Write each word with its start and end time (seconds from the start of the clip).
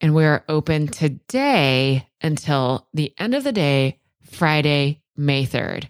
and 0.00 0.14
we're 0.14 0.44
open 0.48 0.86
today 0.88 2.06
until 2.22 2.88
the 2.94 3.12
end 3.18 3.34
of 3.34 3.44
the 3.44 3.52
day, 3.52 3.98
Friday, 4.30 5.02
May 5.16 5.44
3rd. 5.44 5.88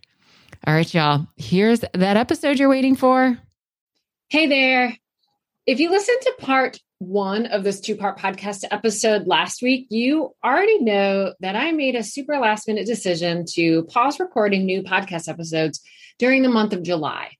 All 0.66 0.74
right, 0.74 0.92
y'all, 0.92 1.26
here's 1.36 1.80
that 1.80 2.16
episode 2.16 2.58
you're 2.58 2.68
waiting 2.68 2.96
for. 2.96 3.38
Hey 4.28 4.46
there. 4.46 4.96
If 5.66 5.80
you 5.80 5.90
listened 5.90 6.18
to 6.22 6.34
part 6.40 6.78
one 6.98 7.46
of 7.46 7.64
this 7.64 7.80
two 7.80 7.96
part 7.96 8.18
podcast 8.18 8.64
episode 8.70 9.26
last 9.26 9.62
week, 9.62 9.86
you 9.90 10.34
already 10.44 10.82
know 10.82 11.32
that 11.40 11.56
I 11.56 11.72
made 11.72 11.94
a 11.94 12.02
super 12.02 12.38
last 12.38 12.68
minute 12.68 12.86
decision 12.86 13.44
to 13.54 13.84
pause 13.84 14.20
recording 14.20 14.66
new 14.66 14.82
podcast 14.82 15.28
episodes 15.28 15.80
during 16.18 16.42
the 16.42 16.48
month 16.50 16.72
of 16.72 16.82
July. 16.82 17.30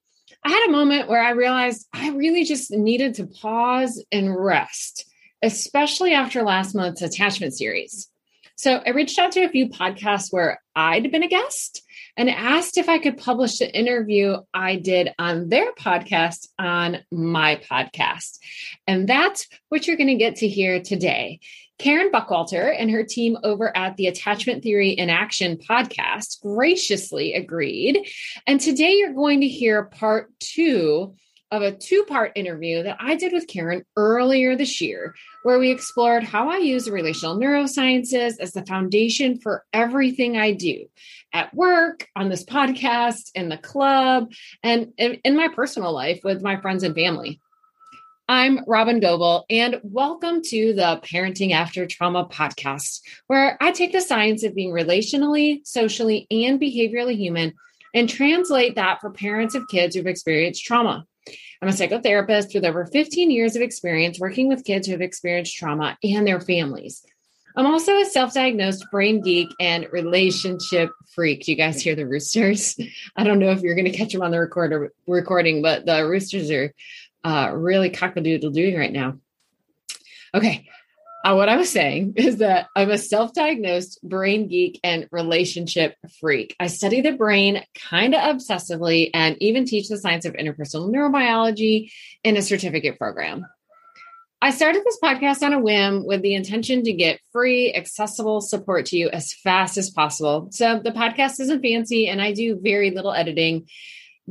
I 0.42 0.48
had 0.48 0.68
a 0.68 0.72
moment 0.72 1.08
where 1.08 1.22
I 1.22 1.30
realized 1.30 1.86
I 1.92 2.10
really 2.10 2.44
just 2.44 2.70
needed 2.70 3.14
to 3.16 3.26
pause 3.26 4.02
and 4.10 4.34
rest 4.34 5.09
especially 5.42 6.12
after 6.12 6.42
last 6.42 6.74
month's 6.74 7.02
attachment 7.02 7.54
series. 7.54 8.08
So 8.56 8.82
I 8.84 8.90
reached 8.90 9.18
out 9.18 9.32
to 9.32 9.44
a 9.44 9.48
few 9.48 9.70
podcasts 9.70 10.30
where 10.30 10.60
I'd 10.76 11.10
been 11.10 11.22
a 11.22 11.28
guest 11.28 11.82
and 12.16 12.28
asked 12.28 12.76
if 12.76 12.90
I 12.90 12.98
could 12.98 13.16
publish 13.16 13.58
the 13.58 13.74
interview 13.74 14.36
I 14.52 14.76
did 14.76 15.14
on 15.18 15.48
their 15.48 15.72
podcast 15.72 16.48
on 16.58 16.98
my 17.10 17.56
podcast. 17.70 18.38
And 18.86 19.08
that's 19.08 19.48
what 19.70 19.86
you're 19.86 19.96
going 19.96 20.08
to 20.08 20.14
get 20.16 20.36
to 20.36 20.48
hear 20.48 20.82
today. 20.82 21.40
Karen 21.78 22.12
Buckwalter 22.12 22.76
and 22.78 22.90
her 22.90 23.02
team 23.02 23.38
over 23.42 23.74
at 23.74 23.96
the 23.96 24.08
Attachment 24.08 24.62
Theory 24.62 24.90
in 24.90 25.08
Action 25.08 25.56
podcast 25.56 26.42
graciously 26.42 27.32
agreed. 27.32 28.06
And 28.46 28.60
today 28.60 28.92
you're 28.96 29.14
going 29.14 29.40
to 29.40 29.48
hear 29.48 29.84
part 29.84 30.30
two 30.38 31.14
of 31.50 31.62
a 31.62 31.72
two 31.72 32.04
part 32.04 32.32
interview 32.36 32.82
that 32.84 32.98
I 33.00 33.16
did 33.16 33.32
with 33.32 33.48
Karen 33.48 33.84
earlier 33.96 34.54
this 34.54 34.80
year, 34.80 35.14
where 35.42 35.58
we 35.58 35.70
explored 35.70 36.22
how 36.22 36.48
I 36.48 36.58
use 36.58 36.88
relational 36.88 37.36
neurosciences 37.36 38.38
as 38.38 38.52
the 38.52 38.64
foundation 38.64 39.38
for 39.40 39.64
everything 39.72 40.36
I 40.36 40.52
do 40.52 40.86
at 41.32 41.52
work, 41.54 42.06
on 42.14 42.28
this 42.28 42.44
podcast, 42.44 43.30
in 43.34 43.48
the 43.48 43.58
club, 43.58 44.32
and 44.62 44.92
in, 44.96 45.36
my 45.36 45.48
personal 45.48 45.92
life 45.92 46.20
with 46.22 46.42
my 46.42 46.60
friends 46.60 46.82
and 46.82 46.94
family. 46.94 47.40
I'm 48.28 48.64
Robyn 48.66 49.00
Gobbel, 49.00 49.44
and 49.50 49.80
welcome 49.82 50.42
to 50.42 50.72
the 50.72 51.00
Parenting 51.02 51.52
After 51.52 51.84
Trauma 51.86 52.26
podcast, 52.26 53.00
where 53.26 53.56
I 53.60 53.72
take 53.72 53.90
the 53.90 54.00
science 54.00 54.44
of 54.44 54.54
being 54.54 54.70
relationally, 54.70 55.66
socially, 55.66 56.28
and 56.30 56.60
behaviorally 56.60 57.16
human 57.16 57.54
and 57.92 58.08
translate 58.08 58.76
that 58.76 59.00
for 59.00 59.10
parents 59.10 59.56
of 59.56 59.66
kids 59.68 59.96
who've 59.96 60.06
experienced 60.06 60.64
trauma. 60.64 61.06
I'm 61.62 61.68
a 61.68 61.72
psychotherapist 61.72 62.54
with 62.54 62.64
over 62.64 62.86
15 62.86 63.30
years 63.30 63.54
of 63.54 63.60
experience 63.60 64.18
working 64.18 64.48
with 64.48 64.64
kids 64.64 64.86
who 64.86 64.92
have 64.92 65.02
experienced 65.02 65.56
trauma 65.56 65.98
and 66.02 66.26
their 66.26 66.40
families. 66.40 67.04
I'm 67.54 67.66
also 67.66 67.98
a 67.98 68.06
self 68.06 68.32
diagnosed 68.32 68.86
brain 68.90 69.20
geek 69.20 69.48
and 69.60 69.86
relationship 69.92 70.90
freak. 71.14 71.46
You 71.48 71.56
guys 71.56 71.82
hear 71.82 71.94
the 71.94 72.06
roosters? 72.06 72.78
I 73.16 73.24
don't 73.24 73.40
know 73.40 73.50
if 73.50 73.60
you're 73.60 73.74
going 73.74 73.90
to 73.90 73.96
catch 73.96 74.12
them 74.12 74.22
on 74.22 74.30
the 74.30 74.40
recorder 74.40 74.92
recording, 75.06 75.60
but 75.60 75.84
the 75.84 76.06
roosters 76.06 76.50
are 76.50 76.72
uh, 77.24 77.50
really 77.52 77.90
cockadoodle 77.90 78.54
doing 78.54 78.76
right 78.76 78.92
now. 78.92 79.18
Okay, 80.32 80.68
uh, 81.24 81.34
what 81.34 81.48
I 81.48 81.56
was 81.56 81.70
saying 81.70 82.14
is 82.16 82.38
that 82.38 82.68
I'm 82.74 82.90
a 82.90 82.98
self 82.98 83.32
diagnosed 83.32 84.00
brain 84.02 84.48
geek 84.48 84.80
and 84.82 85.06
relationship 85.10 85.94
freak. 86.20 86.56
I 86.58 86.68
study 86.68 87.00
the 87.00 87.12
brain 87.12 87.64
kind 87.74 88.14
of 88.14 88.36
obsessively 88.36 89.10
and 89.14 89.36
even 89.40 89.64
teach 89.64 89.88
the 89.88 89.98
science 89.98 90.24
of 90.24 90.34
interpersonal 90.34 90.92
neurobiology 90.94 91.90
in 92.24 92.36
a 92.36 92.42
certificate 92.42 92.98
program. 92.98 93.46
I 94.42 94.52
started 94.52 94.82
this 94.84 94.98
podcast 95.02 95.42
on 95.42 95.52
a 95.52 95.60
whim 95.60 96.06
with 96.06 96.22
the 96.22 96.34
intention 96.34 96.82
to 96.84 96.94
get 96.94 97.20
free, 97.30 97.74
accessible 97.74 98.40
support 98.40 98.86
to 98.86 98.96
you 98.96 99.10
as 99.10 99.34
fast 99.34 99.76
as 99.76 99.90
possible. 99.90 100.48
So 100.50 100.80
the 100.82 100.92
podcast 100.92 101.40
isn't 101.40 101.60
fancy 101.60 102.08
and 102.08 102.22
I 102.22 102.32
do 102.32 102.58
very 102.58 102.90
little 102.90 103.12
editing. 103.12 103.66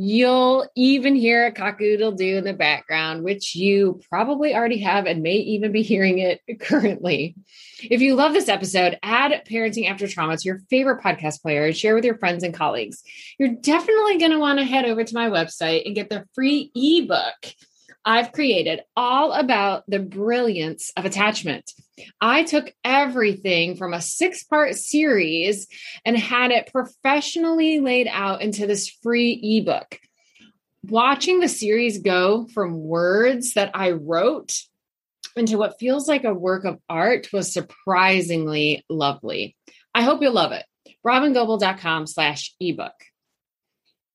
You'll 0.01 0.66
even 0.78 1.13
hear 1.13 1.46
a 1.46 1.51
cockadoodle 1.51 2.16
do 2.16 2.38
in 2.38 2.46
the 2.46 2.54
background, 2.54 3.22
which 3.22 3.54
you 3.54 4.00
probably 4.07 4.56
already 4.56 4.78
have 4.78 5.06
and 5.06 5.22
may 5.22 5.36
even 5.36 5.74
be 5.74 5.81
hearing 5.81 6.19
it 6.19 6.40
currently. 6.62 7.36
If 7.81 8.00
you 8.00 8.16
love 8.16 8.31
this 8.31 8.48
episode, 8.48 8.98
add 9.04 9.46
Parenting 9.46 9.92
After 9.92 10.07
Trauma 10.07 10.38
to 10.38 10.46
your 10.46 10.60
favorite 10.69 11.04
podcast 11.04 11.42
player 11.42 11.66
and 11.66 11.75
share 11.75 11.96
with 11.96 12.06
your 12.06 12.18
friends 12.18 12.46
and 12.46 12.54
colleagues. 12.54 13.04
You're 13.38 13.56
definitely 13.60 14.19
going 14.19 14.31
to 14.31 14.40
want 14.40 14.60
to 14.60 14.63
head 14.63 14.86
over 14.86 15.04
to 15.04 15.16
my 15.16 15.30
website 15.30 15.86
and 15.86 15.96
get 15.96 16.10
the 16.10 16.24
free 16.34 16.72
ebook 16.74 17.54
I've 18.09 18.31
created 18.31 18.81
all 18.97 19.33
about 19.33 19.83
the 19.88 20.00
brilliance 20.00 20.91
of 20.97 21.06
attachment. 21.06 21.71
I 22.19 22.41
took 22.41 22.73
everything 22.83 23.75
from 23.75 23.94
a 23.94 24.01
six 24.01 24.44
part 24.44 24.73
series 24.73 25.67
and 26.03 26.17
had 26.17 26.50
it 26.50 26.71
professionally 26.71 27.79
laid 27.79 28.07
out 28.07 28.41
into 28.41 28.65
this 28.65 28.89
free 29.03 29.39
ebook. 29.44 30.00
Watching 30.85 31.39
the 31.39 31.47
series 31.47 32.00
go 32.00 32.47
from 32.47 32.81
words 32.81 33.53
that 33.53 33.69
I 33.75 33.91
wrote 33.91 34.57
into 35.35 35.59
what 35.59 35.77
feels 35.79 36.07
like 36.07 36.23
a 36.23 36.33
work 36.33 36.65
of 36.65 36.79
art 36.89 37.31
was 37.31 37.53
surprisingly 37.53 38.83
lovely. 38.89 39.55
I 39.94 40.01
hope 40.01 40.23
you'll 40.23 40.33
love 40.33 40.51
it. 40.51 40.65
robyngobbel.com 41.05 42.07
slash 42.07 42.55
ebook. 42.59 42.95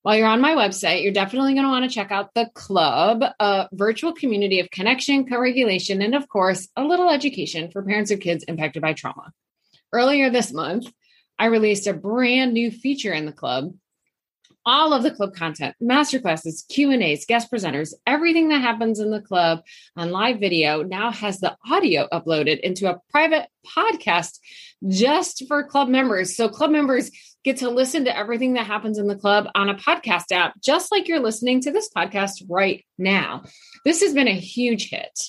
While 0.05 0.17
you're 0.17 0.29
on 0.29 0.43
my 0.43 0.55
website, 0.55 1.03
you're 1.03 1.15
definitely 1.15 1.55
going 1.55 1.65
to 1.65 1.71
want 1.71 1.91
to 1.91 1.95
check 1.95 2.13
out 2.13 2.35
the 2.35 2.51
club, 2.53 3.25
a 3.41 3.69
virtual 3.73 4.13
community 4.13 4.61
of 4.61 4.71
connection, 4.71 5.27
co 5.27 5.39
regulation, 5.39 6.03
and 6.03 6.15
of 6.15 6.29
course, 6.29 6.69
a 6.77 6.85
little 6.85 7.09
education 7.09 7.71
for 7.71 7.83
parents 7.83 8.11
of 8.11 8.21
kids 8.21 8.45
impacted 8.45 8.83
by 8.83 8.93
trauma. 8.93 9.33
Earlier 9.95 10.29
this 10.29 10.53
month, 10.53 10.93
I 11.39 11.47
released 11.47 11.87
a 11.87 11.95
brand 11.95 12.53
new 12.53 12.71
feature 12.71 13.15
in 13.15 13.25
the 13.25 13.33
club 13.33 13.73
all 14.67 14.95
of 14.95 15.03
the 15.03 15.11
club 15.11 15.35
content, 15.35 15.75
masterclasses, 15.83 16.67
Q&As, 16.69 17.27
guest 17.27 17.51
presenters, 17.53 17.93
everything 18.07 18.49
that 18.49 18.63
happens 18.63 18.99
in 18.99 19.11
the 19.11 19.21
club 19.21 19.63
on 19.97 20.11
live 20.11 20.41
video 20.41 20.83
now 20.83 21.11
has 21.13 21.39
the 21.39 21.57
audio 21.71 22.09
uploaded 22.13 22.61
into 22.61 22.91
a 22.91 22.99
private 23.11 23.47
podcast 23.67 24.39
just 24.89 25.47
for 25.49 25.65
club 25.65 25.89
members. 25.89 26.35
So 26.35 26.49
club 26.49 26.71
members 26.71 27.11
get 27.45 27.59
to 27.59 27.71
listen 27.71 28.07
to 28.07 28.17
everything 28.17 28.55
that 28.55 28.67
happens 28.67 28.99
in 28.99 29.07
the 29.07 29.17
club 29.17 29.47
on 29.55 29.69
a 29.69 29.75
podcast 29.75 30.33
app, 30.33 30.61
just 30.61 30.91
like 30.91 31.07
you're 31.07 31.21
listening 31.21 31.61
to 31.61 31.71
this 31.71 31.91
podcast 31.95 32.43
right 32.49 32.85
now. 32.99 33.45
This 33.85 34.03
has 34.03 34.15
been 34.15 34.29
a 34.29 34.33
huge 34.33 34.89
hit. 34.89 35.29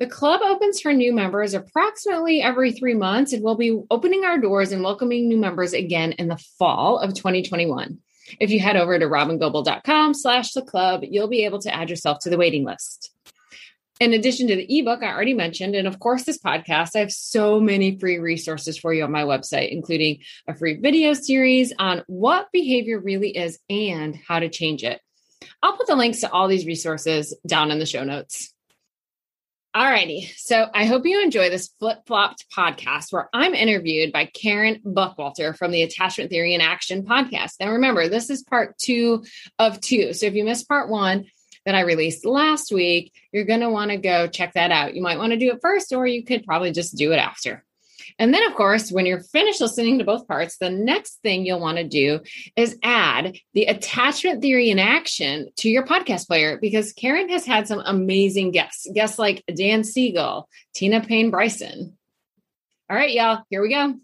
The 0.00 0.06
club 0.08 0.40
opens 0.42 0.80
for 0.80 0.92
new 0.92 1.12
members 1.12 1.54
approximately 1.54 2.42
every 2.42 2.72
three 2.72 2.94
months, 2.94 3.32
and 3.32 3.44
we'll 3.44 3.54
be 3.54 3.78
opening 3.90 4.24
our 4.24 4.38
doors 4.38 4.72
and 4.72 4.82
welcoming 4.82 5.28
new 5.28 5.36
members 5.36 5.72
again 5.72 6.12
in 6.12 6.28
the 6.28 6.42
fall 6.58 6.98
of 6.98 7.14
2021. 7.14 7.98
If 8.40 8.50
you 8.50 8.58
head 8.58 8.76
over 8.76 8.98
to 8.98 9.06
robyngobbel.com 9.06 10.14
slash 10.14 10.52
the 10.52 10.62
club, 10.62 11.02
you'll 11.04 11.28
be 11.28 11.44
able 11.44 11.60
to 11.60 11.72
add 11.72 11.90
yourself 11.90 12.18
to 12.20 12.30
the 12.30 12.38
waiting 12.38 12.64
list. 12.64 13.12
In 14.00 14.12
addition 14.12 14.48
to 14.48 14.56
the 14.56 14.78
ebook 14.78 15.02
I 15.02 15.12
already 15.12 15.34
mentioned, 15.34 15.76
and 15.76 15.86
of 15.86 16.00
course, 16.00 16.24
this 16.24 16.38
podcast, 16.38 16.96
I 16.96 16.98
have 16.98 17.12
so 17.12 17.60
many 17.60 17.96
free 17.98 18.18
resources 18.18 18.76
for 18.76 18.92
you 18.92 19.04
on 19.04 19.12
my 19.12 19.22
website, 19.22 19.70
including 19.70 20.18
a 20.48 20.54
free 20.54 20.74
video 20.74 21.12
series 21.12 21.72
on 21.78 22.02
what 22.08 22.50
behavior 22.52 22.98
really 22.98 23.30
is 23.30 23.58
and 23.70 24.18
how 24.26 24.40
to 24.40 24.48
change 24.48 24.82
it. 24.82 25.00
I'll 25.62 25.76
put 25.76 25.86
the 25.86 25.94
links 25.94 26.20
to 26.20 26.30
all 26.30 26.48
these 26.48 26.66
resources 26.66 27.36
down 27.46 27.70
in 27.70 27.78
the 27.78 27.86
show 27.86 28.02
notes. 28.02 28.52
Alrighty. 29.76 30.32
So 30.36 30.68
I 30.72 30.84
hope 30.84 31.04
you 31.04 31.20
enjoy 31.20 31.50
this 31.50 31.70
flip 31.80 31.98
flopped 32.06 32.46
podcast 32.56 33.12
where 33.12 33.28
I'm 33.32 33.54
interviewed 33.54 34.12
by 34.12 34.26
Karen 34.26 34.80
Buckwalter 34.84 35.56
from 35.56 35.72
the 35.72 35.82
Attachment 35.82 36.30
Theory 36.30 36.54
in 36.54 36.60
Action 36.60 37.04
podcast. 37.04 37.54
Now 37.58 37.72
remember, 37.72 38.08
this 38.08 38.30
is 38.30 38.44
part 38.44 38.78
two 38.78 39.24
of 39.58 39.80
two. 39.80 40.12
So 40.12 40.26
if 40.26 40.34
you 40.34 40.44
missed 40.44 40.68
part 40.68 40.88
one 40.88 41.26
that 41.64 41.74
I 41.74 41.80
released 41.80 42.24
last 42.24 42.72
week, 42.72 43.12
you're 43.32 43.44
going 43.44 43.60
to 43.60 43.70
want 43.70 43.90
to 43.90 43.96
go 43.96 44.26
check 44.26 44.54
that 44.54 44.70
out. 44.70 44.94
You 44.94 45.02
might 45.02 45.18
want 45.18 45.32
to 45.32 45.38
do 45.38 45.52
it 45.52 45.60
first, 45.60 45.92
or 45.92 46.06
you 46.06 46.24
could 46.24 46.44
probably 46.44 46.72
just 46.72 46.96
do 46.96 47.12
it 47.12 47.16
after. 47.16 47.64
And 48.18 48.32
then, 48.32 48.44
of 48.44 48.54
course, 48.54 48.92
when 48.92 49.06
you're 49.06 49.22
finished 49.22 49.60
listening 49.60 49.98
to 49.98 50.04
both 50.04 50.28
parts, 50.28 50.58
the 50.58 50.70
next 50.70 51.20
thing 51.22 51.44
you'll 51.44 51.60
want 51.60 51.78
to 51.78 51.84
do 51.84 52.20
is 52.54 52.78
add 52.82 53.36
the 53.54 53.64
attachment 53.64 54.40
theory 54.40 54.70
in 54.70 54.78
action 54.78 55.48
to 55.56 55.68
your 55.68 55.84
podcast 55.84 56.26
player 56.26 56.58
because 56.60 56.92
Karen 56.92 57.28
has 57.30 57.44
had 57.44 57.66
some 57.66 57.82
amazing 57.84 58.52
guests, 58.52 58.86
guests 58.94 59.18
like 59.18 59.42
Dan 59.54 59.84
Siegel, 59.84 60.48
Tina 60.74 61.00
Payne 61.00 61.30
Bryson. 61.30 61.96
All 62.88 62.96
right, 62.96 63.12
y'all, 63.12 63.42
here 63.50 63.62
we 63.62 63.70
go. 63.70 63.94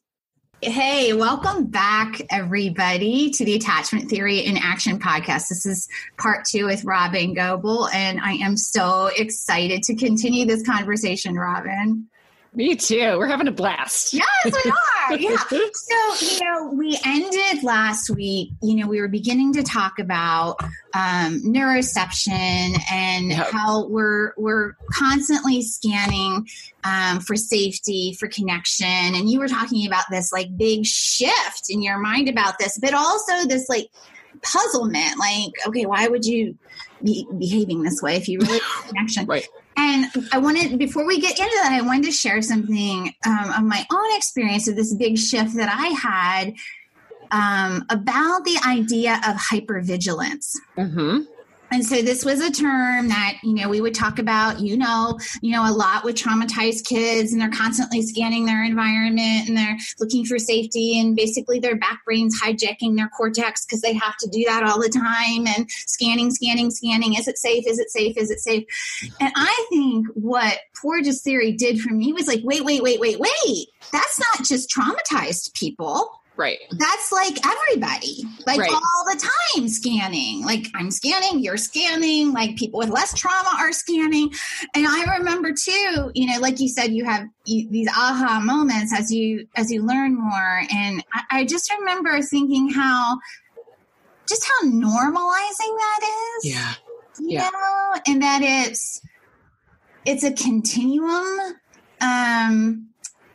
Hey, 0.62 1.14
welcome 1.14 1.68
back, 1.68 2.20
everybody, 2.28 3.30
to 3.30 3.46
the 3.46 3.54
Attachment 3.54 4.10
Theory 4.10 4.40
in 4.40 4.58
Action 4.58 4.98
podcast. 4.98 5.48
This 5.48 5.64
is 5.64 5.88
part 6.18 6.44
two 6.44 6.66
with 6.66 6.84
Robyn 6.84 7.32
Gobbel, 7.32 7.88
and 7.88 8.20
I 8.20 8.32
am 8.32 8.58
so 8.58 9.06
excited 9.16 9.82
to 9.84 9.94
continue 9.94 10.44
this 10.44 10.62
conversation, 10.62 11.34
Robyn. 11.34 12.08
Me 12.52 12.74
too. 12.74 13.16
We're 13.16 13.28
having 13.28 13.46
a 13.46 13.52
blast. 13.52 14.12
Yes, 14.12 14.26
we 14.44 14.72
are. 15.08 15.16
Yeah. 15.16 15.36
so, 15.38 16.26
you 16.26 16.44
know, 16.44 16.72
we 16.72 16.98
ended 17.04 17.62
last 17.62 18.10
week, 18.10 18.50
you 18.60 18.74
know, 18.74 18.88
we 18.88 19.00
were 19.00 19.08
beginning 19.08 19.52
to 19.52 19.62
talk 19.62 20.00
about 20.00 20.56
um, 20.92 21.40
neuroception 21.44 22.76
and 22.90 23.30
yep. 23.30 23.50
how 23.52 23.86
we're 23.86 24.32
we're 24.36 24.74
constantly 24.92 25.62
scanning 25.62 26.48
um, 26.82 27.20
for 27.20 27.36
safety, 27.36 28.16
for 28.18 28.26
connection. 28.26 28.86
And 28.86 29.30
you 29.30 29.38
were 29.38 29.48
talking 29.48 29.86
about 29.86 30.04
this 30.10 30.32
like 30.32 30.56
big 30.56 30.84
shift 30.84 31.66
in 31.68 31.82
your 31.82 31.98
mind 31.98 32.28
about 32.28 32.58
this, 32.58 32.78
but 32.78 32.94
also 32.94 33.46
this 33.46 33.68
like 33.68 33.90
puzzlement 34.42 35.18
like 35.18 35.52
okay 35.66 35.84
why 35.84 36.08
would 36.08 36.24
you 36.24 36.56
be 37.02 37.26
behaving 37.38 37.82
this 37.82 38.00
way 38.00 38.16
if 38.16 38.28
you 38.28 38.38
really 38.38 38.60
connection 38.88 39.26
right 39.26 39.46
and 39.80 40.06
I 40.30 40.38
wanted, 40.38 40.78
before 40.78 41.06
we 41.06 41.18
get 41.20 41.38
into 41.38 41.58
that, 41.62 41.72
I 41.72 41.80
wanted 41.80 42.04
to 42.04 42.12
share 42.12 42.42
something 42.42 43.14
um, 43.24 43.50
of 43.50 43.62
my 43.62 43.86
own 43.90 44.16
experience 44.16 44.68
of 44.68 44.76
this 44.76 44.92
big 44.92 45.16
shift 45.16 45.56
that 45.56 45.70
I 45.72 45.86
had 45.88 46.54
um, 47.30 47.86
about 47.88 48.44
the 48.44 48.60
idea 48.66 49.14
of 49.26 49.36
hypervigilance. 49.36 50.54
Mm-hmm. 50.76 51.20
And 51.70 51.84
so 51.84 52.02
this 52.02 52.24
was 52.24 52.40
a 52.40 52.50
term 52.50 53.08
that, 53.08 53.38
you 53.42 53.54
know, 53.54 53.68
we 53.68 53.80
would 53.80 53.94
talk 53.94 54.18
about, 54.18 54.60
you 54.60 54.76
know, 54.76 55.18
you 55.40 55.52
know, 55.52 55.68
a 55.68 55.72
lot 55.72 56.04
with 56.04 56.16
traumatized 56.16 56.84
kids 56.84 57.32
and 57.32 57.40
they're 57.40 57.50
constantly 57.50 58.02
scanning 58.02 58.44
their 58.44 58.64
environment 58.64 59.48
and 59.48 59.56
they're 59.56 59.76
looking 59.98 60.24
for 60.24 60.38
safety 60.38 60.98
and 60.98 61.16
basically 61.16 61.58
their 61.58 61.76
back 61.76 62.00
brain's 62.04 62.40
hijacking 62.40 62.96
their 62.96 63.08
cortex 63.08 63.64
because 63.64 63.80
they 63.80 63.92
have 63.92 64.16
to 64.18 64.28
do 64.28 64.44
that 64.46 64.64
all 64.64 64.80
the 64.80 64.88
time 64.88 65.46
and 65.46 65.70
scanning, 65.70 66.30
scanning, 66.30 66.70
scanning. 66.70 67.14
Is 67.14 67.28
it 67.28 67.38
safe? 67.38 67.66
Is 67.66 67.78
it 67.78 67.90
safe? 67.90 68.16
Is 68.16 68.30
it 68.30 68.40
safe? 68.40 68.64
And 69.20 69.32
I 69.36 69.66
think 69.68 70.06
what 70.14 70.58
Porges 70.80 71.22
theory 71.22 71.52
did 71.52 71.80
for 71.80 71.92
me 71.92 72.12
was 72.12 72.26
like, 72.26 72.40
wait, 72.42 72.64
wait, 72.64 72.82
wait, 72.82 73.00
wait, 73.00 73.18
wait. 73.18 73.68
That's 73.92 74.18
not 74.18 74.46
just 74.46 74.70
traumatized 74.70 75.54
people 75.54 76.20
Right. 76.40 76.58
That's 76.70 77.12
like 77.12 77.36
everybody, 77.44 78.24
like 78.46 78.60
right. 78.60 78.70
all 78.72 79.04
the 79.04 79.30
time 79.54 79.68
scanning. 79.68 80.42
Like 80.42 80.68
I'm 80.74 80.90
scanning, 80.90 81.40
you're 81.40 81.58
scanning, 81.58 82.32
like 82.32 82.56
people 82.56 82.78
with 82.78 82.88
less 82.88 83.12
trauma 83.12 83.50
are 83.58 83.72
scanning. 83.72 84.32
And 84.74 84.86
I 84.86 85.18
remember 85.18 85.52
too, 85.52 86.10
you 86.14 86.26
know, 86.26 86.40
like 86.40 86.58
you 86.58 86.70
said, 86.70 86.92
you 86.92 87.04
have 87.04 87.28
you, 87.44 87.68
these 87.68 87.88
aha 87.88 88.40
moments 88.42 88.90
as 88.98 89.12
you 89.12 89.48
as 89.54 89.70
you 89.70 89.82
learn 89.82 90.18
more. 90.18 90.62
And 90.72 91.04
I, 91.12 91.40
I 91.40 91.44
just 91.44 91.70
remember 91.78 92.22
thinking 92.22 92.70
how 92.70 93.18
just 94.26 94.42
how 94.48 94.66
normalizing 94.66 95.76
that 95.76 96.00
is. 96.38 96.46
Yeah. 96.46 96.72
You 97.18 97.32
yeah. 97.32 97.50
know, 97.50 98.00
and 98.06 98.22
that 98.22 98.40
it's 98.42 99.02
it's 100.06 100.24
a 100.24 100.32
continuum. 100.32 101.56
Um 102.00 102.89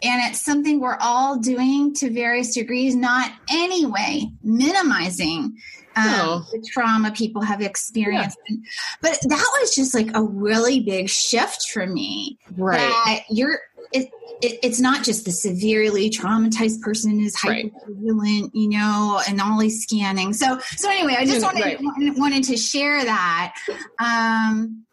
and 0.06 0.22
it's 0.30 0.44
something 0.44 0.80
we're 0.80 0.98
all 1.02 1.38
doing 1.38 1.94
to 1.96 2.12
various 2.12 2.54
degrees, 2.54 2.96
not 2.96 3.32
anyway 3.50 4.26
minimizing 4.44 5.58
um, 5.96 6.46
the 6.52 6.64
trauma 6.72 7.12
people 7.12 7.42
have 7.42 7.62
experienced. 7.62 8.38
Yeah. 8.48 8.58
But 9.02 9.18
that 9.24 9.60
was 9.60 9.74
just 9.74 9.94
like 9.94 10.10
a 10.14 10.22
really 10.22 10.82
big 10.82 11.10
shift 11.10 11.70
for 11.72 11.88
me. 11.88 12.38
Right. 12.56 13.22
You're, 13.30 13.60
it, 13.92 14.10
it, 14.42 14.60
it's 14.62 14.80
not 14.80 15.04
just 15.04 15.26
the 15.26 15.32
severely 15.32 16.10
traumatized 16.10 16.82
person 16.82 17.20
is 17.22 17.36
hyper 17.36 17.70
vigilant, 17.88 18.54
you 18.54 18.70
know, 18.70 19.22
and 19.28 19.40
always 19.42 19.82
scanning. 19.82 20.34
So, 20.34 20.60
so 20.76 20.90
anyway, 20.90 21.16
I 21.18 21.26
just 21.26 21.44
wanted, 21.44 21.64
right. 21.64 21.80
wanted 22.18 22.44
to 22.46 22.58
share 22.58 23.04
that. 23.04 23.56
Um, 24.00 24.86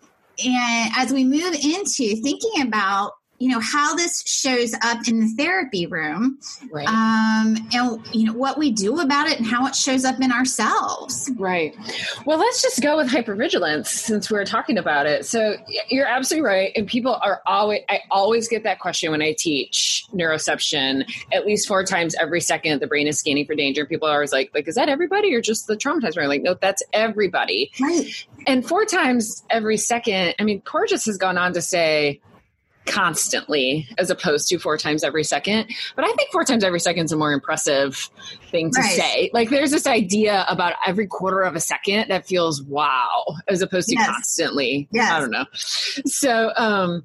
and 0.44 0.92
as 0.96 1.12
we 1.12 1.24
move 1.24 1.54
into 1.54 2.16
thinking 2.22 2.62
about 2.62 3.12
you 3.42 3.48
know 3.48 3.60
how 3.60 3.94
this 3.96 4.22
shows 4.26 4.72
up 4.82 5.06
in 5.08 5.20
the 5.20 5.28
therapy 5.36 5.86
room 5.86 6.38
Right. 6.70 6.86
um 6.86 7.56
and 7.72 8.06
you 8.14 8.26
know 8.26 8.32
what 8.34 8.56
we 8.58 8.70
do 8.70 9.00
about 9.00 9.26
it 9.28 9.38
and 9.38 9.46
how 9.46 9.66
it 9.66 9.74
shows 9.74 10.04
up 10.04 10.20
in 10.20 10.30
ourselves 10.32 11.30
Right. 11.36 11.74
Well, 12.26 12.38
let's 12.38 12.62
just 12.62 12.80
go 12.82 12.96
with 12.96 13.08
hypervigilance 13.08 13.86
since 13.86 14.30
we're 14.30 14.44
talking 14.44 14.78
about 14.78 15.06
it. 15.06 15.24
So 15.26 15.56
you're 15.88 16.06
absolutely 16.06 16.46
right. 16.46 16.72
And 16.76 16.86
people 16.86 17.14
are 17.14 17.40
always, 17.46 17.80
I 17.88 18.00
always 18.10 18.48
get 18.48 18.62
that 18.64 18.78
question 18.78 19.10
when 19.10 19.22
I 19.22 19.34
teach 19.36 20.04
neuroception 20.14 21.10
at 21.32 21.46
least 21.46 21.66
four 21.68 21.84
times 21.84 22.14
every 22.20 22.40
second. 22.40 22.80
The 22.80 22.86
brain 22.86 23.06
is 23.06 23.18
scanning 23.18 23.46
for 23.46 23.54
danger. 23.54 23.86
People 23.86 24.08
are 24.08 24.14
always 24.14 24.32
like, 24.32 24.50
like, 24.54 24.68
is 24.68 24.74
that 24.76 24.88
everybody 24.88 25.34
or 25.34 25.40
just 25.40 25.66
the 25.66 25.76
traumatized 25.76 26.14
brain? 26.14 26.28
Like, 26.28 26.42
no, 26.42 26.54
that's 26.54 26.82
everybody. 26.92 27.70
right 27.80 28.26
And 28.46 28.66
four 28.66 28.84
times 28.84 29.42
every 29.50 29.76
second, 29.76 30.34
I 30.38 30.44
mean, 30.44 30.60
Porges 30.60 31.04
has 31.06 31.16
gone 31.18 31.38
on 31.38 31.52
to 31.54 31.62
say, 31.62 32.20
constantly 32.86 33.88
as 33.98 34.10
opposed 34.10 34.48
to 34.48 34.58
four 34.58 34.76
times 34.76 35.04
every 35.04 35.24
second. 35.24 35.70
But 35.96 36.04
I 36.04 36.12
think 36.12 36.30
four 36.30 36.44
times 36.44 36.64
every 36.64 36.80
second 36.80 37.06
is 37.06 37.12
a 37.12 37.16
more 37.16 37.32
impressive 37.32 38.10
thing 38.52 38.70
to 38.70 38.80
Right. 38.80 38.90
say. 38.96 39.30
Like 39.32 39.50
there's 39.50 39.72
this 39.72 39.86
idea 39.88 40.44
about 40.48 40.74
every 40.86 41.08
quarter 41.08 41.40
of 41.40 41.56
a 41.56 41.60
second 41.60 42.06
that 42.10 42.26
feels 42.26 42.62
wow 42.62 43.24
as 43.48 43.62
opposed 43.62 43.88
to 43.88 43.96
Yes. 43.96 44.06
constantly. 44.06 44.86
Yes. 44.92 45.10
I 45.10 45.18
don't 45.20 45.30
know. 45.32 45.46
So 46.06 46.52
um 46.56 47.04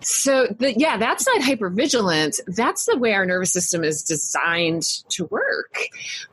so 0.00 0.46
the, 0.58 0.74
yeah, 0.78 0.96
that's 0.98 1.26
not 1.26 1.40
hypervigilance. 1.40 2.38
That's 2.46 2.84
the 2.84 2.96
way 2.98 3.14
our 3.14 3.24
nervous 3.24 3.52
system 3.52 3.82
is 3.84 4.02
designed 4.02 4.82
to 5.10 5.24
work. 5.26 5.76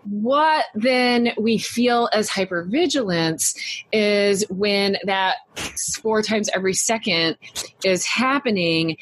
What 0.03 0.65
then 0.75 1.31
we 1.39 1.57
feel 1.57 2.09
as 2.13 2.29
hypervigilance 2.29 3.55
is 3.91 4.43
when 4.49 4.97
that 5.05 5.37
four 6.01 6.21
times 6.21 6.49
every 6.53 6.73
second 6.73 7.37
is 7.83 8.05
happening 8.05 8.97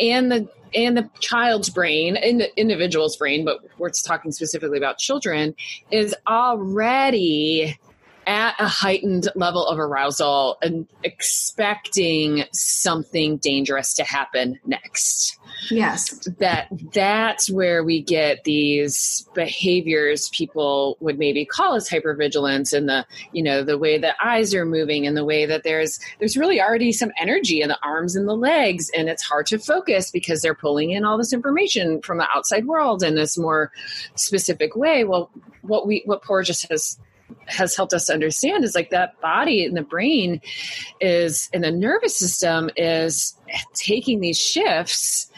and 0.00 0.30
the 0.30 0.48
and 0.74 0.96
the 0.96 1.08
child's 1.20 1.70
brain 1.70 2.16
in 2.16 2.38
the 2.38 2.60
individual's 2.60 3.16
brain 3.16 3.44
but 3.44 3.58
we're 3.78 3.90
talking 3.90 4.32
specifically 4.32 4.78
about 4.78 4.98
children 4.98 5.54
is 5.90 6.14
already 6.26 7.78
at 8.28 8.54
a 8.58 8.68
heightened 8.68 9.26
level 9.34 9.66
of 9.66 9.78
arousal 9.78 10.58
and 10.60 10.86
expecting 11.02 12.44
something 12.52 13.38
dangerous 13.38 13.94
to 13.94 14.04
happen 14.04 14.60
next. 14.66 15.38
Yes. 15.70 16.28
That 16.38 16.68
that's 16.92 17.50
where 17.50 17.82
we 17.82 18.02
get 18.02 18.44
these 18.44 19.26
behaviors 19.34 20.28
people 20.28 20.98
would 21.00 21.18
maybe 21.18 21.46
call 21.46 21.74
as 21.74 21.88
hypervigilance 21.88 22.76
and 22.76 22.86
the 22.86 23.06
you 23.32 23.42
know 23.42 23.64
the 23.64 23.78
way 23.78 23.96
that 23.96 24.16
eyes 24.22 24.54
are 24.54 24.66
moving 24.66 25.06
and 25.06 25.16
the 25.16 25.24
way 25.24 25.46
that 25.46 25.62
there's 25.64 25.98
there's 26.18 26.36
really 26.36 26.60
already 26.60 26.92
some 26.92 27.10
energy 27.18 27.62
in 27.62 27.70
the 27.70 27.78
arms 27.82 28.14
and 28.14 28.28
the 28.28 28.36
legs 28.36 28.90
and 28.90 29.08
it's 29.08 29.22
hard 29.22 29.46
to 29.46 29.58
focus 29.58 30.10
because 30.10 30.42
they're 30.42 30.54
pulling 30.54 30.90
in 30.90 31.06
all 31.06 31.16
this 31.16 31.32
information 31.32 32.02
from 32.02 32.18
the 32.18 32.28
outside 32.34 32.66
world 32.66 33.02
in 33.02 33.14
this 33.14 33.38
more 33.38 33.72
specific 34.16 34.76
way. 34.76 35.02
Well 35.02 35.30
what 35.62 35.86
we 35.86 36.02
what 36.04 36.22
Porges 36.22 36.62
has 36.68 36.98
has 37.46 37.74
helped 37.74 37.92
us 37.92 38.10
understand 38.10 38.64
is 38.64 38.74
like 38.74 38.90
that 38.90 39.20
body 39.20 39.64
and 39.64 39.76
the 39.76 39.82
brain 39.82 40.40
is 41.00 41.48
and 41.52 41.64
the 41.64 41.70
nervous 41.70 42.16
system 42.16 42.70
is 42.76 43.36
taking 43.74 44.20
these 44.20 44.38
shifts 44.38 45.30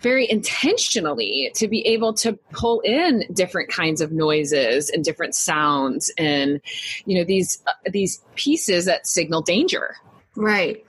very 0.00 0.30
intentionally 0.30 1.50
to 1.54 1.66
be 1.66 1.84
able 1.86 2.14
to 2.14 2.32
pull 2.52 2.80
in 2.80 3.24
different 3.32 3.68
kinds 3.68 4.00
of 4.00 4.12
noises 4.12 4.90
and 4.90 5.04
different 5.04 5.34
sounds 5.34 6.10
and 6.18 6.60
you 7.04 7.18
know 7.18 7.24
these 7.24 7.62
uh, 7.66 7.72
these 7.90 8.22
pieces 8.34 8.84
that 8.84 9.06
signal 9.06 9.42
danger. 9.42 9.96
Right 10.36 10.84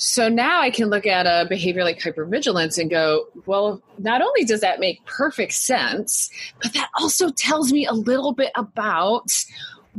so 0.00 0.28
now 0.30 0.60
I 0.62 0.70
can 0.70 0.88
look 0.88 1.06
at 1.06 1.26
a 1.26 1.46
behavior 1.48 1.84
like 1.84 1.98
hypervigilance 2.00 2.78
and 2.78 2.88
go, 2.88 3.26
well, 3.44 3.82
not 3.98 4.22
only 4.22 4.44
does 4.44 4.62
that 4.62 4.80
make 4.80 5.04
perfect 5.04 5.52
sense, 5.52 6.30
but 6.62 6.72
that 6.72 6.88
also 6.98 7.28
tells 7.30 7.70
me 7.70 7.84
a 7.86 7.92
little 7.92 8.32
bit 8.32 8.50
about 8.54 9.30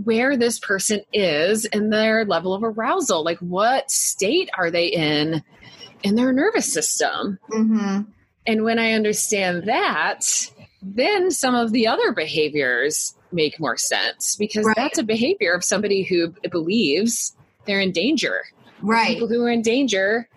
where 0.04 0.36
this 0.36 0.58
person 0.58 1.02
is 1.14 1.66
and 1.66 1.94
their 1.94 2.26
level 2.26 2.54
of 2.54 2.64
arousal. 2.64 3.24
Like, 3.24 3.38
what 3.40 3.92
state 3.92 4.50
are 4.58 4.72
they 4.72 4.88
in 4.88 5.44
in 6.04 6.16
their 6.16 6.34
nervous 6.34 6.72
system? 6.72 7.38
mm-hmm. 7.52 8.02
And 8.48 8.64
when 8.64 8.80
I 8.80 8.94
understand 8.94 9.66
that, 9.66 10.22
then 10.82 11.30
some 11.30 11.54
of 11.54 11.74
the 11.74 11.86
other 11.86 12.12
behaviors 12.12 13.14
make 13.32 13.60
more 13.60 13.78
sense 13.78 14.36
because 14.36 14.66
Right. 14.66 14.76
that's 14.76 14.98
a 14.98 15.04
behavior 15.04 15.54
of 15.54 15.64
somebody 15.64 16.02
who 16.02 16.34
believes 16.50 17.36
they're 17.68 17.80
in 17.80 17.92
danger 17.92 18.42
right 18.82 19.10
people 19.14 19.28
who 19.28 19.44
are 19.44 19.50
in 19.50 19.62
danger 19.62 20.28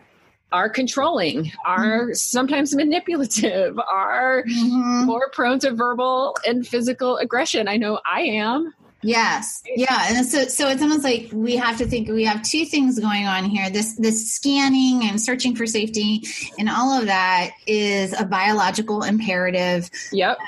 are 0.53 0.69
controlling, 0.69 1.51
are 1.67 2.15
sometimes 2.15 2.75
manipulative, 2.77 3.77
are 3.79 4.45
Mhm. 4.45 5.05
more 5.05 5.29
prone 5.33 5.59
to 5.61 5.73
verbal 5.73 6.37
and 6.47 6.67
physical 6.67 7.17
aggression. 7.17 7.67
I 7.67 7.77
know 7.77 7.99
I 8.11 8.21
am. 8.21 8.73
Yes. 9.03 9.63
Yeah. 9.77 10.07
And 10.09 10.25
so 10.25 10.45
so 10.47 10.69
it's 10.69 10.81
almost 10.81 11.03
like 11.05 11.29
we 11.33 11.57
have 11.57 11.77
to 11.79 11.87
think 11.87 12.09
we 12.09 12.25
have 12.25 12.43
two 12.43 12.65
things 12.65 12.99
going 12.99 13.27
on 13.27 13.45
here. 13.45 13.69
This 13.69 13.95
this 13.97 14.33
scanning 14.33 15.05
and 15.05 15.21
searching 15.21 15.55
for 15.57 15.67
safety 15.67 16.23
and 16.59 16.71
all 16.71 16.99
of 16.99 17.05
that 17.07 17.51
is 17.67 18.15
a 18.19 18.25
biological 18.25 19.03
imperative, 19.03 19.91
Yep. 20.13 20.39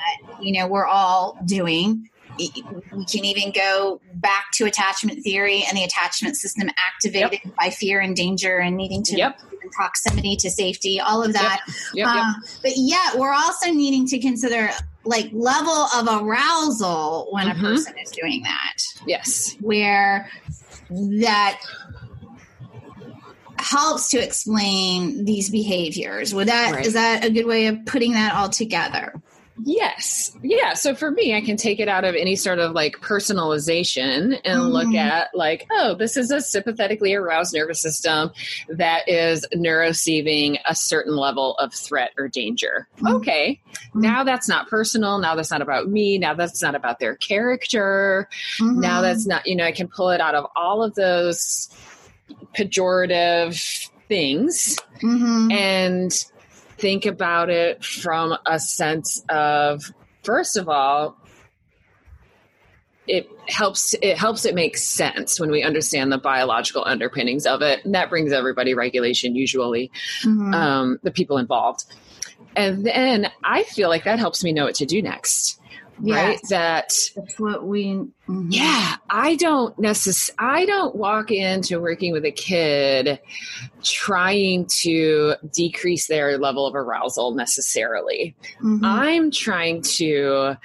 you 0.41 0.53
know, 0.53 0.67
we're 0.67 0.87
all 0.87 1.37
doing. 1.45 2.09
We 2.39 2.49
can 3.05 3.25
even 3.25 3.51
go 3.51 3.99
back 4.21 4.51
to 4.53 4.65
attachment 4.65 5.23
theory 5.23 5.63
and 5.67 5.77
the 5.77 5.83
attachment 5.83 6.35
system 6.35 6.69
activated 6.93 7.39
by 7.59 7.69
fear 7.69 7.99
and 7.99 8.15
danger 8.15 8.57
and 8.57 8.75
needing 8.77 9.03
to 9.03 9.17
Yep. 9.17 9.39
in 9.63 9.69
proximity 9.69 10.35
to 10.37 10.49
safety, 10.49 10.99
all 10.99 11.23
of 11.23 11.33
that. 11.33 11.59
Yep. 11.93 12.05
Yep. 12.05 12.07
Um, 12.07 12.35
but 12.61 12.73
yet 12.75 13.17
we're 13.17 13.33
also 13.33 13.71
needing 13.71 14.07
to 14.07 14.19
consider 14.19 14.69
like 15.05 15.29
level 15.31 15.87
of 15.95 16.07
arousal 16.21 17.27
when 17.31 17.47
Mhm. 17.47 17.51
a 17.51 17.61
person 17.61 17.93
is 18.03 18.11
doing 18.11 18.43
that 18.43 18.75
Yes. 19.05 19.55
where 19.61 20.29
that 20.89 21.59
helps 23.59 24.09
to 24.09 24.17
explain 24.23 25.25
these 25.25 25.49
behaviors 25.49 26.33
would 26.33 26.47
that 26.47 26.85
is 26.85 26.93
Right. 26.93 27.21
that 27.21 27.25
a 27.25 27.29
good 27.29 27.45
way 27.45 27.67
of 27.67 27.85
putting 27.85 28.13
that 28.13 28.33
all 28.33 28.49
together 28.49 29.13
Yes. 29.63 30.31
Yeah. 30.43 30.73
So 30.73 30.93
for 30.93 31.09
me, 31.09 31.35
I 31.35 31.41
can 31.41 31.57
take 31.57 31.79
it 31.79 31.87
out 31.87 32.03
of 32.05 32.13
any 32.15 32.35
sort 32.35 32.59
of 32.59 32.73
like 32.73 32.97
personalization 33.01 34.39
and 34.45 34.69
look 34.71 34.87
Mhm. 34.87 34.97
at 34.99 35.29
like, 35.33 35.65
oh, 35.71 35.95
this 35.95 36.15
is 36.15 36.29
a 36.31 36.41
sympathetically 36.41 37.13
aroused 37.15 37.53
nervous 37.55 37.81
system 37.81 38.31
that 38.69 39.07
is 39.09 39.45
neuroceiving 39.55 40.59
a 40.67 40.75
certain 40.75 41.15
level 41.15 41.55
of 41.57 41.73
threat 41.73 42.11
or 42.19 42.27
danger. 42.27 42.87
Mhm. 42.99 43.15
Okay. 43.15 43.59
Mhm. 43.95 44.01
Now 44.01 44.23
that's 44.23 44.47
not 44.47 44.69
personal. 44.69 45.17
Now 45.17 45.35
that's 45.35 45.51
not 45.51 45.61
about 45.63 45.89
me. 45.89 46.17
Now 46.19 46.35
that's 46.35 46.61
not 46.61 46.75
about 46.75 46.99
their 46.99 47.15
character. 47.15 48.29
Now 48.59 48.99
Mhm. 48.99 49.01
that's 49.01 49.25
not, 49.25 49.47
you 49.47 49.55
know, 49.55 49.63
I 49.65 49.71
can 49.71 49.87
pull 49.87 50.09
it 50.11 50.21
out 50.21 50.35
of 50.35 50.45
all 50.55 50.83
of 50.83 50.93
those 50.95 51.69
pejorative 52.55 53.89
things 54.07 54.77
Mhm. 55.01 55.51
and 55.51 56.25
think 56.77 57.05
about 57.05 57.49
it 57.49 57.83
from 57.83 58.35
a 58.45 58.59
sense 58.59 59.23
of 59.29 59.91
first 60.23 60.57
of 60.57 60.67
all 60.69 61.17
it 63.07 63.29
helps 63.47 63.95
it 64.01 64.17
helps 64.17 64.45
it 64.45 64.53
make 64.53 64.75
sense 64.77 65.39
when 65.39 65.49
we 65.49 65.63
understand 65.63 66.11
the 66.11 66.17
biological 66.17 66.83
underpinnings 66.85 67.45
of 67.45 67.61
it. 67.61 67.85
And 67.85 67.95
that 67.95 68.09
brings 68.09 68.33
everybody 68.33 68.73
regulation 68.73 69.33
usually 69.33 69.91
Mhm. 70.23 70.53
um, 70.53 70.99
the 71.03 71.11
people 71.11 71.37
involved. 71.37 71.85
And 72.55 72.85
then 72.85 73.31
i 73.43 73.63
feel 73.63 73.87
like 73.89 74.03
that 74.03 74.19
helps 74.19 74.43
me 74.43 74.51
know 74.51 74.65
what 74.65 74.75
to 74.75 74.85
do 74.85 75.01
next 75.01 75.59
right 75.99 76.39
Yes. 76.41 76.49
that 76.49 76.93
that's 77.15 77.39
what 77.39 77.65
we 77.65 77.93
mhm. 78.27 78.47
yeah, 78.49 78.97
I 79.09 79.35
don't 79.35 79.75
necess- 79.77 80.29
I 80.37 80.65
don't 80.65 80.95
walk 80.95 81.31
into 81.31 81.79
working 81.79 82.13
with 82.13 82.25
a 82.25 82.31
kid 82.31 83.19
trying 83.83 84.67
to 84.81 85.35
decrease 85.53 86.07
their 86.07 86.37
level 86.37 86.65
of 86.67 86.75
arousal 86.75 87.33
necessarily. 87.33 88.35
Mhm. 88.61 88.79
I'm 88.83 89.31
trying 89.31 89.81
to 89.97 90.57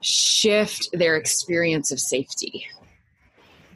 shift 0.00 0.88
their 0.92 1.16
experience 1.16 1.90
of 1.90 1.98
safety 2.00 2.66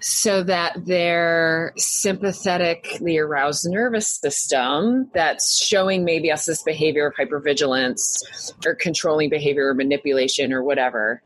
so 0.02 0.42
that 0.42 0.84
their 0.84 1.72
sympathetically 1.76 3.18
aroused 3.18 3.66
nervous 3.68 4.08
system 4.08 5.10
that's 5.14 5.64
showing 5.64 6.04
maybe 6.04 6.30
us 6.30 6.44
this 6.46 6.62
behavior 6.62 7.06
of 7.06 7.14
hypervigilance 7.14 8.52
or 8.66 8.74
controlling 8.74 9.30
behavior 9.30 9.68
or 9.68 9.74
manipulation 9.74 10.52
or 10.52 10.62
whatever 10.62 11.22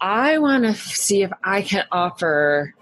I 0.00 0.38
want 0.38 0.64
to 0.64 0.74
see 0.74 1.22
if 1.22 1.30
I 1.42 1.62
can 1.62 1.84
offer 1.90 2.74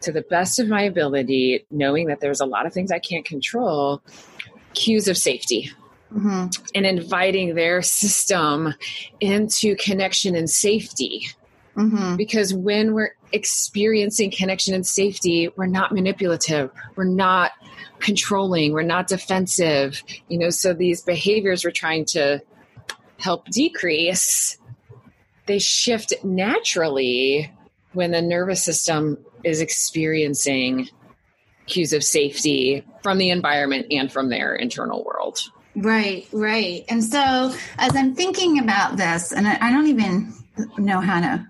to 0.00 0.12
the 0.12 0.22
best 0.22 0.58
of 0.58 0.68
my 0.68 0.82
ability, 0.82 1.66
knowing 1.70 2.08
that 2.08 2.20
there's 2.20 2.40
a 2.40 2.46
lot 2.46 2.66
of 2.66 2.72
things 2.72 2.92
I 2.92 2.98
can't 2.98 3.24
control, 3.24 4.02
cues 4.74 5.08
of 5.08 5.16
safety 5.16 5.72
Mhm. 6.14 6.56
and 6.74 6.86
inviting 6.86 7.54
their 7.54 7.82
system 7.82 8.74
into 9.20 9.76
connection 9.76 10.36
and 10.36 10.48
safety. 10.48 11.28
Mhm. 11.76 12.16
Because 12.16 12.54
when 12.54 12.92
we're 12.94 13.12
experiencing 13.32 14.30
connection 14.30 14.74
and 14.74 14.86
safety, 14.86 15.48
we're 15.56 15.66
not 15.66 15.92
manipulative. 15.92 16.70
We're 16.96 17.04
not 17.04 17.52
controlling, 18.00 18.72
we're 18.72 18.82
not 18.82 19.08
defensive, 19.08 20.02
you 20.28 20.38
know, 20.38 20.50
so 20.50 20.72
these 20.72 21.02
behaviors 21.02 21.64
we're 21.64 21.70
trying 21.70 22.04
to 22.04 22.40
help 23.18 23.46
decrease, 23.46 24.58
they 25.46 25.58
shift 25.58 26.12
naturally 26.22 27.52
when 27.92 28.12
the 28.12 28.22
nervous 28.22 28.64
system 28.64 29.18
is 29.44 29.60
experiencing 29.60 30.88
cues 31.66 31.92
of 31.92 32.04
safety 32.04 32.84
from 33.02 33.18
the 33.18 33.30
environment 33.30 33.86
and 33.90 34.12
from 34.12 34.28
their 34.28 34.54
internal 34.54 35.04
world. 35.04 35.38
Right, 35.74 36.26
right. 36.32 36.84
And 36.88 37.04
so 37.04 37.54
as 37.78 37.94
I'm 37.94 38.14
thinking 38.14 38.58
about 38.58 38.96
this, 38.96 39.32
and 39.32 39.46
I, 39.46 39.58
I 39.60 39.70
don't 39.70 39.86
even 39.86 40.32
know 40.76 41.00
how 41.00 41.20
to 41.20 41.46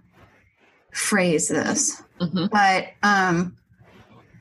phrase 0.93 1.49
this, 1.49 2.03
mm-hmm. 2.21 2.47
but 2.51 2.89
um, 3.03 3.57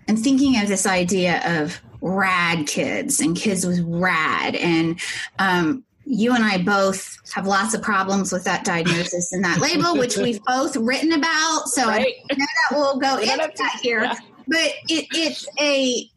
I'm 0.08 0.18
thinking 0.18 0.60
of 0.60 0.68
this 0.68 0.86
idea 0.86 1.42
of 1.62 1.82
rad 2.02 2.68
kids 2.68 3.20
and 3.20 3.36
kids 3.36 3.66
with 3.66 3.82
rad. 3.86 4.56
And 4.56 5.00
um, 5.40 5.84
you 6.06 6.34
and 6.34 6.44
I 6.44 6.58
both 6.60 7.18
have 7.34 7.48
lots 7.48 7.74
of 7.74 7.82
problems 7.82 8.32
with 8.32 8.44
that 8.46 8.64
diagnosis 8.64 9.32
and 9.32 9.44
that 9.44 9.60
label, 9.60 9.98
which 9.98 10.18
we've 10.18 10.44
both 10.46 10.76
written 10.76 11.12
about. 11.12 11.64
So 11.68 11.86
right. 11.88 12.14
I 12.32 12.36
know 12.36 12.46
that 12.46 12.78
we'll 12.78 13.00
go 13.00 13.18
into 13.22 13.52
that 13.58 13.80
here. 13.82 14.04
Yeah. 14.04 14.16
But 14.48 14.74
it, 14.88 15.08
it's 15.12 15.46
a, 15.60 16.10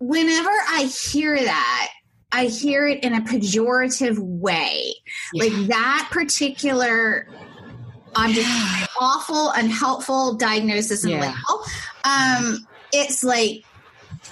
whenever 0.00 0.50
I 0.50 0.84
hear 0.84 1.36
that, 1.36 1.88
I 2.32 2.46
hear 2.46 2.88
it 2.88 3.04
in 3.04 3.12
a 3.12 3.20
pejorative 3.20 4.18
way. 4.18 4.94
Yeah. 5.34 5.44
Like 5.44 5.68
that 5.68 6.08
particular 6.10 7.28
I'm 8.14 8.32
just 8.32 8.90
awful, 9.00 9.50
unhelpful 9.50 10.34
diagnosis 10.34 11.04
and 11.04 11.12
yeah. 11.12 11.20
label. 11.20 11.64
Um, 12.04 12.66
it's 12.92 13.24
like, 13.24 13.64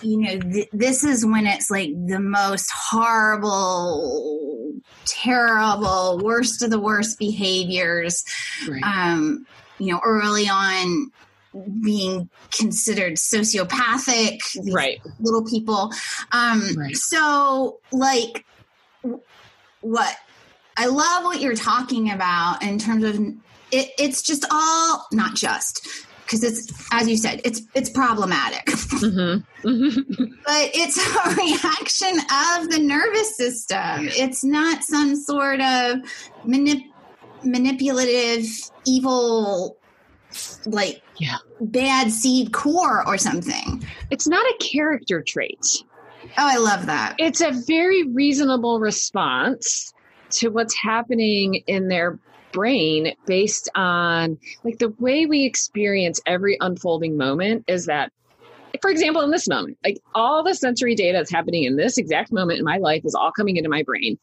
you 0.03 0.19
know, 0.19 0.39
th- 0.39 0.69
this 0.73 1.05
is 1.05 1.25
when 1.25 1.47
it's 1.47 1.71
like 1.71 1.91
the 2.07 2.21
most 2.21 2.71
horrible, 2.91 4.73
terrible, 5.07 6.19
worst 6.23 6.63
of 6.63 6.71
the 6.71 6.81
worst 6.81 7.19
behaviors. 7.19 8.25
Right. 8.69 8.83
Um, 8.83 9.47
you 9.79 9.93
know, 9.93 10.01
early 10.05 10.49
on 10.49 11.11
being 11.83 12.29
considered 12.57 13.15
sociopathic, 13.15 14.41
right? 14.73 15.01
Little 15.19 15.45
people. 15.45 15.91
Um, 16.33 16.63
right. 16.77 16.97
So, 16.97 17.81
like, 17.91 18.45
what 19.81 20.17
I 20.77 20.87
love 20.87 21.25
what 21.25 21.41
you're 21.41 21.57
talking 21.57 22.11
about 22.11 22.63
in 22.63 22.79
terms 22.79 23.05
of 23.05 23.19
it, 23.73 23.91
it's 23.99 24.23
just 24.23 24.45
all 24.51 25.07
not 25.13 25.35
just 25.35 25.87
because 26.25 26.45
it's 26.45 26.73
as 26.93 27.09
you 27.09 27.17
said 27.17 27.41
it's 27.45 27.63
it's 27.75 27.91
problematic 27.91 28.67
mm-hmm. 28.67 29.69
Mm-hmm. 29.69 30.25
but 30.45 30.71
it's 30.75 30.99
a 30.99 31.35
reaction 31.35 32.19
of 32.19 32.71
the 32.71 32.79
nervous 32.81 33.37
system 33.37 34.09
it's 34.17 34.45
not 34.45 34.85
some 34.85 35.17
sort 35.17 35.61
of 35.61 35.99
manip- 36.47 36.91
manipulative 37.45 38.47
evil 38.87 39.77
like 40.67 41.03
yeah. 41.19 41.37
bad 41.61 42.11
seed 42.11 42.53
core 42.53 43.07
or 43.07 43.19
something. 43.19 43.85
It's 44.11 44.27
not 44.27 44.45
a 44.45 44.57
character 44.59 45.23
trait. 45.23 45.85
Oh, 46.25 46.29
I 46.37 46.59
love 46.59 46.87
that. 46.87 47.17
It's 47.19 47.41
a 47.41 47.53
very 47.67 48.05
reasonable 48.05 48.81
response 48.81 49.93
to 50.33 50.49
what's 50.49 50.75
happening 50.77 51.63
in 51.67 51.89
their 51.89 52.19
brain 52.53 53.15
based 53.27 53.69
on 53.75 54.39
like 54.65 54.79
the 54.79 54.91
way 54.99 55.27
we 55.27 55.45
experience 55.45 56.21
every 56.27 56.57
unfolding 56.61 57.17
moment 57.17 57.65
is 57.67 57.87
that 57.87 58.13
for 58.81 58.91
example 58.91 59.23
in 59.23 59.31
this 59.31 59.49
moment 59.49 59.77
like 59.85 60.01
all 60.15 60.43
the 60.43 60.55
sensory 60.55 60.95
data 60.95 61.19
that's 61.19 61.31
happening 61.31 61.65
in 61.65 61.77
this 61.77 61.99
exact 61.99 62.33
moment 62.33 62.59
in 62.59 62.65
my 62.65 62.79
life 62.79 63.03
is 63.05 63.15
all 63.15 63.33
coming 63.33 63.57
into 63.57 63.69
my 63.69 63.83
brain. 63.83 64.19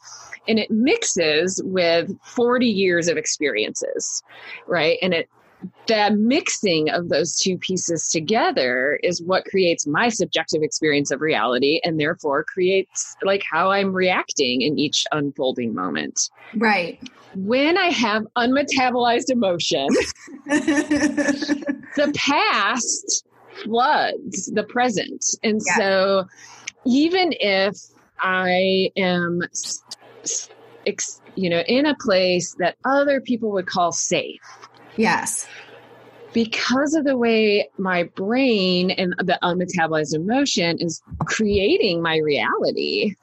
And 0.48 0.60
it 0.60 0.72
mixes 0.72 1.62
with 1.66 2.10
40 2.24 2.66
years 2.66 3.08
of 3.10 3.18
experiences 3.18 4.24
right? 4.68 4.98
And 5.02 5.14
it 5.14 5.30
the 5.88 6.16
mixing 6.18 6.90
of 6.90 7.10
those 7.10 7.38
two 7.38 7.58
pieces 7.58 8.10
together 8.12 9.00
is 9.04 9.24
what 9.24 9.46
creates 9.46 9.88
my 9.88 10.10
subjective 10.10 10.62
experience 10.62 11.12
of 11.12 11.22
reality 11.22 11.80
and 11.84 12.00
therefore 12.00 12.44
creates 12.44 13.16
like 13.24 13.44
how 13.50 13.72
I'm 13.72 13.94
reacting 13.94 14.62
in 14.62 14.78
each 14.78 15.06
unfolding 15.12 15.74
moment. 15.74 16.30
Right. 16.56 17.00
When 17.36 17.78
I 17.78 17.88
have 17.88 18.24
unmetabolized 18.36 19.30
emotion, 19.30 19.88
the 20.46 22.14
past 22.16 23.26
floods 23.64 24.52
the 24.54 24.64
present. 24.64 25.26
And 25.44 25.62
yeah. 25.66 25.78
so 25.78 26.26
even 26.86 27.34
if 27.40 27.76
I 28.20 28.92
am 28.98 29.42
you 31.36 31.50
know 31.50 31.64
in 31.68 31.86
a 31.86 31.96
place 31.96 32.56
that 32.60 32.76
other 32.84 33.22
people 33.22 33.52
would 33.52 33.68
call 33.68 33.92
safe 33.92 34.42
Yes. 34.98 35.48
Because 36.34 36.94
of 36.94 37.06
the 37.06 37.18
way 37.18 37.70
my 37.78 38.04
brain 38.04 38.92
and 38.92 39.16
the 39.18 39.40
unmetabolized 39.42 40.14
emotion 40.14 40.78
is 40.80 41.02
creating 41.26 42.02
my 42.02 42.18
reality, 42.18 43.16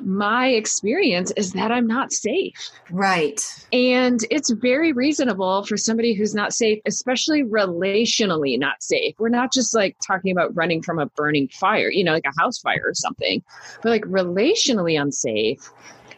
my 0.00 0.48
experience 0.48 1.32
is 1.36 1.52
that 1.52 1.70
I'm 1.70 1.86
not 1.86 2.12
safe. 2.12 2.70
Right. 2.90 3.40
And 3.72 4.20
it's 4.30 4.50
very 4.50 4.92
reasonable 4.92 5.64
for 5.64 5.76
somebody 5.76 6.14
who's 6.14 6.34
not 6.34 6.52
safe, 6.52 6.80
especially 6.86 7.42
relationally 7.42 8.58
not 8.58 8.82
safe. 8.82 9.14
We're 9.18 9.28
not 9.28 9.52
just 9.52 9.74
like 9.74 9.96
talking 10.06 10.32
about 10.32 10.54
running 10.54 10.82
from 10.82 10.98
a 10.98 11.06
burning 11.06 11.48
fire, 11.48 11.90
you 11.90 12.04
know, 12.04 12.12
like 12.12 12.26
a 12.26 12.40
house 12.40 12.58
fire 12.58 12.82
or 12.84 12.94
something, 12.94 13.42
but 13.82 13.90
like 13.90 14.04
relationally 14.04 15.00
unsafe 15.00 15.70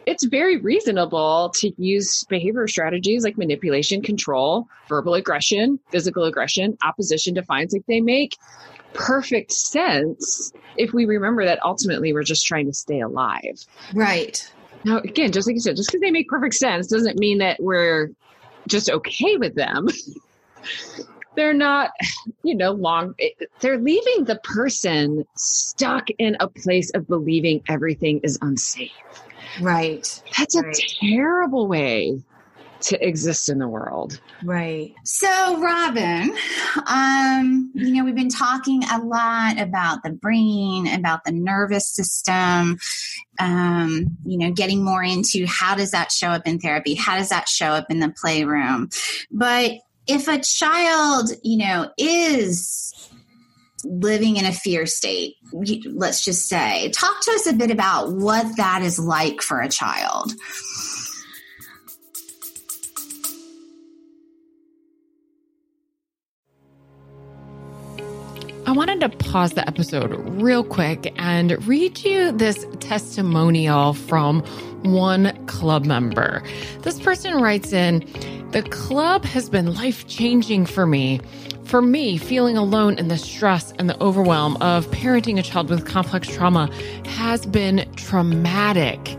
it's 0.07 0.25
very 0.25 0.55
reasonable 0.55 1.51
to 1.55 1.69
use 1.77 2.23
behavior 2.29 2.65
strategies 2.69 3.25
like 3.25 3.37
manipulation, 3.37 4.01
control, 4.01 4.65
verbal 4.87 5.13
aggression, 5.15 5.79
physical 5.91 6.23
aggression, 6.23 6.77
opposition 6.81 7.33
defiance. 7.33 7.73
Like 7.73 7.85
they 7.87 7.99
make 7.99 8.37
perfect 8.97 9.51
sense 9.51 10.51
if 10.75 10.93
we 10.93 11.05
remember 11.05 11.45
that 11.45 11.59
ultimately 11.63 12.11
we're 12.13 12.23
just 12.23 12.45
trying 12.45 12.65
to 12.65 12.73
stay 12.73 12.99
alive. 12.99 13.63
Right. 13.93 14.51
Now, 14.83 14.97
again, 14.97 15.31
just 15.31 15.47
like 15.47 15.55
you 15.55 15.59
said, 15.61 15.75
just 15.75 15.89
because 15.89 16.01
they 16.01 16.11
make 16.11 16.27
perfect 16.27 16.55
sense 16.55 16.87
doesn't 16.87 17.17
mean 17.17 17.37
that 17.39 17.61
we're 17.61 18.11
just 18.67 18.89
okay 18.89 19.37
with 19.37 19.55
them. 19.55 19.87
they're 21.35 21.53
not, 21.53 21.91
you 22.43 22.55
know, 22.55 22.71
long, 22.71 23.13
they're 23.61 23.77
leaving 23.77 24.25
the 24.25 24.39
person 24.43 25.23
stuck 25.35 26.09
in 26.17 26.35
a 26.39 26.47
place 26.47 26.91
of 26.91 27.07
believing 27.07 27.63
everything 27.69 28.19
is 28.23 28.37
unsafe. 28.41 28.91
Right. 29.61 30.21
That's 30.37 30.55
right. 30.55 30.75
a 30.75 30.99
terrible 30.99 31.67
way 31.67 32.21
to 32.81 33.05
exist 33.05 33.49
in 33.49 33.59
the 33.59 33.67
world. 33.67 34.19
Right. 34.43 34.93
So, 35.03 35.61
Robyn, 35.61 36.35
um, 36.87 37.71
you 37.73 37.93
know, 37.93 38.03
we've 38.03 38.15
been 38.15 38.29
talking 38.29 38.83
a 38.83 38.99
lot 38.99 39.59
about 39.59 40.03
the 40.03 40.11
brain, 40.11 40.87
about 40.87 41.23
the 41.25 41.31
nervous 41.31 41.87
system, 41.87 42.77
um, 43.39 44.17
you 44.25 44.37
know, 44.37 44.51
getting 44.51 44.83
more 44.83 45.03
into 45.03 45.45
how 45.47 45.75
does 45.75 45.91
that 45.91 46.11
show 46.11 46.29
up 46.29 46.47
in 46.47 46.59
therapy? 46.59 46.95
How 46.95 47.17
does 47.17 47.29
that 47.29 47.47
show 47.47 47.67
up 47.67 47.87
in 47.89 47.99
the 47.99 48.13
playroom? 48.21 48.89
But 49.31 49.73
if 50.07 50.27
a 50.27 50.39
child, 50.39 51.31
you 51.43 51.57
know, 51.57 51.91
is 51.97 52.93
living 53.83 54.37
in 54.37 54.45
a 54.45 54.51
fear 54.51 54.85
state, 54.85 55.35
let's 55.51 56.23
just 56.23 56.47
say. 56.47 56.89
Talk 56.91 57.21
to 57.21 57.31
us 57.31 57.47
a 57.47 57.53
bit 57.53 57.71
about 57.71 58.11
what 58.11 58.57
that 58.57 58.81
is 58.81 58.99
like 58.99 59.41
for 59.41 59.61
a 59.61 59.69
child. 59.69 60.33
I 68.67 68.71
wanted 68.71 68.99
to 68.99 69.07
pause 69.07 69.53
the 69.53 69.65
episode 69.65 70.11
real 70.41 70.61
quick 70.61 71.13
and 71.15 71.65
read 71.65 72.03
you 72.03 72.33
this 72.33 72.65
testimonial 72.81 73.93
from 73.93 74.41
one 74.83 75.33
club 75.45 75.85
member. 75.85 76.43
This 76.81 76.99
person 76.99 77.41
writes 77.41 77.71
in 77.71 77.99
The 78.51 78.63
club 78.63 79.23
has 79.23 79.49
been 79.49 79.73
life 79.73 80.05
changing 80.07 80.65
for 80.65 80.85
me. 80.85 81.21
For 81.63 81.81
me, 81.81 82.17
feeling 82.17 82.57
alone 82.57 82.97
in 82.97 83.07
the 83.07 83.17
stress 83.17 83.71
and 83.79 83.89
the 83.89 83.97
overwhelm 84.03 84.57
of 84.57 84.85
parenting 84.87 85.39
a 85.39 85.43
child 85.43 85.69
with 85.69 85.85
complex 85.85 86.27
trauma 86.27 86.69
has 87.05 87.45
been 87.45 87.89
traumatic. 87.95 89.17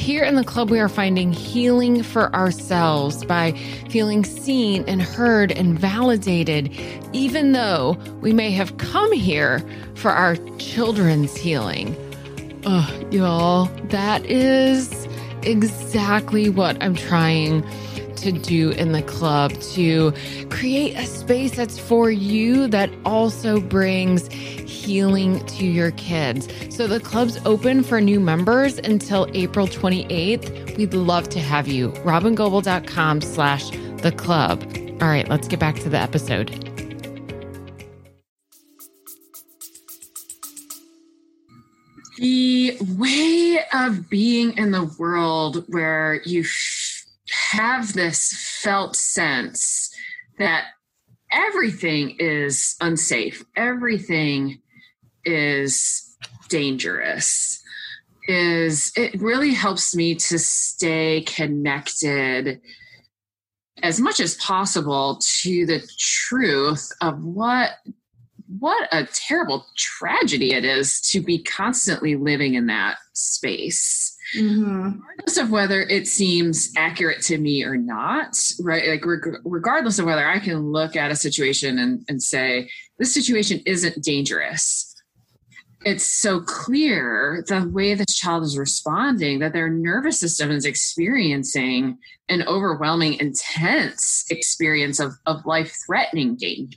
Here 0.00 0.24
in 0.24 0.34
the 0.34 0.44
club, 0.44 0.70
we 0.70 0.80
are 0.80 0.88
finding 0.88 1.30
healing 1.30 2.02
for 2.02 2.34
ourselves 2.34 3.22
by 3.22 3.52
feeling 3.90 4.24
seen 4.24 4.82
and 4.88 5.02
heard 5.02 5.52
and 5.52 5.78
validated, 5.78 6.74
even 7.12 7.52
though 7.52 7.98
we 8.22 8.32
may 8.32 8.50
have 8.50 8.78
come 8.78 9.12
here 9.12 9.62
for 9.96 10.10
our 10.10 10.36
children's 10.56 11.36
healing. 11.36 11.94
Ugh, 12.64 13.12
y'all, 13.12 13.66
that 13.90 14.24
is 14.24 15.06
exactly 15.42 16.48
what 16.48 16.82
I'm 16.82 16.94
trying 16.94 17.62
to 18.16 18.32
do 18.32 18.70
in 18.70 18.92
the 18.92 19.02
club 19.02 19.52
to 19.74 20.12
create 20.48 20.96
a 20.96 21.04
space 21.04 21.54
that's 21.56 21.78
for 21.78 22.10
you 22.10 22.68
that 22.68 22.90
also 23.04 23.60
brings 23.60 24.28
to 24.90 25.66
your 25.66 25.92
kids. 25.92 26.48
So 26.74 26.86
the 26.88 26.98
club's 26.98 27.38
open 27.44 27.84
for 27.84 28.00
new 28.00 28.18
members 28.18 28.78
until 28.78 29.28
April 29.34 29.68
28th. 29.68 30.76
We'd 30.76 30.94
love 30.94 31.28
to 31.28 31.38
have 31.38 31.68
you. 31.68 31.90
robyngobbel.com 32.04 33.20
slash 33.20 33.70
the 33.70 34.12
club. 34.16 34.64
All 35.00 35.08
right, 35.08 35.28
let's 35.28 35.46
get 35.46 35.60
back 35.60 35.76
to 35.76 35.88
the 35.88 35.98
episode. 35.98 36.48
The 42.18 42.76
way 42.98 43.60
of 43.72 44.10
being 44.10 44.58
in 44.58 44.72
the 44.72 44.92
world 44.98 45.64
where 45.68 46.20
you 46.24 46.44
have 47.52 47.92
this 47.92 48.32
felt 48.62 48.96
sense 48.96 49.90
that 50.38 50.64
everything 51.30 52.16
is 52.18 52.76
unsafe, 52.80 53.44
everything 53.56 54.59
is 55.24 56.16
dangerous, 56.48 57.62
is 58.28 58.92
it 58.96 59.20
really 59.20 59.52
helps 59.52 59.94
me 59.94 60.14
to 60.14 60.38
stay 60.38 61.22
connected 61.22 62.60
as 63.82 64.00
much 64.00 64.20
as 64.20 64.34
possible 64.36 65.18
to 65.42 65.66
the 65.66 65.82
truth 65.98 66.90
of 67.00 67.24
what 67.24 67.70
what 68.58 68.88
a 68.92 69.06
terrible 69.06 69.64
tragedy 69.76 70.52
it 70.52 70.64
is 70.64 71.00
to 71.00 71.20
be 71.20 71.40
constantly 71.42 72.16
living 72.16 72.54
in 72.54 72.66
that 72.66 72.98
space 73.14 74.16
mm-hmm. 74.36 74.98
regardless 74.98 75.36
of 75.36 75.50
whether 75.50 75.82
it 75.82 76.08
seems 76.08 76.72
accurate 76.76 77.22
to 77.22 77.38
me 77.38 77.62
or 77.64 77.76
not 77.76 78.36
right 78.60 78.88
like 78.88 79.06
reg- 79.06 79.40
regardless 79.44 79.98
of 79.98 80.04
whether 80.04 80.26
i 80.26 80.38
can 80.38 80.72
look 80.72 80.96
at 80.96 81.12
a 81.12 81.16
situation 81.16 81.78
and, 81.78 82.04
and 82.08 82.22
say 82.22 82.68
this 82.98 83.14
situation 83.14 83.60
isn't 83.66 84.02
dangerous 84.02 84.89
it's 85.84 86.04
so 86.06 86.40
clear 86.40 87.42
the 87.48 87.66
way 87.68 87.94
this 87.94 88.14
child 88.14 88.42
is 88.42 88.58
responding 88.58 89.38
that 89.38 89.52
their 89.52 89.70
nervous 89.70 90.20
system 90.20 90.50
is 90.50 90.64
experiencing 90.64 91.98
an 92.28 92.42
overwhelming 92.46 93.14
intense 93.14 94.24
experience 94.30 95.00
of, 95.00 95.14
of 95.26 95.44
life 95.46 95.74
threatening 95.86 96.36
danger 96.36 96.76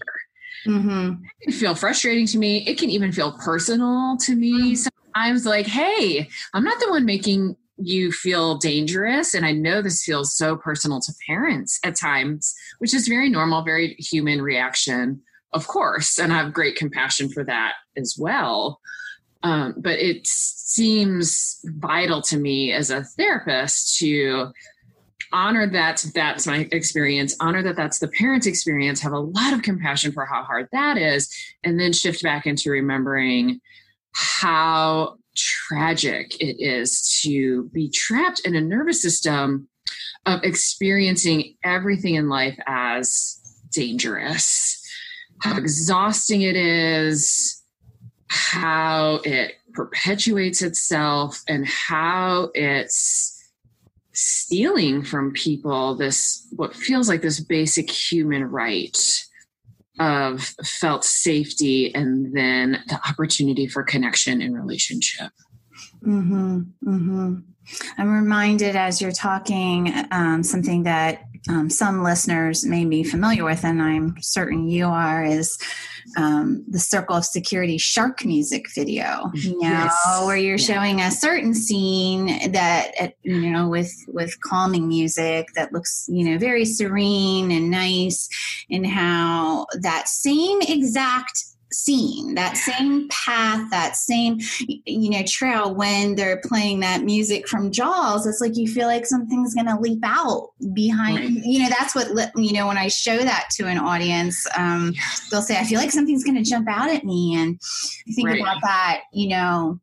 mm-hmm. 0.65 1.13
it 1.39 1.43
can 1.43 1.53
feel 1.53 1.75
frustrating 1.75 2.25
to 2.25 2.37
me 2.37 2.65
it 2.67 2.77
can 2.77 2.89
even 2.89 3.11
feel 3.11 3.33
personal 3.33 4.17
to 4.17 4.35
me 4.35 4.73
mm-hmm. 4.73 4.89
sometimes 5.13 5.45
like 5.45 5.67
hey 5.67 6.27
i'm 6.53 6.63
not 6.63 6.79
the 6.79 6.89
one 6.89 7.05
making 7.05 7.55
you 7.77 8.11
feel 8.11 8.57
dangerous 8.57 9.33
and 9.33 9.45
i 9.45 9.51
know 9.51 9.81
this 9.81 10.03
feels 10.03 10.37
so 10.37 10.55
personal 10.55 11.01
to 11.01 11.11
parents 11.27 11.79
at 11.83 11.95
times 11.95 12.53
which 12.79 12.93
is 12.93 13.07
very 13.07 13.29
normal 13.29 13.63
very 13.63 13.95
human 13.95 14.41
reaction 14.41 15.21
of 15.53 15.67
course, 15.67 16.17
and 16.17 16.33
I 16.33 16.37
have 16.37 16.53
great 16.53 16.75
compassion 16.75 17.29
for 17.29 17.43
that 17.43 17.73
as 17.95 18.15
well. 18.17 18.79
Um, 19.43 19.75
but 19.77 19.99
it 19.99 20.25
seems 20.25 21.59
vital 21.65 22.21
to 22.23 22.37
me 22.37 22.71
as 22.71 22.89
a 22.89 23.03
therapist 23.03 23.97
to 23.99 24.51
honor 25.33 25.67
that 25.67 26.05
that's 26.13 26.47
my 26.47 26.67
experience, 26.71 27.35
honor 27.39 27.61
that 27.63 27.75
that's 27.75 27.99
the 27.99 28.07
parent's 28.07 28.47
experience, 28.47 29.01
have 29.01 29.13
a 29.13 29.19
lot 29.19 29.53
of 29.53 29.61
compassion 29.63 30.11
for 30.11 30.25
how 30.25 30.43
hard 30.43 30.69
that 30.71 30.97
is, 30.97 31.29
and 31.63 31.79
then 31.79 31.91
shift 31.91 32.23
back 32.23 32.45
into 32.45 32.69
remembering 32.69 33.59
how 34.13 35.17
tragic 35.35 36.39
it 36.39 36.55
is 36.59 37.19
to 37.23 37.69
be 37.73 37.89
trapped 37.89 38.41
in 38.45 38.55
a 38.55 38.61
nervous 38.61 39.01
system 39.01 39.67
of 40.25 40.43
experiencing 40.43 41.55
everything 41.63 42.15
in 42.15 42.29
life 42.29 42.57
as 42.67 43.39
dangerous 43.73 44.79
how 45.43 45.57
exhausting 45.57 46.41
it 46.41 46.55
is, 46.55 47.61
how 48.27 49.19
it 49.25 49.55
perpetuates 49.73 50.61
itself, 50.61 51.41
and 51.49 51.67
how 51.67 52.49
it's 52.53 53.29
stealing 54.13 55.03
from 55.03 55.33
people 55.33 55.95
this 55.95 56.47
what 56.55 56.75
feels 56.75 57.09
like 57.09 57.21
this 57.21 57.39
basic 57.39 57.89
human 57.89 58.43
right 58.43 59.25
of 59.99 60.41
felt 60.63 61.03
safety 61.03 61.93
and 61.93 62.35
then 62.35 62.83
the 62.87 62.99
opportunity 63.09 63.67
for 63.67 63.83
connection 63.83 64.41
and 64.41 64.55
relationship. 64.55 65.31
Mm-hmm, 66.05 66.59
mm-hmm. 66.85 67.35
I'm 67.97 68.13
reminded 68.13 68.75
as 68.75 69.01
you're 69.01 69.11
talking 69.11 69.93
um, 70.11 70.43
something 70.43 70.83
that 70.83 71.23
um, 71.49 71.69
some 71.69 72.03
listeners 72.03 72.65
may 72.65 72.85
be 72.85 73.03
familiar 73.03 73.43
with, 73.43 73.65
and 73.65 73.81
I'm 73.81 74.15
certain 74.21 74.69
you 74.69 74.85
are, 74.87 75.25
is 75.25 75.57
um, 76.15 76.63
the 76.69 76.79
Circle 76.79 77.17
of 77.17 77.25
Security 77.25 77.77
shark 77.77 78.23
music 78.23 78.65
video. 78.73 79.29
You 79.33 79.59
know, 79.59 79.69
yes. 79.69 80.23
where 80.25 80.37
you're 80.37 80.57
yeah. 80.57 80.73
showing 80.73 81.01
a 81.01 81.11
certain 81.11 81.53
scene 81.53 82.51
that 82.51 83.15
you 83.23 83.51
know 83.51 83.67
with 83.67 83.93
with 84.07 84.39
calming 84.41 84.87
music 84.87 85.47
that 85.55 85.73
looks 85.73 86.05
you 86.07 86.23
know 86.23 86.37
very 86.37 86.65
serene 86.65 87.51
and 87.51 87.69
nice, 87.69 88.29
and 88.69 88.87
how 88.87 89.65
that 89.81 90.07
same 90.07 90.61
exact 90.61 91.43
scene 91.73 92.35
that 92.35 92.55
same 92.55 93.07
path 93.09 93.69
that 93.71 93.95
same 93.95 94.39
you 94.85 95.09
know 95.09 95.23
trail 95.27 95.73
when 95.73 96.15
they're 96.15 96.41
playing 96.45 96.79
that 96.79 97.03
music 97.03 97.47
from 97.47 97.71
jaws 97.71 98.25
it's 98.25 98.39
like 98.41 98.55
you 98.55 98.67
feel 98.67 98.87
like 98.87 99.05
something's 99.05 99.53
going 99.53 99.65
to 99.65 99.79
leap 99.79 100.01
out 100.03 100.49
behind 100.73 101.17
right. 101.17 101.45
you 101.45 101.61
know 101.61 101.69
that's 101.69 101.95
what 101.95 102.31
you 102.35 102.53
know 102.53 102.67
when 102.67 102.77
i 102.77 102.87
show 102.87 103.17
that 103.17 103.49
to 103.49 103.67
an 103.67 103.77
audience 103.77 104.45
um, 104.57 104.93
they'll 105.31 105.41
say 105.41 105.57
i 105.57 105.63
feel 105.63 105.79
like 105.79 105.91
something's 105.91 106.23
going 106.23 106.37
to 106.37 106.49
jump 106.49 106.67
out 106.69 106.89
at 106.89 107.03
me 107.03 107.35
and 107.35 107.59
i 108.07 108.11
think 108.13 108.27
right. 108.27 108.41
about 108.41 108.61
that 108.61 109.01
you 109.11 109.29
know 109.29 109.79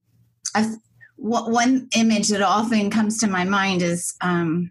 one 1.17 1.89
image 1.95 2.29
that 2.29 2.43
often 2.43 2.91
comes 2.91 3.19
to 3.19 3.27
my 3.27 3.45
mind 3.45 3.83
is 3.83 4.15
um, 4.23 4.71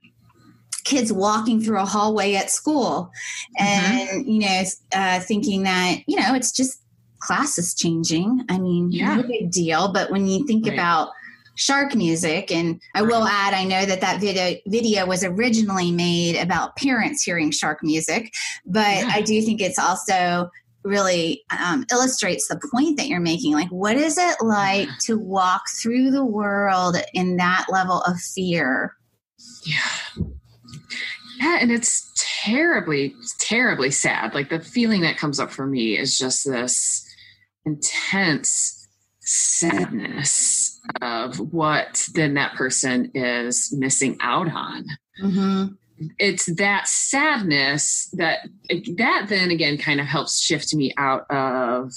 kids 0.83 1.13
walking 1.13 1.61
through 1.61 1.79
a 1.79 1.85
hallway 1.85 2.33
at 2.33 2.49
school 2.49 3.11
mm-hmm. 3.59 3.65
and 3.65 4.09
mm-hmm. 4.09 4.29
you 4.29 4.39
know 4.39 4.63
uh, 4.93 5.19
thinking 5.19 5.63
that 5.63 5.97
you 6.07 6.19
know 6.19 6.33
it's 6.33 6.51
just 6.51 6.81
class 7.19 7.57
is 7.57 7.73
changing. 7.73 8.45
I 8.49 8.57
mean, 8.57 8.91
yeah. 8.91 9.15
no 9.15 9.23
big 9.23 9.51
deal. 9.51 9.91
But 9.91 10.11
when 10.11 10.27
you 10.27 10.45
think 10.45 10.65
right. 10.65 10.73
about 10.73 11.09
shark 11.55 11.93
music, 11.95 12.51
and 12.51 12.81
I 12.95 13.01
will 13.01 13.27
add, 13.27 13.53
I 13.53 13.65
know 13.65 13.85
that 13.85 14.01
that 14.01 14.21
video 14.21 14.55
video 14.67 15.05
was 15.05 15.23
originally 15.23 15.91
made 15.91 16.37
about 16.37 16.75
parents 16.77 17.23
hearing 17.23 17.51
shark 17.51 17.79
music, 17.83 18.33
but 18.65 18.79
yeah. 18.79 19.11
I 19.11 19.21
do 19.21 19.41
think 19.41 19.61
it's 19.61 19.79
also 19.79 20.49
really 20.83 21.43
um, 21.57 21.85
illustrates 21.91 22.47
the 22.47 22.59
point 22.71 22.97
that 22.97 23.07
you're 23.07 23.19
making. 23.19 23.53
Like, 23.53 23.69
what 23.69 23.97
is 23.97 24.17
it 24.17 24.37
like 24.41 24.87
yeah. 24.87 24.93
to 25.01 25.17
walk 25.17 25.63
through 25.81 26.11
the 26.11 26.25
world 26.25 26.95
in 27.13 27.37
that 27.37 27.65
level 27.69 28.01
of 28.01 28.19
fear? 28.19 28.95
Yeah. 29.65 30.25
Yeah, 31.39 31.57
and 31.61 31.71
it's 31.71 32.11
terribly, 32.17 33.15
terribly 33.39 33.91
sad. 33.91 34.33
Like 34.33 34.49
the 34.49 34.59
feeling 34.59 35.01
that 35.01 35.17
comes 35.17 35.39
up 35.39 35.51
for 35.51 35.65
me 35.65 35.97
is 35.97 36.17
just 36.17 36.45
this 36.45 37.05
intense 37.69 38.87
sadness 39.21 40.79
of 41.01 41.39
what 41.53 42.07
then 42.13 42.33
that 42.33 42.55
person 42.55 43.11
is 43.13 43.73
missing 43.77 44.17
out 44.21 44.51
on. 44.51 44.85
Mm-hmm. 45.21 45.65
It's 46.17 46.45
that 46.55 46.87
sadness 46.87 48.09
that 48.13 48.47
that 48.97 49.25
then 49.27 49.51
again 49.51 49.77
kind 49.77 49.99
of 49.99 50.05
helps 50.05 50.39
shift 50.41 50.73
me 50.73 50.93
out 50.97 51.29
of 51.29 51.91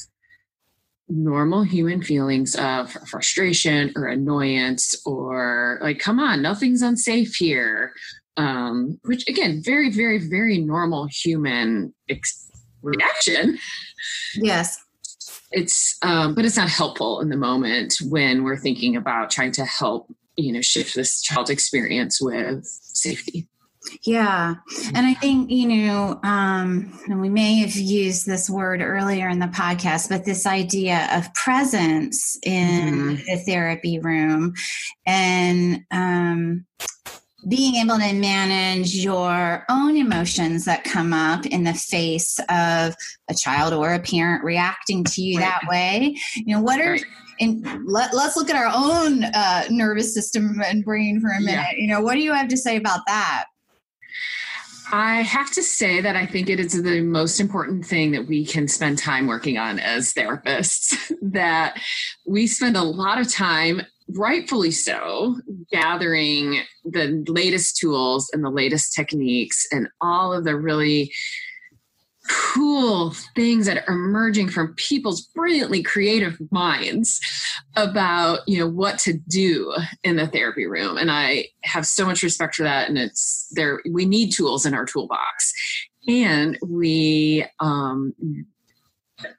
normal 1.09 1.63
human 1.63 2.03
feelings 2.03 2.55
of 2.57 2.91
frustration 3.07 3.93
or 3.97 4.07
annoyance 4.07 5.01
or 5.05 5.79
like 5.83 5.99
come 5.99 6.19
on 6.19 6.41
nothing's 6.41 6.81
unsafe 6.81 7.35
here 7.35 7.93
um 8.39 8.99
which 9.05 9.29
again 9.29 9.61
very 9.63 9.91
very 9.91 10.17
very 10.17 10.57
normal 10.59 11.07
human 11.07 11.93
ex- 12.09 12.49
reaction 12.83 13.59
yes 14.37 14.79
it's 15.53 15.97
um, 16.03 16.35
but 16.35 16.45
it's 16.45 16.57
not 16.57 16.69
helpful 16.69 17.21
in 17.21 17.29
the 17.29 17.37
moment 17.37 17.97
when 18.09 18.45
we're 18.45 18.57
thinking 18.57 18.97
about 18.97 19.31
trying 19.31 19.53
to 19.53 19.65
help 19.65 20.13
you 20.37 20.53
know 20.53 20.61
shift 20.61 20.95
this 20.95 21.23
child's 21.23 21.51
experience 21.51 22.21
with 22.21 22.65
safety 22.65 23.47
yeah 24.05 24.55
and 24.95 25.07
i 25.07 25.15
think 25.15 25.51
you 25.51 25.67
know 25.67 26.21
um 26.23 26.99
and 27.07 27.21
we 27.21 27.29
may 27.29 27.57
have 27.57 27.75
used 27.75 28.27
this 28.27 28.49
word 28.49 28.81
earlier 28.81 29.29
in 29.29 29.41
the 29.41 29.47
podcast 29.47 30.09
but 30.09 30.25
this 30.25 30.47
idea 30.47 31.09
of 31.13 31.33
presence 31.35 32.39
in 32.45 32.95
mm-hmm. 32.95 33.15
the 33.27 33.43
therapy 33.45 33.99
room 33.99 34.55
and 35.05 35.85
um 35.91 36.65
being 37.49 37.75
able 37.77 37.99
to 37.99 38.13
manage 38.13 38.95
your 38.95 39.65
own 39.69 39.97
emotions 39.97 40.65
that 40.65 40.85
come 40.85 41.13
up 41.13 41.45
in 41.47 41.65
the 41.65 41.75
face 41.75 42.39
of 42.49 42.95
a 43.29 43.35
child 43.37 43.73
or 43.73 43.93
a 43.93 43.99
parent 43.99 44.45
reacting 44.45 45.03
to 45.05 45.23
you 45.23 45.39
that 45.39 45.61
way 45.69 46.17
you 46.35 46.55
know 46.55 46.63
what 46.63 46.81
are 46.81 46.99
and 47.41 47.67
let, 47.87 48.15
us 48.15 48.37
look 48.37 48.51
at 48.51 48.57
our 48.57 48.71
own 48.73 49.25
uh, 49.25 49.65
nervous 49.71 50.15
system 50.15 50.61
and 50.65 50.85
brain 50.85 51.21
for 51.21 51.31
a 51.31 51.41
minute 51.41 51.67
yeah. 51.73 51.77
you 51.77 51.89
know 51.89 52.01
what 52.01 52.15
do 52.15 52.21
you 52.21 52.33
have 52.33 52.49
to 52.49 52.57
say 52.57 52.77
about 52.77 53.01
that 53.07 53.47
I 54.95 55.23
have 55.23 55.51
to 55.53 55.63
say 55.63 56.03
that 56.03 56.17
I 56.17 56.27
think 56.27 56.51
it 56.51 56.61
is 56.61 56.81
the 56.83 57.01
most 57.01 57.41
important 57.41 57.87
thing 57.87 58.11
that 58.11 58.27
we 58.27 58.45
can 58.45 58.69
spend 58.69 58.99
time 58.99 59.27
working 59.27 59.57
on 59.57 59.79
as 59.79 60.13
therapists. 60.13 61.11
that 61.23 61.81
we 62.27 62.47
spend 62.47 62.77
a 62.77 62.83
lot 62.83 63.19
of 63.19 63.33
time, 63.33 63.81
rightfully 64.17 64.71
so, 64.71 65.41
gathering 65.71 66.61
the 66.85 67.25
latest 67.29 67.77
tools 67.77 68.31
and 68.33 68.45
the 68.45 68.51
latest 68.51 68.95
techniques 68.95 69.67
and 69.71 69.89
all 70.01 70.33
of 70.33 70.45
the 70.45 70.57
really 70.57 71.13
cool 72.29 73.13
things 73.35 73.67
that 73.67 73.79
are 73.89 73.95
emerging 73.95 74.49
from 74.49 74.75
people's 74.75 75.23
brilliantly 75.35 75.83
creative 75.83 76.39
minds 76.53 77.21
about 77.75 78.41
you 78.47 78.59
know 78.59 78.69
what 78.69 78.97
to 78.99 79.15
do 79.29 79.75
in 80.05 80.17
the 80.17 80.27
therapy 80.27 80.67
room. 80.67 80.97
And 80.97 81.11
i 81.11 81.47
have 81.65 81.87
so 81.87 82.07
much 82.07 82.23
respect 82.23 82.55
for 82.55 82.63
that. 82.63 82.89
And 82.89 82.97
it's 82.97 83.49
there 83.53 83.81
we 83.91 84.05
need 84.05 84.31
tools 84.31 84.65
in 84.67 84.75
our 84.75 84.85
toolbox. 84.85 85.53
And 86.09 86.59
we 86.65 87.45
um 87.59 88.15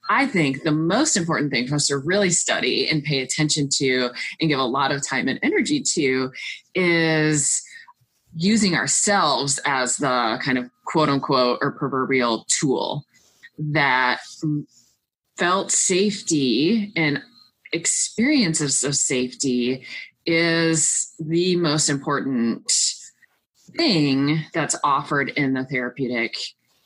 I 0.10 0.26
think 0.28 0.64
the 0.64 0.72
most 0.72 1.18
important 1.18 1.52
thing 1.52 1.68
for 1.68 1.76
us 1.76 1.88
to 1.88 1.98
really 1.98 2.30
study 2.30 2.88
and 2.88 3.04
pay 3.04 3.22
attention 3.22 3.70
to 3.78 4.10
and 4.40 4.50
give 4.50 4.60
a 4.60 4.64
lot 4.64 4.92
of 4.92 5.06
time 5.08 5.28
and 5.28 5.40
energy 5.44 5.82
to 5.94 6.32
is 6.76 7.62
using 8.36 8.76
ourselves 8.76 9.60
as 9.66 9.98
the 9.98 10.40
kind 10.44 10.58
of 10.58 10.70
quote 10.86 11.10
unquote 11.10 11.60
or 11.62 11.72
proverbial 11.72 12.46
tool 12.48 13.06
that 13.58 14.20
felt 15.38 15.72
safety 15.72 16.92
and 16.96 17.22
experiences 17.72 18.84
of 18.84 18.96
safety 18.96 19.86
is 20.26 21.14
the 21.20 21.56
most 21.58 21.90
important 21.90 22.72
thing 23.76 24.44
that's 24.54 24.76
offered 24.84 25.30
in 25.30 25.54
the 25.54 25.66
therapeutic 25.66 26.36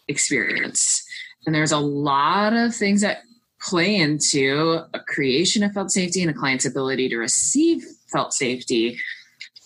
experience. 0.08 1.07
And 1.48 1.56
there's 1.56 1.72
a 1.72 1.80
lot 1.80 2.54
of 2.54 2.76
things 2.76 3.02
that 3.02 3.24
play 3.60 3.96
into 3.96 4.84
a 4.94 5.00
creation 5.00 5.64
of 5.64 5.74
felt 5.74 5.90
safety 5.90 6.22
and 6.22 6.30
a 6.30 6.34
client's 6.34 6.66
ability 6.66 7.10
to 7.10 7.18
receive 7.18 7.84
felt 8.12 8.32
safety 8.32 9.00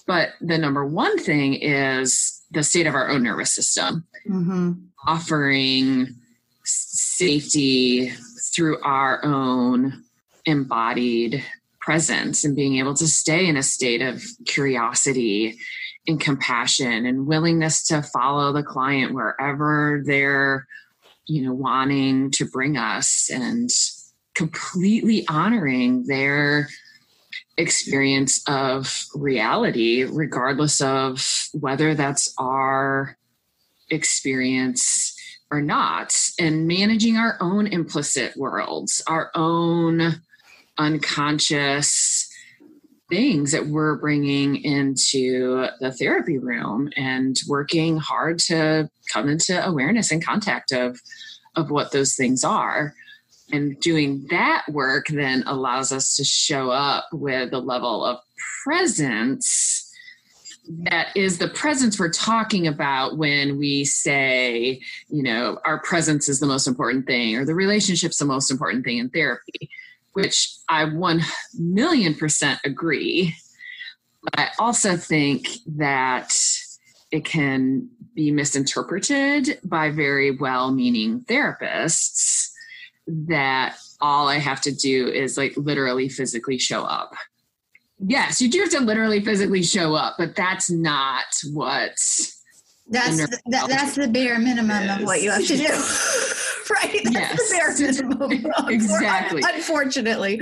but 0.08 0.34
the 0.42 0.58
number 0.58 0.86
one 0.86 1.18
thing 1.18 1.54
is 1.54 2.42
the 2.52 2.64
state 2.64 2.88
of 2.88 2.96
our 2.96 3.10
own 3.10 3.24
nervous 3.24 3.54
system, 3.54 4.06
mm-hmm. 4.28 4.74
offering 5.08 6.16
safety 6.64 8.12
through 8.54 8.82
our 8.82 9.24
own 9.24 10.04
embodied 10.46 11.44
presence 11.80 12.44
and 12.44 12.56
being 12.56 12.78
able 12.78 12.94
to 12.96 13.08
stay 13.08 13.48
in 13.48 13.58
a 13.58 13.64
state 13.64 14.02
of 14.02 14.22
curiosity 14.46 15.58
and 16.08 16.20
compassion 16.20 17.06
and 17.06 17.28
willingness 17.28 17.86
to 17.86 18.02
follow 18.02 18.52
the 18.52 18.64
client 18.64 19.14
wherever 19.14 20.04
they're 20.06 20.68
you 21.32 21.42
know 21.42 21.54
wanting 21.54 22.30
to 22.30 22.46
bring 22.46 22.76
us 22.76 23.30
and 23.32 23.70
completely 24.36 25.26
honoring 25.30 26.06
their 26.06 26.68
experience 27.58 28.44
of 28.50 29.06
reality, 29.16 30.04
regardless 30.04 30.82
of 30.82 31.26
whether 31.54 31.96
that's 31.96 32.34
our 32.38 33.18
experience 33.90 35.16
or 35.50 35.62
not, 35.62 36.14
and 36.38 36.68
managing 36.68 37.16
our 37.16 37.38
own 37.40 37.66
implicit 37.68 38.36
worlds, 38.36 39.02
our 39.08 39.32
own 39.34 40.22
unconscious 40.78 42.21
things 43.12 43.52
that 43.52 43.68
we're 43.68 43.98
bringing 43.98 44.56
into 44.56 45.68
the 45.82 45.92
therapy 45.92 46.38
room 46.38 46.90
and 46.96 47.36
working 47.48 47.98
hard 47.98 48.40
to 48.40 48.90
come 49.12 49.28
into 49.28 49.64
awareness 49.68 50.12
and 50.12 50.26
contact 50.26 50.72
of 50.72 51.00
of 51.56 51.70
what 51.70 51.92
those 51.92 52.16
things 52.16 52.46
are. 52.46 52.96
And 53.52 53.78
doing 53.82 54.26
that 54.30 54.64
work 54.70 55.08
then 55.10 55.44
allows 55.46 55.92
us 55.92 56.16
to 56.16 56.24
show 56.24 56.72
up 56.72 57.08
with 57.12 57.52
a 57.52 57.60
level 57.60 58.06
of 58.06 58.20
presence 58.64 59.90
that 60.84 61.08
is 61.16 61.38
the 61.38 61.50
presence 61.50 62.00
we're 62.00 62.12
talking 62.12 62.66
about 62.68 63.18
when 63.18 63.58
we 63.58 63.84
say, 63.84 64.80
you 65.10 65.24
know, 65.24 65.60
our 65.66 65.80
presence 65.80 66.30
is 66.30 66.40
the 66.40 66.46
most 66.46 66.68
important 66.68 67.08
thing 67.08 67.36
or 67.36 67.44
the 67.44 67.56
relationship's 67.56 68.20
the 68.20 68.26
most 68.26 68.52
important 68.52 68.86
thing 68.86 69.00
in 69.00 69.10
therapy, 69.10 69.70
which 70.14 70.56
I 70.68 70.86
1 70.86 71.22
million 71.58 72.16
percent 72.16 72.60
agree. 72.66 73.36
But 74.24 74.40
I 74.40 74.50
also 74.60 74.98
think 74.98 75.48
that 75.78 76.34
it 77.12 77.26
can 77.26 77.90
be 78.14 78.32
misinterpreted 78.32 79.60
by 79.64 79.90
very 79.90 80.32
well 80.32 80.72
meaning 80.72 81.22
therapists 81.22 82.50
that 83.08 83.78
all 84.00 84.28
I 84.28 84.38
have 84.38 84.62
to 84.62 84.72
do 84.72 85.08
is 85.08 85.38
like 85.38 85.54
literally 85.58 86.10
physically 86.10 86.58
show 86.58 86.84
up. 86.84 87.14
Yes, 88.00 88.42
you 88.42 88.50
do 88.50 88.60
have 88.62 88.72
to 88.72 88.80
literally 88.80 89.24
physically 89.24 89.64
show 89.64 89.94
up, 89.94 90.16
but 90.18 90.36
that's 90.36 90.72
not 90.72 91.26
what 91.52 91.92
that's 92.90 93.18
the, 93.18 93.42
that, 93.48 93.70
that's 93.70 93.96
the 93.96 94.08
bare 94.08 94.40
minimum 94.40 94.84
is. 94.84 95.00
of 95.00 95.04
what 95.06 95.22
you 95.22 95.32
have 95.32 95.46
to 95.46 95.58
do. 95.58 95.68
right? 96.70 97.02
That's 97.06 97.52
yes. 97.52 97.98
the 98.00 98.64
exactly. 98.70 99.42
Unfortunately. 99.46 100.42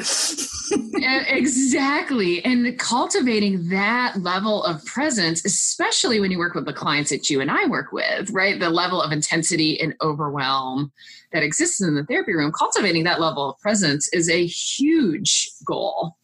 exactly. 1.27 2.43
And 2.45 2.77
cultivating 2.77 3.69
that 3.69 4.15
level 4.17 4.63
of 4.63 4.83
presence, 4.85 5.43
especially 5.45 6.19
when 6.19 6.31
you 6.31 6.37
work 6.37 6.55
with 6.55 6.65
the 6.65 6.73
clients 6.73 7.09
that 7.09 7.29
you 7.29 7.41
and 7.41 7.49
I 7.49 7.67
work 7.67 7.91
with, 7.91 8.29
right? 8.31 8.59
The 8.59 8.69
level 8.69 9.01
of 9.01 9.11
intensity 9.11 9.79
and 9.79 9.95
overwhelm 10.01 10.91
that 11.31 11.43
exists 11.43 11.81
in 11.81 11.95
the 11.95 12.03
therapy 12.03 12.33
room, 12.33 12.51
cultivating 12.51 13.03
that 13.03 13.21
level 13.21 13.51
of 13.51 13.59
presence 13.59 14.09
is 14.13 14.29
a 14.29 14.45
huge 14.45 15.49
goal 15.65 16.15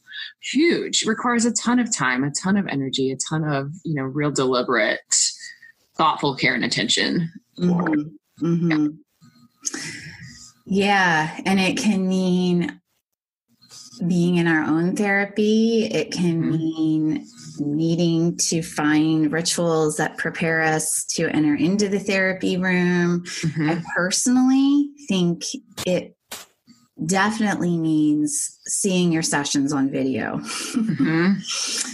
huge 0.51 1.05
requires 1.05 1.43
a 1.43 1.51
ton 1.53 1.79
of 1.79 1.91
time 1.95 2.23
a 2.23 2.29
ton 2.29 2.55
of 2.55 2.67
energy 2.67 3.11
a 3.11 3.15
ton 3.15 3.43
of 3.43 3.71
you 3.83 3.95
know 3.95 4.03
real 4.03 4.29
deliberate 4.29 5.01
thoughtful 5.95 6.35
care 6.35 6.53
and 6.53 6.63
attention. 6.63 7.31
Mm-hmm. 7.59 8.45
Mm-hmm. 8.45 8.71
Yeah. 8.71 8.87
Yeah. 10.65 11.39
And 11.45 11.59
it 11.59 11.77
can 11.77 12.07
mean 12.07 12.81
being 14.07 14.37
in 14.37 14.47
our 14.47 14.63
own 14.63 14.95
therapy, 14.95 15.85
it 15.85 16.11
can 16.11 16.43
mm-hmm. 16.43 16.57
mean 16.57 17.27
needing 17.59 18.37
to 18.37 18.61
find 18.61 19.31
rituals 19.31 19.97
that 19.97 20.17
prepare 20.17 20.61
us 20.61 21.05
to 21.05 21.29
enter 21.29 21.55
into 21.55 21.87
the 21.87 21.99
therapy 21.99 22.57
room. 22.57 23.23
Mm-hmm. 23.23 23.69
I 23.69 23.83
personally 23.95 24.89
think 25.07 25.43
it 25.85 26.15
definitely 27.05 27.77
means 27.77 28.57
seeing 28.67 29.11
your 29.11 29.21
sessions 29.21 29.73
on 29.73 29.91
video 29.91 30.37
mm-hmm. 30.37 31.33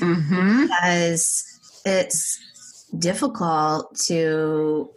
Mm-hmm. 0.01 0.62
because 0.63 1.43
it's 1.86 2.39
difficult 2.97 3.95
to 4.07 4.89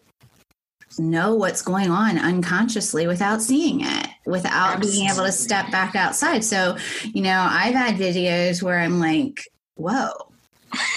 know 0.98 1.34
what's 1.34 1.62
going 1.62 1.90
on 1.90 2.18
unconsciously 2.18 3.06
without 3.06 3.42
seeing 3.42 3.80
it, 3.82 4.08
without 4.26 4.76
Absolutely. 4.76 5.00
being 5.00 5.10
able 5.10 5.24
to 5.24 5.32
step 5.32 5.70
back 5.70 5.94
outside. 5.94 6.44
So, 6.44 6.76
you 7.12 7.22
know, 7.22 7.46
I've 7.48 7.74
had 7.74 7.96
videos 7.96 8.62
where 8.62 8.78
I'm 8.78 9.00
like, 9.00 9.48
whoa, 9.74 10.10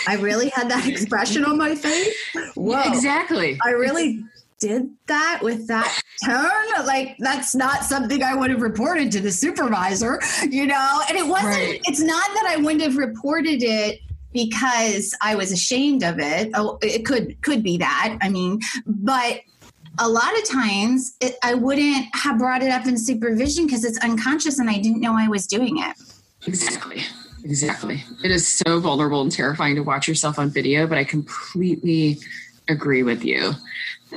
I 0.07 0.15
really 0.15 0.49
had 0.49 0.69
that 0.69 0.87
expression 0.87 1.45
on 1.45 1.57
my 1.57 1.75
face. 1.75 2.15
Whoa. 2.55 2.81
Exactly. 2.85 3.59
I 3.63 3.71
really 3.71 4.23
did 4.59 4.89
that 5.05 5.39
with 5.43 5.67
that 5.67 6.01
tone. 6.25 6.85
Like, 6.85 7.15
that's 7.19 7.53
not 7.53 7.83
something 7.83 8.23
I 8.23 8.33
would 8.33 8.49
have 8.49 8.61
reported 8.61 9.11
to 9.11 9.21
the 9.21 9.31
supervisor, 9.31 10.19
you 10.49 10.65
know? 10.65 11.01
And 11.07 11.17
it 11.17 11.27
wasn't, 11.27 11.53
right. 11.53 11.81
it's 11.85 12.01
not 12.01 12.27
that 12.33 12.45
I 12.47 12.57
wouldn't 12.57 12.81
have 12.81 12.97
reported 12.97 13.61
it 13.61 13.99
because 14.33 15.15
I 15.21 15.35
was 15.35 15.51
ashamed 15.51 16.03
of 16.03 16.19
it. 16.19 16.51
Oh, 16.53 16.77
it 16.81 17.05
could 17.05 17.41
could 17.41 17.63
be 17.63 17.77
that. 17.77 18.17
I 18.21 18.29
mean, 18.29 18.59
but 18.85 19.41
a 19.99 20.07
lot 20.07 20.37
of 20.37 20.43
times 20.45 21.15
it, 21.21 21.35
I 21.43 21.53
wouldn't 21.53 22.07
have 22.13 22.37
brought 22.37 22.61
it 22.61 22.71
up 22.71 22.85
in 22.85 22.97
supervision 22.97 23.65
because 23.65 23.83
it's 23.83 23.97
unconscious 23.99 24.59
and 24.59 24.69
I 24.69 24.77
didn't 24.77 25.01
know 25.01 25.17
I 25.17 25.27
was 25.27 25.47
doing 25.47 25.77
it. 25.77 25.95
Exactly. 26.45 27.03
Exactly. 27.43 28.03
It 28.23 28.31
is 28.31 28.47
so 28.47 28.79
vulnerable 28.79 29.21
and 29.21 29.31
terrifying 29.31 29.75
to 29.75 29.81
watch 29.81 30.07
yourself 30.07 30.37
on 30.37 30.49
video, 30.49 30.85
but 30.87 30.97
I 30.97 31.03
completely 31.03 32.17
agree 32.67 33.03
with 33.03 33.23
you 33.23 33.53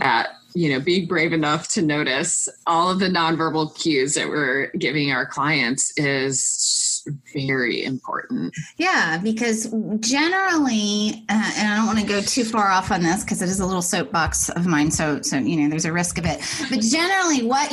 that 0.00 0.30
you 0.54 0.72
know 0.72 0.80
being 0.80 1.06
brave 1.06 1.32
enough 1.32 1.68
to 1.68 1.82
notice 1.82 2.48
all 2.66 2.90
of 2.90 2.98
the 2.98 3.08
nonverbal 3.08 3.78
cues 3.78 4.14
that 4.14 4.26
we're 4.26 4.72
giving 4.72 5.12
our 5.12 5.24
clients 5.24 5.92
is 5.96 6.42
very 7.32 7.84
important. 7.84 8.54
Yeah, 8.76 9.18
because 9.18 9.74
generally, 10.00 11.24
uh, 11.28 11.52
and 11.56 11.68
I 11.68 11.76
don't 11.76 11.86
want 11.86 11.98
to 11.98 12.06
go 12.06 12.20
too 12.20 12.44
far 12.44 12.68
off 12.68 12.90
on 12.90 13.02
this 13.02 13.24
because 13.24 13.42
it 13.42 13.48
is 13.48 13.60
a 13.60 13.66
little 13.66 13.82
soapbox 13.82 14.48
of 14.50 14.66
mine. 14.66 14.90
So, 14.90 15.20
so 15.22 15.38
you 15.38 15.56
know, 15.56 15.68
there's 15.68 15.84
a 15.84 15.92
risk 15.92 16.18
of 16.18 16.24
it. 16.26 16.40
But 16.70 16.80
generally, 16.80 17.42
what 17.44 17.72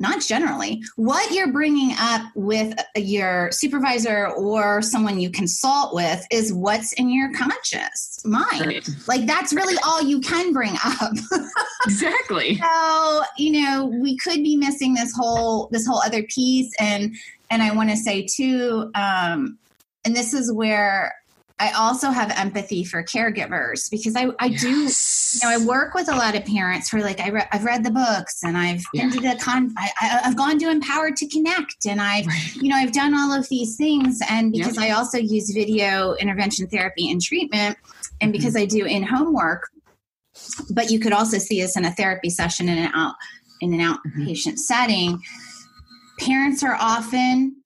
not 0.00 0.20
generally, 0.20 0.82
what 0.96 1.32
you're 1.32 1.52
bringing 1.52 1.94
up 1.98 2.22
with 2.36 2.72
your 2.94 3.50
supervisor 3.50 4.28
or 4.28 4.80
someone 4.80 5.18
you 5.18 5.28
consult 5.28 5.92
with 5.92 6.24
is 6.30 6.52
what's 6.52 6.92
in 6.94 7.10
your 7.10 7.32
conscious 7.34 8.24
mind. 8.24 8.66
Right. 8.66 8.88
Like 9.08 9.26
that's 9.26 9.52
really 9.52 9.76
all 9.84 10.00
you 10.00 10.20
can 10.20 10.52
bring 10.52 10.74
up. 10.84 11.12
exactly. 11.86 12.58
So, 12.58 13.22
you 13.38 13.60
know, 13.60 13.86
we 13.86 14.16
could 14.18 14.42
be 14.44 14.56
missing 14.56 14.94
this 14.94 15.12
whole 15.16 15.68
this 15.72 15.86
whole 15.86 16.00
other 16.00 16.22
piece 16.24 16.72
and 16.78 17.16
and 17.50 17.62
I 17.62 17.74
want 17.74 17.90
to 17.90 17.96
say 17.96 18.26
too 18.26 18.90
um 18.94 19.58
and 20.04 20.14
this 20.14 20.32
is 20.32 20.52
where 20.52 21.12
I 21.60 21.72
also 21.72 22.10
have 22.10 22.30
empathy 22.36 22.84
for 22.84 23.02
caregivers 23.02 23.90
because 23.90 24.14
I, 24.14 24.28
I 24.38 24.46
yes. 24.46 24.60
do, 24.62 25.48
you 25.48 25.58
know, 25.58 25.60
I 25.60 25.66
work 25.66 25.92
with 25.92 26.08
a 26.08 26.14
lot 26.14 26.36
of 26.36 26.44
parents 26.44 26.88
who 26.88 26.98
are 26.98 27.02
like, 27.02 27.18
I 27.18 27.30
re- 27.30 27.48
I've 27.50 27.64
read 27.64 27.84
the 27.84 27.90
books 27.90 28.44
and 28.44 28.56
I've 28.56 28.84
yeah. 28.94 29.02
been 29.02 29.10
to 29.12 29.20
the 29.20 29.38
con, 29.42 29.74
I, 29.76 29.90
have 30.22 30.36
gone 30.36 30.60
to 30.60 30.70
Empowered 30.70 31.16
to 31.16 31.26
Connect 31.26 31.84
and 31.84 32.00
I've, 32.00 32.26
right. 32.26 32.54
you 32.54 32.68
know, 32.68 32.76
I've 32.76 32.92
done 32.92 33.12
all 33.12 33.32
of 33.32 33.48
these 33.48 33.76
things. 33.76 34.20
And 34.30 34.52
because 34.52 34.76
yep. 34.76 34.84
I 34.84 34.90
also 34.92 35.18
use 35.18 35.50
video 35.50 36.14
intervention 36.14 36.68
therapy 36.68 37.10
and 37.10 37.20
treatment, 37.20 37.76
and 38.20 38.32
because 38.32 38.54
mm-hmm. 38.54 38.62
I 38.62 38.66
do 38.66 38.84
in 38.84 39.02
home 39.02 39.34
work, 39.34 39.68
but 40.70 40.90
you 40.90 41.00
could 41.00 41.12
also 41.12 41.38
see 41.38 41.60
this 41.60 41.76
in 41.76 41.84
a 41.84 41.92
therapy 41.92 42.30
session 42.30 42.68
in 42.68 42.78
an 42.78 42.92
out 42.94 43.16
in 43.60 43.74
an 43.74 43.80
mm-hmm. 43.80 44.22
outpatient 44.22 44.46
mm-hmm. 44.46 44.56
setting. 44.56 45.22
Parents 46.18 46.62
are 46.62 46.76
often, 46.80 47.56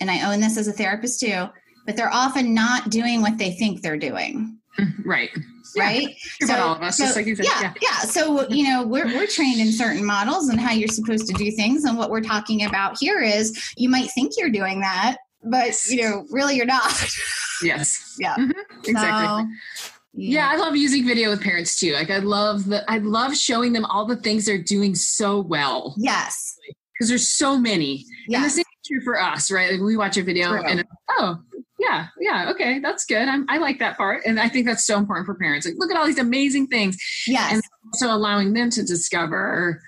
and 0.00 0.10
I 0.10 0.32
own 0.32 0.40
this 0.40 0.56
as 0.56 0.68
a 0.68 0.72
therapist 0.72 1.20
too 1.20 1.48
but 1.86 1.96
they're 1.96 2.12
often 2.12 2.54
not 2.54 2.90
doing 2.90 3.20
what 3.20 3.38
they 3.38 3.52
think 3.52 3.82
they're 3.82 3.98
doing. 3.98 4.58
Right. 5.04 5.30
Right. 5.76 6.14
Yeah. 6.40 6.46
So, 6.46 6.54
all 6.54 6.76
of 6.76 6.82
us, 6.82 6.98
so, 6.98 7.04
like 7.16 7.24
said, 7.24 7.38
yeah, 7.40 7.60
yeah, 7.60 7.72
yeah. 7.82 7.98
So, 8.00 8.48
you 8.48 8.62
know, 8.62 8.86
we're, 8.86 9.06
we're 9.06 9.26
trained 9.26 9.60
in 9.60 9.72
certain 9.72 10.04
models 10.04 10.48
and 10.48 10.60
how 10.60 10.70
you're 10.70 10.86
supposed 10.86 11.26
to 11.26 11.32
do 11.32 11.50
things. 11.50 11.82
And 11.82 11.98
what 11.98 12.10
we're 12.10 12.20
talking 12.20 12.64
about 12.64 12.96
here 13.00 13.20
is 13.20 13.72
you 13.76 13.88
might 13.88 14.08
think 14.12 14.34
you're 14.36 14.50
doing 14.50 14.80
that, 14.82 15.16
but, 15.42 15.74
you 15.88 16.00
know, 16.02 16.26
really 16.30 16.54
you're 16.54 16.66
not. 16.66 16.92
Yes. 17.62 18.14
yeah. 18.20 18.36
Mm-hmm. 18.36 18.50
Exactly. 18.84 18.94
So, 18.94 19.48
yeah. 20.12 20.42
yeah. 20.42 20.50
I 20.52 20.56
love 20.58 20.76
using 20.76 21.04
video 21.04 21.30
with 21.30 21.42
parents 21.42 21.76
too. 21.76 21.92
Like 21.92 22.10
I 22.10 22.18
love 22.18 22.66
the 22.66 22.88
I 22.88 22.98
love 22.98 23.36
showing 23.36 23.72
them 23.72 23.84
all 23.86 24.06
the 24.06 24.16
things 24.16 24.44
they're 24.44 24.62
doing 24.62 24.94
so 24.94 25.40
well. 25.40 25.96
Yes. 25.98 26.56
Because 26.94 27.08
there's 27.08 27.28
so 27.28 27.58
many. 27.58 28.04
Yeah. 28.28 28.38
And 28.38 28.46
the 28.46 28.50
same 28.50 28.60
is 28.60 28.88
true 28.88 29.00
for 29.02 29.20
us, 29.20 29.50
right? 29.50 29.72
Like 29.72 29.80
we 29.80 29.96
watch 29.96 30.16
a 30.16 30.22
video 30.22 30.50
True. 30.50 30.64
and 30.64 30.84
oh, 31.10 31.40
yeah, 31.78 32.06
yeah, 32.18 32.50
okay, 32.50 32.78
that's 32.78 33.04
good. 33.04 33.28
I'm, 33.28 33.44
i 33.48 33.58
like 33.58 33.78
that 33.80 33.96
part, 33.96 34.22
and 34.24 34.40
I 34.40 34.48
think 34.48 34.66
that's 34.66 34.86
so 34.86 34.96
important 34.96 35.26
for 35.26 35.34
parents. 35.34 35.66
Like, 35.66 35.74
look 35.76 35.90
at 35.90 35.96
all 35.96 36.06
these 36.06 36.18
amazing 36.18 36.68
things. 36.68 36.96
Yes, 37.26 37.52
and 37.52 37.62
also 37.92 38.14
allowing 38.14 38.52
them 38.52 38.70
to 38.70 38.82
discover 38.82 39.82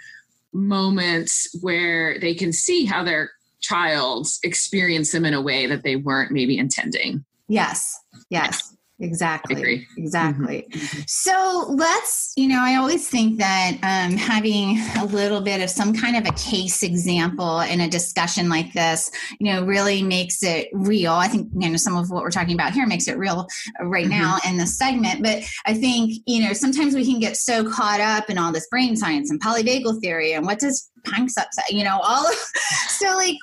moments 0.52 1.48
where 1.60 2.18
they 2.18 2.34
can 2.34 2.52
see 2.52 2.84
how 2.84 3.04
their 3.04 3.30
child 3.60 4.26
experienced 4.42 5.12
them 5.12 5.24
in 5.24 5.34
a 5.34 5.40
way 5.40 5.66
that 5.66 5.84
they 5.84 5.96
weren't 5.96 6.32
maybe 6.32 6.58
intending. 6.58 7.24
Yes, 7.48 7.98
yes. 8.30 8.75
Exactly. 8.98 9.86
Exactly. 9.98 10.66
Mm-hmm. 10.70 11.00
So 11.06 11.66
let's, 11.68 12.32
you 12.34 12.48
know, 12.48 12.60
I 12.60 12.76
always 12.76 13.06
think 13.06 13.38
that 13.38 13.72
um, 13.82 14.16
having 14.16 14.80
a 14.98 15.04
little 15.04 15.42
bit 15.42 15.60
of 15.60 15.68
some 15.68 15.94
kind 15.94 16.16
of 16.16 16.24
a 16.24 16.32
case 16.32 16.82
example 16.82 17.60
in 17.60 17.80
a 17.80 17.88
discussion 17.88 18.48
like 18.48 18.72
this, 18.72 19.10
you 19.38 19.52
know, 19.52 19.64
really 19.66 20.02
makes 20.02 20.42
it 20.42 20.68
real. 20.72 21.12
I 21.12 21.28
think, 21.28 21.50
you 21.58 21.68
know, 21.68 21.76
some 21.76 21.94
of 21.94 22.10
what 22.10 22.22
we're 22.22 22.30
talking 22.30 22.54
about 22.54 22.72
here 22.72 22.86
makes 22.86 23.06
it 23.06 23.18
real 23.18 23.46
right 23.80 24.06
mm-hmm. 24.06 24.18
now 24.18 24.38
in 24.48 24.56
this 24.56 24.78
segment. 24.78 25.22
But 25.22 25.42
I 25.66 25.74
think, 25.74 26.14
you 26.26 26.46
know, 26.46 26.54
sometimes 26.54 26.94
we 26.94 27.04
can 27.04 27.20
get 27.20 27.36
so 27.36 27.70
caught 27.70 28.00
up 28.00 28.30
in 28.30 28.38
all 28.38 28.50
this 28.50 28.66
brain 28.68 28.96
science 28.96 29.30
and 29.30 29.42
polyvagal 29.42 30.00
theory 30.00 30.32
and 30.32 30.46
what 30.46 30.58
does 30.58 30.90
Panksepp 31.02 31.48
say, 31.52 31.62
you 31.68 31.84
know, 31.84 32.00
all 32.02 32.26
of, 32.26 32.34
so 32.88 33.14
like 33.14 33.36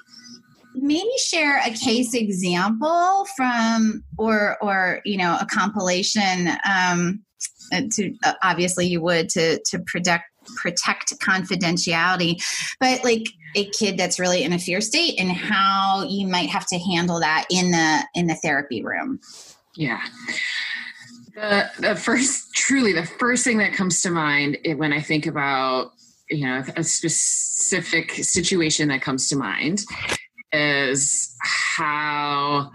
maybe 0.75 1.09
share 1.17 1.59
a 1.59 1.71
case 1.71 2.13
example 2.13 3.25
from 3.35 4.03
or 4.17 4.57
or 4.61 5.01
you 5.05 5.17
know 5.17 5.37
a 5.39 5.45
compilation 5.45 6.49
um, 6.69 7.23
to 7.71 8.13
uh, 8.23 8.33
obviously 8.43 8.87
you 8.87 9.01
would 9.01 9.29
to 9.29 9.59
to 9.65 9.79
protect 9.79 10.25
protect 10.55 11.13
confidentiality. 11.19 12.41
But 12.79 13.03
like 13.03 13.27
a 13.55 13.69
kid 13.69 13.97
that's 13.97 14.19
really 14.19 14.43
in 14.43 14.53
a 14.53 14.59
fear 14.59 14.81
state 14.81 15.19
and 15.19 15.31
how 15.31 16.05
you 16.09 16.27
might 16.27 16.49
have 16.49 16.65
to 16.67 16.79
handle 16.79 17.19
that 17.19 17.45
in 17.49 17.71
the 17.71 18.03
in 18.15 18.27
the 18.27 18.35
therapy 18.35 18.83
room. 18.83 19.19
Yeah. 19.75 20.01
The, 21.35 21.69
the 21.79 21.95
first 21.95 22.53
truly 22.53 22.93
the 22.93 23.05
first 23.05 23.43
thing 23.43 23.57
that 23.57 23.73
comes 23.73 24.03
to 24.03 24.11
mind 24.11 24.59
when 24.75 24.93
i 24.93 25.01
think 25.01 25.25
about 25.25 25.93
you 26.29 26.45
know 26.45 26.63
a 26.75 26.83
specific 26.83 28.11
situation 28.11 28.89
that 28.89 29.01
comes 29.01 29.27
to 29.29 29.35
mind 29.35 29.83
is 30.53 31.35
how 31.41 32.71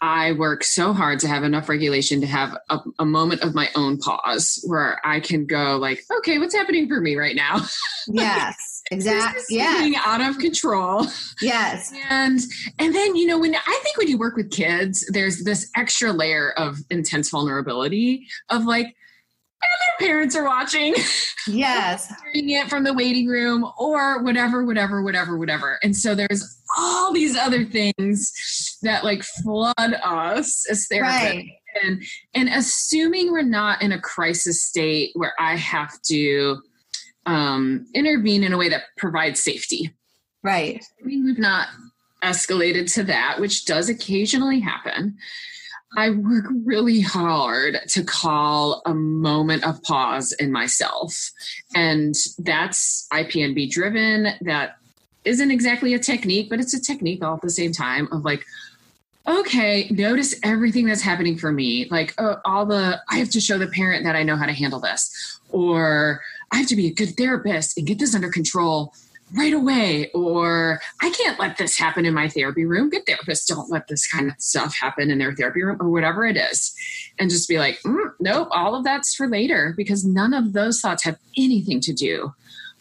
I 0.00 0.32
work 0.32 0.62
so 0.62 0.92
hard 0.92 1.18
to 1.20 1.28
have 1.28 1.42
enough 1.42 1.68
regulation 1.68 2.20
to 2.20 2.26
have 2.26 2.56
a, 2.70 2.78
a, 3.00 3.04
moment 3.04 3.42
of 3.42 3.54
my 3.54 3.68
own 3.74 3.98
pause 3.98 4.62
where 4.66 5.00
I 5.04 5.18
can 5.20 5.44
go 5.44 5.76
like, 5.76 6.04
okay, 6.18 6.38
what's 6.38 6.54
happening 6.54 6.88
for 6.88 7.00
me 7.00 7.16
right 7.16 7.36
now? 7.36 7.60
Yes, 8.10 8.80
exactly. 8.90 9.58
yeah, 9.58 9.90
out 10.02 10.22
of 10.22 10.38
control. 10.38 11.06
Yes, 11.42 11.92
and 12.08 12.40
and 12.78 12.94
then 12.94 13.16
you 13.16 13.26
know 13.26 13.38
when 13.38 13.54
I 13.54 13.80
think 13.82 13.98
when 13.98 14.08
you 14.08 14.16
work 14.16 14.34
with 14.34 14.50
kids, 14.50 15.06
there's 15.12 15.44
this 15.44 15.70
extra 15.76 16.10
layer 16.10 16.52
of 16.52 16.78
intense 16.88 17.28
vulnerability 17.28 18.26
of 18.48 18.64
like 18.64 18.96
their 19.98 20.08
parents 20.08 20.36
are 20.36 20.44
watching. 20.44 20.94
Yes. 21.46 22.12
hearing 22.32 22.50
it 22.50 22.68
from 22.68 22.84
the 22.84 22.94
waiting 22.94 23.26
room 23.26 23.70
or 23.78 24.22
whatever, 24.22 24.64
whatever, 24.64 25.02
whatever, 25.02 25.36
whatever. 25.36 25.78
And 25.82 25.96
so 25.96 26.14
there's 26.14 26.60
all 26.76 27.12
these 27.12 27.36
other 27.36 27.64
things 27.64 28.78
that 28.82 29.04
like 29.04 29.22
flood 29.22 29.94
us 30.04 30.66
as 30.70 30.86
therapists. 30.90 31.02
Right. 31.02 31.48
And 31.82 32.02
and 32.34 32.48
assuming 32.48 33.30
we're 33.30 33.42
not 33.42 33.82
in 33.82 33.92
a 33.92 34.00
crisis 34.00 34.62
state 34.62 35.10
where 35.14 35.34
I 35.38 35.56
have 35.56 36.00
to 36.08 36.60
um, 37.26 37.86
intervene 37.94 38.42
in 38.42 38.52
a 38.52 38.58
way 38.58 38.68
that 38.70 38.84
provides 38.96 39.42
safety. 39.42 39.94
Right. 40.42 40.84
I 41.00 41.06
mean, 41.06 41.24
we've 41.24 41.38
not 41.38 41.68
escalated 42.22 42.92
to 42.94 43.04
that, 43.04 43.38
which 43.38 43.64
does 43.64 43.88
occasionally 43.88 44.60
happen. 44.60 45.16
I 45.96 46.10
work 46.10 46.44
really 46.64 47.00
hard 47.00 47.78
to 47.88 48.04
call 48.04 48.82
a 48.84 48.94
moment 48.94 49.64
of 49.64 49.82
pause 49.82 50.32
in 50.32 50.52
myself. 50.52 51.30
And 51.74 52.14
that's 52.38 53.08
IPNB 53.12 53.70
driven. 53.70 54.28
That 54.42 54.76
isn't 55.24 55.50
exactly 55.50 55.94
a 55.94 55.98
technique, 55.98 56.50
but 56.50 56.60
it's 56.60 56.74
a 56.74 56.80
technique 56.80 57.24
all 57.24 57.34
at 57.34 57.42
the 57.42 57.50
same 57.50 57.72
time 57.72 58.08
of 58.12 58.24
like, 58.24 58.44
okay, 59.26 59.88
notice 59.90 60.34
everything 60.42 60.86
that's 60.86 61.02
happening 61.02 61.36
for 61.36 61.52
me. 61.52 61.86
Like, 61.90 62.14
uh, 62.18 62.36
all 62.44 62.64
the, 62.64 63.00
I 63.10 63.16
have 63.16 63.30
to 63.30 63.40
show 63.40 63.58
the 63.58 63.66
parent 63.66 64.04
that 64.04 64.16
I 64.16 64.22
know 64.22 64.36
how 64.36 64.46
to 64.46 64.52
handle 64.52 64.80
this, 64.80 65.40
or 65.50 66.22
I 66.50 66.56
have 66.56 66.68
to 66.68 66.76
be 66.76 66.86
a 66.86 66.94
good 66.94 67.16
therapist 67.16 67.76
and 67.76 67.86
get 67.86 67.98
this 67.98 68.14
under 68.14 68.30
control 68.30 68.94
right 69.34 69.52
away 69.52 70.10
or 70.14 70.80
i 71.02 71.10
can't 71.10 71.38
let 71.38 71.56
this 71.58 71.76
happen 71.76 72.06
in 72.06 72.14
my 72.14 72.28
therapy 72.28 72.64
room. 72.64 72.90
Good 72.90 73.04
therapists 73.06 73.46
don't 73.46 73.70
let 73.70 73.88
this 73.88 74.06
kind 74.06 74.28
of 74.28 74.34
stuff 74.38 74.74
happen 74.74 75.10
in 75.10 75.18
their 75.18 75.34
therapy 75.34 75.62
room 75.62 75.76
or 75.80 75.90
whatever 75.90 76.26
it 76.26 76.36
is 76.36 76.74
and 77.18 77.30
just 77.30 77.48
be 77.48 77.58
like 77.58 77.78
mm, 77.84 78.12
nope 78.20 78.48
all 78.50 78.74
of 78.74 78.84
that's 78.84 79.14
for 79.14 79.28
later 79.28 79.74
because 79.76 80.04
none 80.04 80.34
of 80.34 80.52
those 80.52 80.80
thoughts 80.80 81.04
have 81.04 81.18
anything 81.36 81.80
to 81.80 81.92
do 81.92 82.32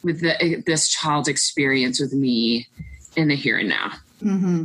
with 0.03 0.21
the, 0.21 0.63
this 0.65 0.87
child's 0.87 1.27
experience 1.27 1.99
with 1.99 2.13
me 2.13 2.67
in 3.15 3.27
the 3.27 3.35
here 3.35 3.57
and 3.57 3.69
now. 3.69 3.91
Mm-hmm. 4.23 4.63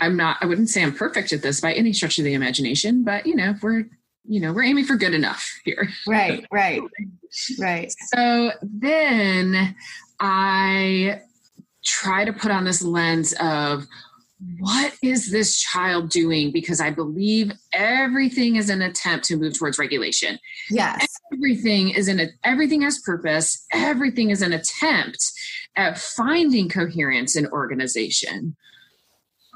i'm 0.00 0.16
not 0.16 0.38
i 0.40 0.46
wouldn't 0.46 0.68
say 0.68 0.82
i'm 0.82 0.94
perfect 0.94 1.32
at 1.32 1.42
this 1.42 1.60
by 1.60 1.72
any 1.72 1.92
stretch 1.92 2.18
of 2.18 2.24
the 2.24 2.34
imagination 2.34 3.04
but 3.04 3.26
you 3.26 3.34
know 3.34 3.54
we're 3.62 3.86
you 4.28 4.40
know 4.40 4.52
we're 4.52 4.64
aiming 4.64 4.84
for 4.84 4.96
good 4.96 5.14
enough 5.14 5.48
here. 5.64 5.88
Right 6.06 6.46
right. 6.52 6.82
Right. 7.58 7.92
So 8.14 8.52
then 8.62 9.76
I 10.20 11.20
try 11.84 12.24
to 12.24 12.32
put 12.32 12.50
on 12.50 12.64
this 12.64 12.82
lens 12.82 13.32
of 13.40 13.86
what 14.58 14.92
is 15.02 15.30
this 15.30 15.58
child 15.58 16.10
doing? 16.10 16.52
Because 16.52 16.80
I 16.80 16.90
believe 16.90 17.52
everything 17.72 18.56
is 18.56 18.68
an 18.68 18.82
attempt 18.82 19.24
to 19.26 19.36
move 19.36 19.58
towards 19.58 19.78
regulation. 19.78 20.38
Yes. 20.70 21.06
Everything 21.32 21.90
is 21.90 22.08
an 22.08 22.30
everything 22.44 22.82
has 22.82 23.00
purpose. 23.00 23.64
Everything 23.72 24.30
is 24.30 24.42
an 24.42 24.52
attempt 24.52 25.24
at 25.74 25.98
finding 25.98 26.68
coherence 26.68 27.34
and 27.34 27.48
organization. 27.48 28.56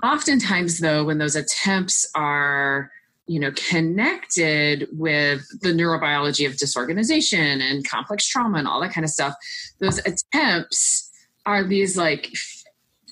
Oftentimes, 0.03 0.79
though, 0.79 1.05
when 1.05 1.19
those 1.19 1.37
attempts 1.37 2.11
are 2.15 2.91
you 3.31 3.39
know 3.39 3.53
connected 3.53 4.89
with 4.91 5.47
the 5.61 5.69
neurobiology 5.69 6.49
of 6.49 6.57
disorganization 6.57 7.61
and 7.61 7.89
complex 7.89 8.27
trauma 8.27 8.59
and 8.59 8.67
all 8.67 8.81
that 8.81 8.93
kind 8.93 9.05
of 9.05 9.11
stuff 9.11 9.35
those 9.79 9.99
attempts 9.99 11.09
are 11.47 11.63
these 11.63 11.97
like 11.97 12.33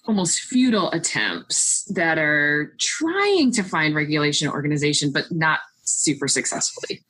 almost 0.06 0.40
futile 0.40 0.90
attempts 0.90 1.84
that 1.94 2.18
are 2.18 2.74
trying 2.80 3.52
to 3.52 3.62
find 3.62 3.94
regulation 3.94 4.48
organization 4.48 5.12
but 5.12 5.30
not 5.30 5.60
super 5.84 6.26
successfully 6.26 7.04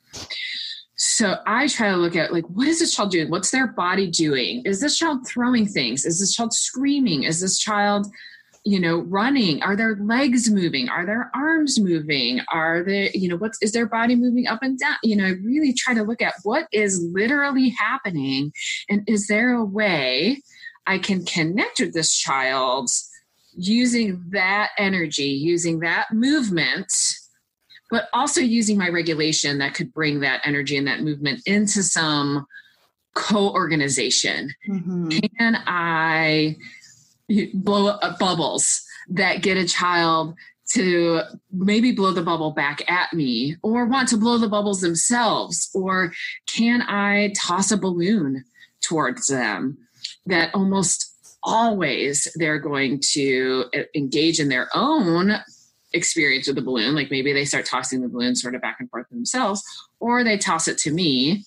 so 1.01 1.37
I 1.47 1.67
try 1.67 1.91
to 1.91 1.95
look 1.95 2.17
at 2.17 2.33
like, 2.33 2.43
what 2.49 2.67
is 2.67 2.79
this 2.79 2.93
child 2.93 3.11
doing? 3.11 3.29
What's 3.29 3.51
their 3.51 3.67
body 3.67 4.11
doing? 4.11 4.63
Is 4.65 4.81
this 4.81 4.97
child 4.97 5.25
throwing 5.25 5.65
things? 5.65 6.05
Is 6.05 6.19
this 6.19 6.35
child 6.35 6.53
screaming? 6.53 7.23
Is 7.23 7.39
this 7.39 7.57
child, 7.57 8.07
you 8.65 8.79
know, 8.79 8.99
running? 8.99 9.61
Are 9.63 9.75
their 9.75 9.95
legs 9.95 10.49
moving? 10.49 10.89
Are 10.89 11.05
their 11.05 11.31
arms 11.33 11.79
moving? 11.79 12.41
Are 12.51 12.83
they, 12.83 13.11
you 13.13 13.29
know, 13.29 13.37
what's 13.37 13.61
is 13.61 13.71
their 13.71 13.85
body 13.85 14.15
moving 14.15 14.47
up 14.47 14.61
and 14.61 14.77
down? 14.77 14.97
You 15.03 15.15
know, 15.15 15.25
I 15.25 15.31
really 15.43 15.73
try 15.73 15.93
to 15.93 16.03
look 16.03 16.21
at 16.21 16.35
what 16.43 16.67
is 16.71 17.01
literally 17.13 17.69
happening, 17.69 18.51
and 18.89 19.03
is 19.07 19.27
there 19.27 19.53
a 19.53 19.63
way 19.63 20.41
I 20.85 20.97
can 20.97 21.25
connect 21.25 21.79
with 21.79 21.93
this 21.93 22.15
child 22.15 22.89
using 23.53 24.23
that 24.29 24.69
energy, 24.77 25.23
using 25.23 25.79
that 25.79 26.07
movement 26.13 26.91
but 27.89 28.07
also 28.13 28.41
using 28.41 28.77
my 28.77 28.89
regulation 28.89 29.57
that 29.57 29.73
could 29.73 29.93
bring 29.93 30.19
that 30.19 30.41
energy 30.45 30.77
and 30.77 30.87
that 30.87 31.01
movement 31.01 31.41
into 31.45 31.83
some 31.83 32.45
co-organization 33.15 34.53
mm-hmm. 34.69 35.09
can 35.37 35.61
i 35.65 36.55
blow 37.53 37.87
up 37.87 37.99
uh, 38.01 38.15
bubbles 38.17 38.83
that 39.09 39.41
get 39.41 39.57
a 39.57 39.67
child 39.67 40.35
to 40.71 41.21
maybe 41.51 41.91
blow 41.91 42.11
the 42.11 42.21
bubble 42.21 42.51
back 42.51 42.89
at 42.89 43.11
me 43.13 43.55
or 43.63 43.85
want 43.85 44.07
to 44.07 44.17
blow 44.17 44.37
the 44.37 44.47
bubbles 44.47 44.81
themselves 44.81 45.69
or 45.73 46.13
can 46.47 46.83
i 46.83 47.33
toss 47.35 47.71
a 47.71 47.77
balloon 47.77 48.43
towards 48.81 49.27
them 49.27 49.77
that 50.27 50.53
almost 50.53 51.09
always 51.43 52.27
they're 52.35 52.59
going 52.59 52.99
to 53.11 53.65
uh, 53.75 53.81
engage 53.95 54.39
in 54.39 54.49
their 54.49 54.69
own 54.75 55.33
experience 55.93 56.47
with 56.47 56.55
the 56.55 56.61
balloon. 56.61 56.95
Like 56.95 57.11
maybe 57.11 57.33
they 57.33 57.45
start 57.45 57.65
tossing 57.65 58.01
the 58.01 58.09
balloon 58.09 58.35
sort 58.35 58.55
of 58.55 58.61
back 58.61 58.77
and 58.79 58.89
forth 58.89 59.09
themselves, 59.09 59.63
or 59.99 60.23
they 60.23 60.37
toss 60.37 60.67
it 60.67 60.77
to 60.79 60.91
me. 60.91 61.43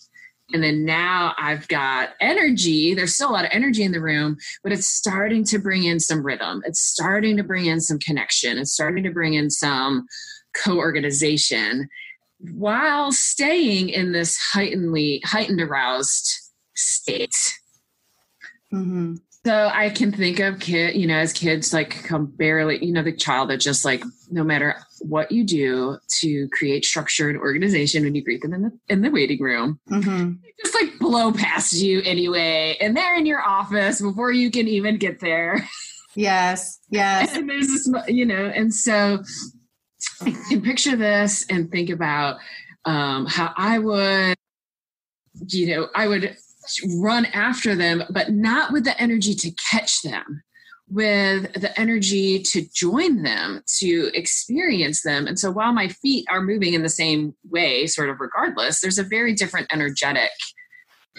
And 0.52 0.62
then 0.62 0.84
now 0.84 1.34
I've 1.38 1.66
got 1.68 2.10
energy. 2.20 2.94
There's 2.94 3.14
still 3.14 3.30
a 3.30 3.32
lot 3.32 3.44
of 3.44 3.50
energy 3.52 3.82
in 3.82 3.92
the 3.92 4.00
room, 4.00 4.36
but 4.62 4.72
it's 4.72 4.86
starting 4.86 5.44
to 5.44 5.58
bring 5.58 5.84
in 5.84 6.00
some 6.00 6.24
rhythm. 6.24 6.62
It's 6.66 6.80
starting 6.80 7.36
to 7.36 7.42
bring 7.42 7.66
in 7.66 7.80
some 7.80 7.98
connection. 7.98 8.58
It's 8.58 8.72
starting 8.72 9.04
to 9.04 9.10
bring 9.10 9.34
in 9.34 9.50
some 9.50 10.06
co 10.54 10.76
organization 10.76 11.88
while 12.52 13.12
staying 13.12 13.88
in 13.88 14.12
this 14.12 14.36
heightenedly, 14.36 15.22
heightened 15.24 15.60
aroused 15.60 16.50
state. 16.74 17.58
Mm-hmm. 18.72 19.14
So 19.44 19.70
I 19.72 19.90
can 19.90 20.12
think 20.12 20.38
of 20.38 20.60
kid, 20.60 20.94
you 20.94 21.08
know, 21.08 21.16
as 21.16 21.32
kids 21.32 21.72
like 21.72 22.04
come 22.04 22.26
barely, 22.26 22.84
you 22.84 22.92
know, 22.92 23.02
the 23.02 23.12
child 23.12 23.50
that 23.50 23.56
just 23.56 23.84
like 23.84 24.04
no 24.30 24.44
matter 24.44 24.76
what 25.00 25.32
you 25.32 25.42
do 25.42 25.98
to 26.20 26.48
create 26.50 26.84
structure 26.84 27.28
and 27.28 27.36
organization 27.36 28.04
when 28.04 28.14
you 28.14 28.22
greet 28.22 28.40
them 28.40 28.54
in 28.54 28.62
the 28.62 28.78
in 28.88 29.02
the 29.02 29.10
waiting 29.10 29.42
room, 29.42 29.80
mm-hmm. 29.90 30.34
just 30.62 30.74
like 30.76 30.96
blow 31.00 31.32
past 31.32 31.72
you 31.72 32.02
anyway, 32.04 32.76
and 32.80 32.96
they're 32.96 33.16
in 33.16 33.26
your 33.26 33.42
office 33.42 34.00
before 34.00 34.30
you 34.30 34.48
can 34.50 34.68
even 34.68 34.96
get 34.96 35.18
there. 35.18 35.68
Yes, 36.14 36.78
yes. 36.90 37.34
and 37.34 37.48
there's 37.48 37.68
this, 37.68 37.88
you 38.06 38.26
know, 38.26 38.44
and 38.44 38.72
so 38.72 39.24
I 40.20 40.30
can 40.50 40.60
picture 40.62 40.94
this 40.94 41.46
and 41.48 41.70
think 41.70 41.90
about 41.90 42.36
um, 42.84 43.26
how 43.26 43.52
I 43.56 43.78
would, 43.78 44.36
you 45.48 45.66
know, 45.68 45.88
I 45.94 46.08
would 46.08 46.36
run 46.96 47.26
after 47.26 47.74
them, 47.74 48.04
but 48.10 48.30
not 48.30 48.72
with 48.72 48.84
the 48.84 49.00
energy 49.00 49.34
to 49.34 49.50
catch 49.52 50.02
them, 50.02 50.42
with 50.88 51.52
the 51.54 51.78
energy 51.78 52.40
to 52.40 52.66
join 52.74 53.22
them, 53.22 53.62
to 53.78 54.10
experience 54.14 55.02
them. 55.02 55.26
And 55.26 55.38
so 55.38 55.50
while 55.50 55.72
my 55.72 55.88
feet 55.88 56.26
are 56.30 56.42
moving 56.42 56.74
in 56.74 56.82
the 56.82 56.88
same 56.88 57.34
way, 57.48 57.86
sort 57.86 58.10
of 58.10 58.20
regardless, 58.20 58.80
there's 58.80 58.98
a 58.98 59.04
very 59.04 59.34
different 59.34 59.68
energetic 59.72 60.30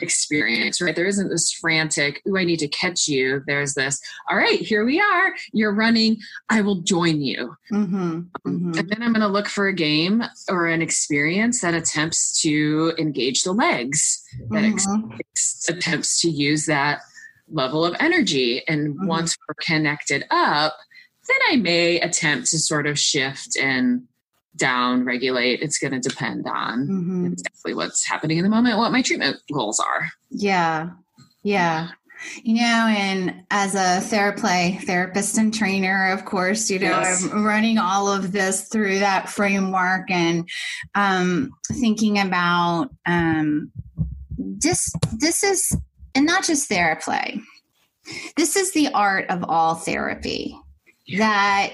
experience, 0.02 0.82
right? 0.82 0.96
There 0.96 1.06
isn't 1.06 1.30
this 1.30 1.52
frantic, 1.52 2.22
oh, 2.28 2.38
I 2.38 2.44
need 2.44 2.60
to 2.60 2.68
catch 2.68 3.08
you. 3.08 3.44
There's 3.46 3.74
this, 3.74 4.00
all 4.30 4.38
right, 4.38 4.60
here 4.60 4.86
we 4.86 5.00
are. 5.00 5.34
You're 5.52 5.74
running. 5.74 6.18
I 6.50 6.62
will 6.62 6.82
join 6.82 7.22
you. 7.22 7.56
Mm-hmm. 7.72 8.20
Mm-hmm. 8.48 8.78
And 8.78 8.90
then 8.90 9.04
I'm 9.04 9.14
going 9.14 9.22
to 9.22 9.28
look 9.28 9.48
for 9.48 9.68
a 9.68 9.74
game 9.74 10.24
or 10.50 10.68
an 10.68 10.82
experience 10.82 11.62
that 11.62 11.74
attempts 11.74 12.42
to 12.42 12.94
engage 12.98 13.44
the 13.44 13.54
legs, 13.54 14.24
that 14.50 14.64
mm-hmm. 14.64 15.12
ex- 15.20 15.70
attempts 15.70 16.22
to 16.22 16.30
use 16.30 16.66
that 16.66 17.02
level 17.50 17.86
of 17.86 17.96
energy. 18.00 18.64
And 18.68 18.96
mm-hmm. 18.96 19.08
once 19.08 19.38
we're 19.48 19.56
connected 19.62 20.26
up, 20.32 20.76
then 21.28 21.38
I 21.50 21.56
may 21.58 22.00
attempt 22.00 22.50
to 22.50 22.60
sort 22.60 22.88
of 22.88 23.00
shift 23.00 23.56
and 23.58 24.04
down 24.56 25.04
regulate 25.04 25.62
it's 25.62 25.80
going 25.80 25.94
to 25.94 26.00
depend 26.00 26.46
on 26.48 26.88
mm-hmm. 26.88 27.26
exactly 27.28 27.74
what's 27.74 28.06
happening 28.08 28.38
in 28.38 28.44
the 28.44 28.50
moment 28.50 28.78
what 28.78 28.92
my 28.92 29.02
treatment 29.02 29.38
goals 29.52 29.80
are 29.80 30.10
yeah 30.30 30.90
yeah 31.44 31.90
you 32.44 32.56
know 32.56 32.88
and 32.90 33.44
as 33.52 33.76
a 33.76 34.00
theraplay 34.16 34.82
therapist 34.84 35.38
and 35.38 35.54
trainer 35.54 36.12
of 36.12 36.26
course 36.26 36.70
you 36.70 36.80
know 36.80 36.88
yes. 36.88 37.28
i'm 37.32 37.44
running 37.44 37.78
all 37.78 38.12
of 38.12 38.32
this 38.32 38.68
through 38.70 39.00
that 39.00 39.30
framework 39.30 40.10
and 40.10 40.48
um, 40.96 41.52
thinking 41.74 42.20
about 42.20 42.90
um, 43.06 43.72
this 44.38 44.94
this 45.18 45.44
is 45.44 45.76
and 46.16 46.26
not 46.26 46.44
just 46.44 46.70
theraplay 46.70 47.40
this 48.38 48.56
is 48.56 48.72
the 48.74 48.90
art 48.94 49.30
of 49.30 49.44
all 49.48 49.76
therapy 49.76 50.58
yeah. 51.06 51.20
that 51.20 51.74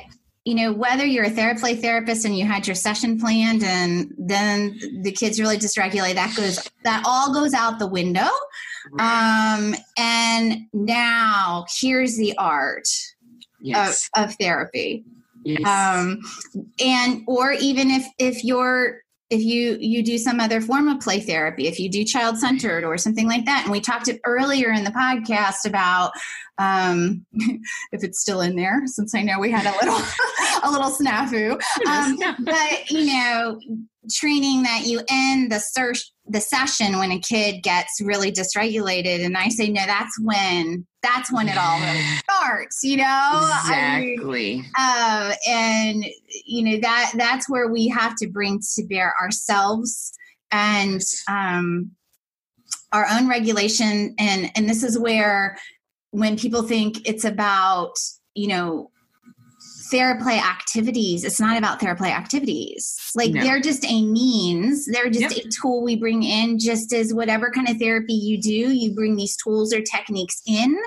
you 0.50 0.56
know, 0.56 0.74
whether 0.74 1.06
you're 1.06 1.26
a 1.26 1.30
theraplay 1.30 1.80
therapist 1.80 2.26
and 2.26 2.36
you 2.36 2.44
had 2.44 2.66
your 2.66 2.76
session 2.76 3.20
planned 3.20 3.64
and 3.64 4.12
then 4.18 4.80
the 5.04 5.12
kids 5.12 5.40
really 5.40 5.58
dysregulate, 5.58 6.16
that 6.16 6.36
goes 6.36 6.68
that 6.84 7.04
all 7.06 7.32
goes 7.32 7.54
out 7.54 7.78
the 7.78 7.86
window. 7.86 8.28
Um, 8.98 9.76
and 9.96 10.62
now 10.74 11.68
here's 11.80 12.18
the 12.18 12.36
art 12.40 12.88
yes. 13.62 14.10
of, 14.16 14.30
of 14.30 14.36
therapy. 14.38 15.04
Yes. 15.44 15.68
Um, 15.68 16.22
and 16.84 17.22
or 17.28 17.52
even 17.52 17.92
if 17.92 18.08
if 18.18 18.44
you're 18.44 19.04
if 19.30 19.42
you 19.42 19.78
you 19.80 20.04
do 20.04 20.18
some 20.18 20.40
other 20.40 20.60
form 20.60 20.88
of 20.88 21.00
play 21.00 21.20
therapy 21.20 21.68
if 21.68 21.80
you 21.80 21.90
do 21.90 22.04
child 22.04 22.38
centered 22.38 22.84
or 22.84 22.98
something 22.98 23.28
like 23.28 23.46
that. 23.46 23.64
And 23.64 23.72
we 23.72 23.80
talked 23.80 24.10
earlier 24.26 24.72
in 24.72 24.84
the 24.84 24.92
podcast 24.92 25.66
about 25.66 26.12
um, 26.58 27.26
if 27.34 28.04
it's 28.04 28.22
still 28.22 28.42
in 28.42 28.56
there 28.56 28.82
since 28.86 29.16
i 29.16 29.22
know 29.22 29.40
we 29.40 29.52
had 29.52 29.66
a 29.66 29.78
little 29.86 30.02
a 30.64 30.72
little 30.72 30.92
snafu. 30.92 31.62
Um, 31.88 32.18
but 32.44 32.90
you 32.90 33.06
know 33.06 33.60
training 34.12 34.64
that 34.64 34.86
you 34.86 35.02
end 35.10 35.52
the 35.52 35.60
search 35.60 36.12
the 36.26 36.42
session 36.42 36.98
when 36.98 37.12
a 37.12 37.20
kid 37.20 37.62
gets 37.62 38.02
really 38.02 38.32
dysregulated. 38.32 39.24
And 39.24 39.38
i 39.38 39.50
say 39.50 39.70
no 39.70 39.86
that's 39.86 40.20
when 40.20 40.88
that's 41.02 41.32
when 41.32 41.48
it 41.48 41.58
all 41.58 41.80
really 41.80 42.04
starts 42.30 42.84
you 42.84 42.98
know? 42.98 43.32
Exactly. 43.62 44.64
I 44.76 45.32
uh, 45.32 45.50
and 45.50 46.06
you 46.46 46.64
know 46.64 46.80
that 46.82 47.14
that's 47.16 47.50
where 47.50 47.68
we 47.68 47.88
have 47.90 48.16
to 48.18 48.28
bring 48.28 48.60
to 48.76 48.86
bear 48.86 49.14
ourselves 49.22 50.14
and 50.52 51.02
um 51.28 51.92
our 52.92 53.06
own 53.12 53.28
regulation. 53.28 54.16
And 54.18 54.52
and 54.56 54.70
this 54.70 54.84
is 54.84 54.98
where 54.98 55.58
when 56.12 56.38
people 56.38 56.64
think 56.64 57.08
it's 57.08 57.26
about 57.26 57.94
you 58.34 58.48
know 58.48 58.92
theraplay 59.92 60.38
activities 60.38 61.24
it's 61.24 61.40
not 61.40 61.58
about 61.58 61.80
theraplay 61.80 62.10
activities 62.10 63.12
like 63.16 63.32
no. 63.32 63.42
they're 63.42 63.60
just 63.60 63.86
a 63.86 64.06
means 64.06 64.86
they're 64.86 65.10
just 65.10 65.36
yep. 65.36 65.46
a 65.46 65.50
tool 65.62 65.84
we 65.84 65.96
bring 65.96 66.24
in 66.24 66.60
just 66.60 66.94
as 66.94 67.14
whatever 67.14 67.50
kind 67.52 67.68
of 67.70 67.78
therapy 67.78 68.14
you 68.14 68.40
do 68.40 68.50
you 68.50 68.94
bring 68.94 69.16
these 69.16 69.36
tools 69.38 69.74
or 69.74 69.82
techniques 69.82 70.42
in 70.48 70.78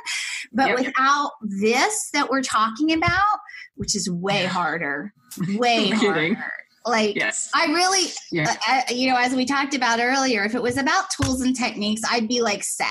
but 0.53 0.69
yep. 0.69 0.79
without 0.79 1.33
this 1.43 2.11
that 2.13 2.31
we're 2.31 2.43
talking 2.43 2.93
about 2.93 3.39
which 3.77 3.97
is 3.97 4.09
way 4.11 4.45
harder 4.45 5.13
way 5.57 5.89
harder 5.91 6.37
like 6.85 7.15
yes. 7.15 7.51
i 7.55 7.67
really 7.67 8.11
yeah. 8.31 8.55
uh, 8.69 8.83
you 8.89 9.09
know 9.09 9.17
as 9.17 9.35
we 9.35 9.45
talked 9.45 9.75
about 9.75 10.01
earlier 10.01 10.45
if 10.45 10.55
it 10.55 10.63
was 10.63 10.77
about 10.77 11.05
tools 11.11 11.41
and 11.41 11.57
techniques 11.57 12.03
i'd 12.11 12.29
be 12.29 12.43
like 12.43 12.65
set 12.65 12.87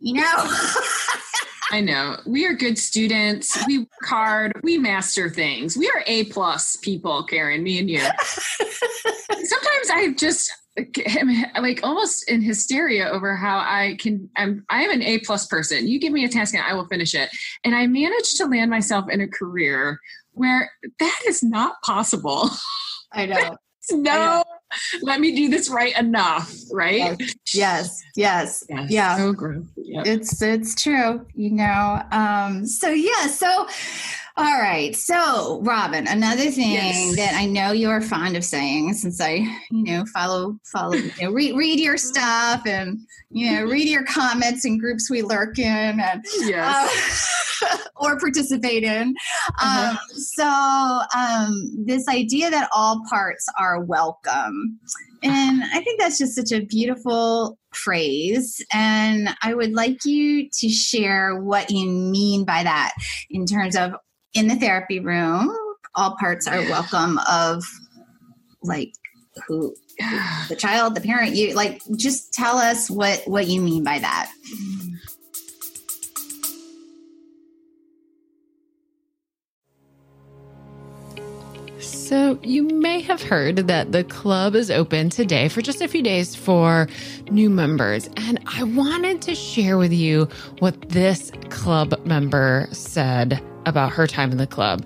you 0.00 0.14
know 0.14 0.32
I 1.74 1.80
know. 1.80 2.18
We 2.24 2.46
are 2.46 2.54
good 2.54 2.78
students. 2.78 3.58
We 3.66 3.78
work 3.78 3.88
hard. 4.04 4.52
We 4.62 4.78
master 4.78 5.28
things. 5.28 5.76
We 5.76 5.90
are 5.90 6.04
A 6.06 6.22
plus 6.26 6.76
people, 6.76 7.24
Karen, 7.24 7.64
me 7.64 7.80
and 7.80 7.90
you. 7.90 7.98
Sometimes 7.98 9.90
I 9.90 10.14
just 10.16 10.52
am 11.18 11.44
like 11.60 11.80
almost 11.82 12.30
in 12.30 12.42
hysteria 12.42 13.08
over 13.08 13.34
how 13.34 13.58
I 13.58 13.96
can 13.98 14.30
I'm 14.36 14.64
I 14.70 14.82
am 14.82 14.92
an 14.92 15.02
A 15.02 15.18
plus 15.18 15.48
person. 15.48 15.88
You 15.88 15.98
give 15.98 16.12
me 16.12 16.24
a 16.24 16.28
task 16.28 16.54
and 16.54 16.62
I 16.62 16.74
will 16.74 16.86
finish 16.86 17.12
it. 17.12 17.28
And 17.64 17.74
I 17.74 17.88
managed 17.88 18.36
to 18.36 18.46
land 18.46 18.70
myself 18.70 19.06
in 19.10 19.20
a 19.20 19.26
career 19.26 19.98
where 20.30 20.70
that 21.00 21.20
is 21.26 21.42
not 21.42 21.82
possible. 21.82 22.50
I 23.12 23.26
know. 23.26 23.56
no 23.90 24.44
let 25.02 25.20
me 25.20 25.34
do 25.34 25.48
this 25.48 25.68
right 25.68 25.96
enough 25.98 26.52
right 26.72 27.20
yes 27.52 28.02
yes, 28.16 28.64
yes. 28.68 28.90
yeah 28.90 29.16
so 29.16 29.34
yep. 29.76 30.06
it's 30.06 30.40
it's 30.42 30.74
true 30.74 31.26
you 31.34 31.50
know 31.50 32.02
um 32.10 32.66
so 32.66 32.90
yeah 32.90 33.26
so 33.26 33.66
All 34.36 34.60
right. 34.60 34.96
So, 34.96 35.60
Robyn, 35.62 36.08
another 36.08 36.50
thing 36.50 36.72
Yes. 36.72 37.14
that 37.16 37.34
I 37.36 37.46
know 37.46 37.70
you're 37.70 38.00
fond 38.00 38.36
of 38.36 38.44
saying, 38.44 38.94
since 38.94 39.20
I, 39.20 39.34
you 39.70 39.84
know, 39.84 40.04
follow, 40.12 40.58
follow, 40.64 40.94
you 40.94 41.12
know, 41.22 41.30
read, 41.30 41.56
read 41.56 41.78
your 41.78 41.96
stuff 41.96 42.66
and, 42.66 42.98
you 43.30 43.52
know, 43.52 43.62
read 43.62 43.88
your 43.88 44.04
comments 44.04 44.64
in 44.64 44.78
groups 44.78 45.08
we 45.08 45.22
lurk 45.22 45.60
in 45.60 46.00
and, 46.00 46.24
Yes. 46.40 47.62
uh, 47.62 47.76
or 47.96 48.18
participate 48.18 48.82
in. 48.82 49.14
Uh-huh. 49.60 49.90
Um, 49.92 49.98
so, 50.16 51.00
um, 51.16 51.84
this 51.86 52.08
idea 52.08 52.50
that 52.50 52.68
all 52.74 53.02
parts 53.08 53.46
are 53.56 53.84
welcome. 53.84 54.80
And 55.22 55.62
I 55.72 55.80
think 55.80 56.00
that's 56.00 56.18
just 56.18 56.34
such 56.34 56.50
a 56.50 56.64
beautiful 56.64 57.56
phrase. 57.72 58.60
And 58.72 59.28
I 59.42 59.54
would 59.54 59.72
like 59.74 60.04
you 60.04 60.48
to 60.58 60.68
share 60.68 61.36
what 61.40 61.70
you 61.70 61.88
mean 61.88 62.44
by 62.44 62.64
that 62.64 62.94
in 63.30 63.46
terms 63.46 63.76
of 63.76 63.92
in 64.34 64.48
the 64.48 64.56
therapy 64.56 65.00
room, 65.00 65.56
all 65.94 66.16
parts 66.18 66.46
are 66.46 66.60
welcome 66.62 67.18
of 67.30 67.64
like 68.62 68.92
who 69.46 69.74
the 70.48 70.56
child, 70.56 70.94
the 70.94 71.00
parent, 71.00 71.34
you 71.34 71.54
like 71.54 71.80
just 71.96 72.32
tell 72.32 72.56
us 72.56 72.90
what 72.90 73.22
what 73.26 73.46
you 73.46 73.60
mean 73.60 73.84
by 73.84 73.98
that. 73.98 74.30
So, 81.80 82.38
you 82.42 82.64
may 82.64 83.00
have 83.00 83.22
heard 83.22 83.56
that 83.56 83.92
the 83.92 84.04
club 84.04 84.54
is 84.54 84.70
open 84.70 85.10
today 85.10 85.48
for 85.48 85.62
just 85.62 85.80
a 85.80 85.88
few 85.88 86.02
days 86.02 86.34
for 86.34 86.86
new 87.30 87.50
members. 87.50 88.08
And 88.16 88.40
I 88.46 88.62
wanted 88.62 89.20
to 89.22 89.34
share 89.34 89.78
with 89.78 89.92
you 89.92 90.28
what 90.58 90.90
this 90.90 91.32
club 91.50 91.98
member 92.06 92.68
said 92.72 93.42
about 93.66 93.92
her 93.92 94.06
time 94.06 94.30
in 94.30 94.38
the 94.38 94.46
club. 94.46 94.84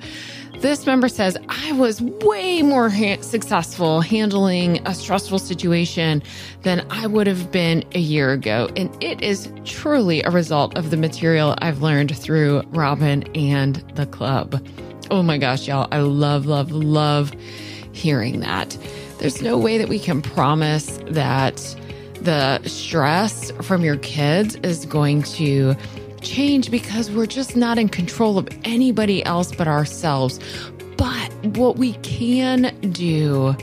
This 0.61 0.87
member 0.87 1.09
says, 1.09 1.37
I 1.49 1.71
was 1.73 2.03
way 2.03 2.63
more 2.63 2.91
ha- 2.91 3.21
successful 3.21 4.01
handling 4.01 4.85
a 4.89 4.95
stressful 4.95 5.39
situation 5.39 6.21
than 6.63 6.85
I 6.91 7.07
would 7.07 7.29
have 7.29 7.53
been 7.53 7.85
a 7.95 8.01
year 8.01 8.33
ago. 8.33 8.69
And 8.77 8.91
it 9.01 9.23
is 9.23 9.53
truly 9.65 10.21
a 10.25 10.31
result 10.31 10.77
of 10.77 10.91
the 10.91 10.97
material 10.97 11.55
I've 11.59 11.81
learned 11.81 12.17
through 12.17 12.63
Robyn 12.71 13.23
and 13.37 13.77
the 13.95 14.07
club. 14.07 14.61
Oh 15.13 15.23
my 15.23 15.39
gosh, 15.39 15.69
y'all. 15.69 15.87
I 15.93 16.01
love, 16.01 16.47
love, 16.47 16.73
love 16.73 17.33
hearing 17.93 18.41
that. 18.41 18.77
There's 19.19 19.41
no 19.41 19.57
way 19.57 19.79
that 19.79 19.89
we 19.89 20.01
can 20.01 20.23
promise 20.23 20.99
that 21.07 21.57
the 22.21 22.61
stress 22.65 23.53
from 23.63 23.85
your 23.85 23.97
kids 23.99 24.57
is 24.57 24.87
going 24.87 25.23
to 25.23 25.77
change 26.21 26.71
because 26.71 27.11
we're 27.11 27.27
just 27.27 27.57
not 27.57 27.79
in 27.79 27.89
control 27.89 28.39
of 28.39 28.49
anybody 28.65 29.25
else 29.25 29.53
but 29.53 29.69
ourselves. 29.69 30.41
But 30.97 31.33
what 31.57 31.77
we 31.77 31.93
can 31.95 32.77
do 32.91 33.57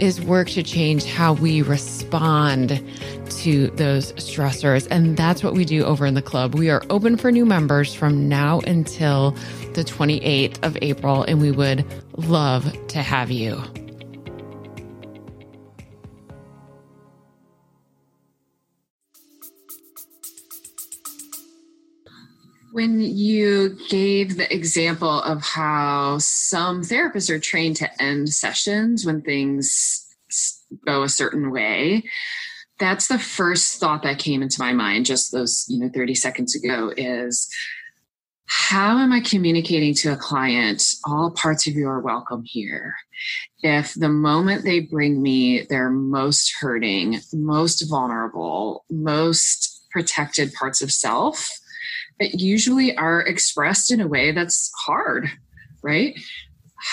is 0.00 0.20
work 0.20 0.48
to 0.50 0.62
change 0.62 1.04
how 1.04 1.34
we 1.34 1.62
respond 1.62 2.82
to 3.30 3.68
those 3.68 4.12
stressors. 4.14 4.86
And 4.90 5.16
that's 5.16 5.42
what 5.42 5.54
we 5.54 5.64
do 5.64 5.84
over 5.84 6.04
in 6.04 6.14
the 6.14 6.22
club. 6.22 6.54
We 6.54 6.68
are 6.70 6.82
open 6.90 7.16
for 7.16 7.30
new 7.30 7.46
members 7.46 7.94
from 7.94 8.28
now 8.28 8.60
until 8.60 9.32
the 9.74 9.84
28th 9.84 10.62
of 10.64 10.76
April, 10.82 11.22
and 11.22 11.40
we 11.40 11.50
would 11.50 11.84
love 12.16 12.76
to 12.88 13.02
have 13.02 13.30
you. 13.30 13.62
When 22.74 23.00
you 23.00 23.78
gave 23.88 24.36
the 24.36 24.52
example 24.52 25.22
of 25.22 25.42
how 25.42 26.18
some 26.18 26.82
therapists 26.82 27.30
are 27.30 27.38
trained 27.38 27.76
to 27.76 28.02
end 28.02 28.30
sessions 28.30 29.06
when 29.06 29.22
things 29.22 30.12
go 30.84 31.04
a 31.04 31.08
certain 31.08 31.52
way, 31.52 32.02
that's 32.80 33.06
the 33.06 33.20
first 33.20 33.78
thought 33.78 34.02
that 34.02 34.18
came 34.18 34.42
into 34.42 34.60
my 34.60 34.72
mind 34.72 35.06
just 35.06 35.30
those, 35.30 35.66
you 35.68 35.78
know, 35.78 35.88
30 35.88 36.16
seconds 36.16 36.56
ago 36.56 36.92
is 36.96 37.48
how 38.46 38.98
am 38.98 39.12
I 39.12 39.20
communicating 39.20 39.94
to 39.94 40.12
a 40.12 40.16
client 40.16 40.82
all 41.06 41.30
parts 41.30 41.68
of 41.68 41.74
you 41.74 41.88
are 41.88 42.00
welcome 42.00 42.42
here? 42.44 42.96
If 43.62 43.94
the 43.94 44.08
moment 44.08 44.64
they 44.64 44.80
bring 44.80 45.22
me 45.22 45.62
their 45.70 45.90
most 45.90 46.52
hurting, 46.58 47.20
most 47.32 47.88
vulnerable, 47.88 48.84
most 48.90 49.86
protected 49.92 50.52
parts 50.54 50.82
of 50.82 50.90
self, 50.90 51.48
that 52.20 52.40
usually 52.40 52.96
are 52.96 53.20
expressed 53.20 53.90
in 53.90 54.00
a 54.00 54.08
way 54.08 54.32
that's 54.32 54.70
hard, 54.84 55.28
right? 55.82 56.18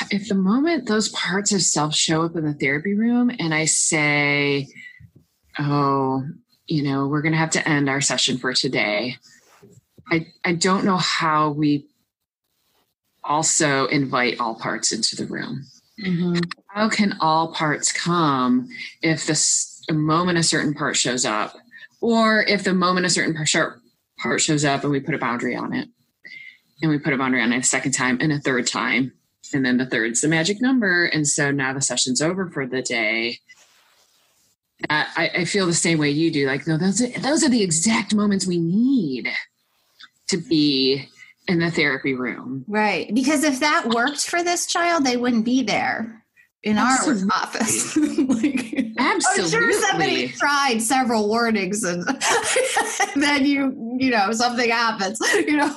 If 0.09 0.29
the 0.29 0.35
moment 0.35 0.87
those 0.87 1.09
parts 1.09 1.51
of 1.51 1.61
self 1.61 1.93
show 1.93 2.23
up 2.23 2.35
in 2.35 2.45
the 2.45 2.53
therapy 2.53 2.93
room 2.93 3.31
and 3.39 3.53
I 3.53 3.65
say, 3.65 4.67
oh, 5.59 6.23
you 6.65 6.83
know, 6.83 7.07
we're 7.07 7.21
going 7.21 7.33
to 7.33 7.37
have 7.37 7.51
to 7.51 7.67
end 7.67 7.89
our 7.89 8.01
session 8.01 8.37
for 8.37 8.53
today, 8.53 9.17
I, 10.09 10.27
I 10.43 10.53
don't 10.53 10.85
know 10.85 10.97
how 10.97 11.51
we 11.51 11.87
also 13.23 13.85
invite 13.87 14.39
all 14.39 14.55
parts 14.55 14.91
into 14.91 15.15
the 15.15 15.25
room. 15.25 15.65
Mm-hmm. 16.03 16.39
How 16.67 16.89
can 16.89 17.17
all 17.19 17.53
parts 17.53 17.91
come 17.91 18.69
if 19.01 19.27
the 19.27 19.93
moment 19.93 20.37
a 20.37 20.43
certain 20.43 20.73
part 20.73 20.95
shows 20.95 21.25
up, 21.25 21.55
or 21.99 22.43
if 22.43 22.63
the 22.63 22.73
moment 22.73 23.05
a 23.05 23.09
certain 23.09 23.35
part, 23.35 23.81
part 24.21 24.41
shows 24.41 24.63
up 24.65 24.83
and 24.83 24.91
we 24.91 24.99
put 24.99 25.15
a 25.15 25.19
boundary 25.19 25.55
on 25.55 25.73
it, 25.73 25.87
and 26.81 26.91
we 26.91 26.99
put 26.99 27.13
a 27.13 27.17
boundary 27.17 27.41
on 27.41 27.51
it 27.53 27.57
a 27.59 27.63
second 27.63 27.91
time 27.93 28.17
and 28.21 28.31
a 28.31 28.39
third 28.39 28.67
time, 28.67 29.13
and 29.53 29.65
then 29.65 29.77
the 29.77 29.85
third's 29.85 30.21
the 30.21 30.27
magic 30.27 30.61
number, 30.61 31.05
and 31.05 31.27
so 31.27 31.51
now 31.51 31.73
the 31.73 31.81
session's 31.81 32.21
over 32.21 32.49
for 32.49 32.65
the 32.65 32.81
day. 32.81 33.39
I- 34.89 35.31
I 35.35 35.45
feel 35.45 35.67
the 35.67 35.73
same 35.73 35.99
way 35.99 36.09
you 36.09 36.31
do. 36.31 36.47
Like, 36.47 36.65
no, 36.65 36.75
those 36.77 37.01
are, 37.01 37.19
those 37.19 37.43
are 37.43 37.49
the 37.49 37.61
exact 37.61 38.15
moments 38.15 38.47
we 38.47 38.59
need 38.59 39.29
to 40.29 40.37
be 40.37 41.07
in 41.47 41.59
the 41.59 41.69
therapy 41.69 42.13
room. 42.15 42.65
Right. 42.67 43.13
Because 43.13 43.43
if 43.43 43.59
that 43.59 43.89
worked 43.93 44.27
for 44.27 44.43
this 44.43 44.65
child, 44.65 45.05
they 45.05 45.17
wouldn't 45.17 45.45
be 45.45 45.61
there 45.61 46.23
in 46.63 46.77
Absolutely. 46.77 47.23
our 47.23 47.43
office. 47.43 47.97
like, 47.97 48.93
I'm 48.97 49.19
sure 49.21 49.71
somebody 49.89 50.29
tried 50.29 50.81
several 50.81 51.27
warnings 51.27 51.83
and 51.83 52.03
then 53.15 53.45
you, 53.45 53.97
you 53.99 54.11
know, 54.11 54.31
something 54.31 54.69
happens, 54.69 55.19
you 55.33 55.57
know. 55.57 55.73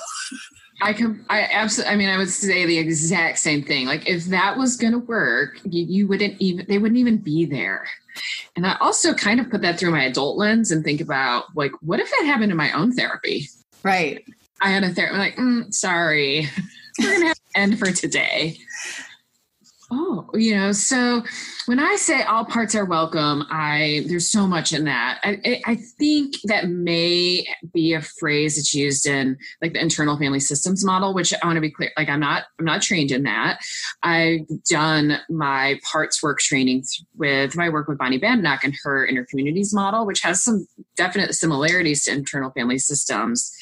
I 0.82 0.93
can, 0.93 1.24
I 1.30 1.49
absolutely, 1.51 1.93
I 1.93 1.97
mean, 1.97 2.09
I 2.09 2.18
would 2.18 2.28
say 2.28 2.66
the 2.66 2.78
exact 2.78 3.39
same 3.39 3.62
thing. 3.62 3.87
Like, 3.87 4.09
if 4.09 4.24
that 4.26 4.59
was 4.59 4.76
going 4.76 4.93
to 4.93 4.99
work, 4.99 5.61
you, 5.64 5.85
you 5.85 6.07
wouldn't 6.09 6.41
even, 6.41 6.66
they 6.68 6.78
wouldn't 6.78 6.99
even 6.99 7.18
be 7.18 7.47
there. 7.47 7.87
And 8.57 8.66
I 8.66 8.76
also 8.80 9.14
kind 9.14 9.41
of 9.41 9.51
put 9.51 9.62
that 9.62 9.78
through 9.78 9.93
my 9.93 10.05
adult 10.05 10.37
lens 10.37 10.70
and 10.70 10.85
think 10.85 11.01
about, 11.01 11.45
like, 11.57 11.72
what 11.80 12.01
if 12.01 12.11
that 12.11 12.26
happened 12.26 12.51
in 12.51 12.57
my 12.57 12.72
own 12.72 12.93
therapy? 12.93 13.49
Right. 13.82 14.24
I 14.61 14.70
had 14.70 14.85
a 14.85 14.91
therapist, 14.91 15.18
like, 15.18 15.37
mm, 15.37 15.72
sorry, 15.72 16.49
we're 16.99 17.09
going 17.09 17.20
to 17.22 17.26
have 17.28 17.37
to 17.37 17.59
end 17.59 17.78
for 17.78 17.91
today. 17.91 18.59
Oh, 19.97 20.28
you 20.34 20.57
know, 20.57 20.72
so 20.72 21.22
when 21.66 21.78
I 21.78 21.95
say 21.95 22.22
all 22.24 22.45
parts 22.45 22.74
are 22.74 22.84
welcome, 22.84 23.45
I 23.49 24.05
there's 24.09 24.28
so 24.28 24.45
much 24.45 24.72
in 24.72 24.84
that. 24.86 25.20
I, 25.22 25.62
I- 25.64 25.78
think 25.97 26.34
that 26.45 26.68
may 26.68 27.47
be 27.72 27.92
a 27.95 28.01
phrase 28.01 28.57
that's 28.57 28.74
used 28.74 29.07
in 29.07 29.36
like 29.62 29.74
the 29.74 29.80
internal 29.80 30.18
family 30.18 30.40
systems 30.40 30.84
model, 30.84 31.14
which 31.14 31.32
I 31.32 31.47
want 31.47 31.57
to 31.57 31.61
be 31.61 31.70
clear. 31.70 31.92
Like 31.97 32.09
I'm 32.09 32.18
not 32.18 32.45
I'm 32.59 32.64
not 32.64 32.82
trained 32.82 33.12
in 33.12 33.22
that. 33.22 33.61
I've 34.03 34.40
done 34.68 35.18
my 35.30 35.78
parts 35.90 36.20
work 36.22 36.40
training 36.40 36.84
with 37.16 37.55
my 37.55 37.68
work 37.68 37.86
with 37.86 37.99
Bonnie 37.99 38.18
Badenoch 38.18 38.64
and 38.64 38.74
her 38.82 39.07
inner 39.07 39.24
communities 39.24 39.72
model, 39.72 40.07
which 40.07 40.22
has 40.22 40.42
some 40.42 40.66
definite 40.97 41.34
similarities 41.34 42.05
to 42.05 42.12
internal 42.12 42.51
family 42.51 42.78
systems. 42.78 43.53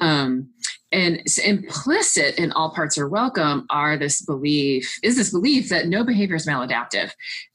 Um, 0.00 0.50
and 0.92 1.22
implicit 1.44 2.38
in 2.38 2.52
all 2.52 2.70
parts 2.70 2.98
are 2.98 3.08
welcome 3.08 3.66
are 3.70 3.96
this 3.96 4.20
belief 4.22 4.98
is 5.02 5.16
this 5.16 5.30
belief 5.30 5.68
that 5.70 5.88
no 5.88 6.04
behavior 6.04 6.36
is 6.36 6.46
maladaptive 6.46 7.10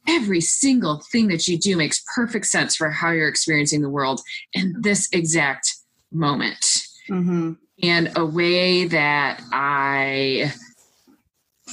every 0.07 0.41
single 0.41 1.01
thing 1.11 1.27
that 1.27 1.47
you 1.47 1.57
do 1.57 1.77
makes 1.77 2.03
perfect 2.15 2.45
sense 2.47 2.75
for 2.75 2.89
how 2.89 3.11
you're 3.11 3.27
experiencing 3.27 3.81
the 3.81 3.89
world 3.89 4.21
in 4.53 4.75
this 4.81 5.07
exact 5.13 5.75
moment 6.11 6.83
Mm-hmm. 7.09 7.53
and 7.83 8.11
a 8.17 8.25
way 8.25 8.85
that 8.85 9.41
i 9.53 10.51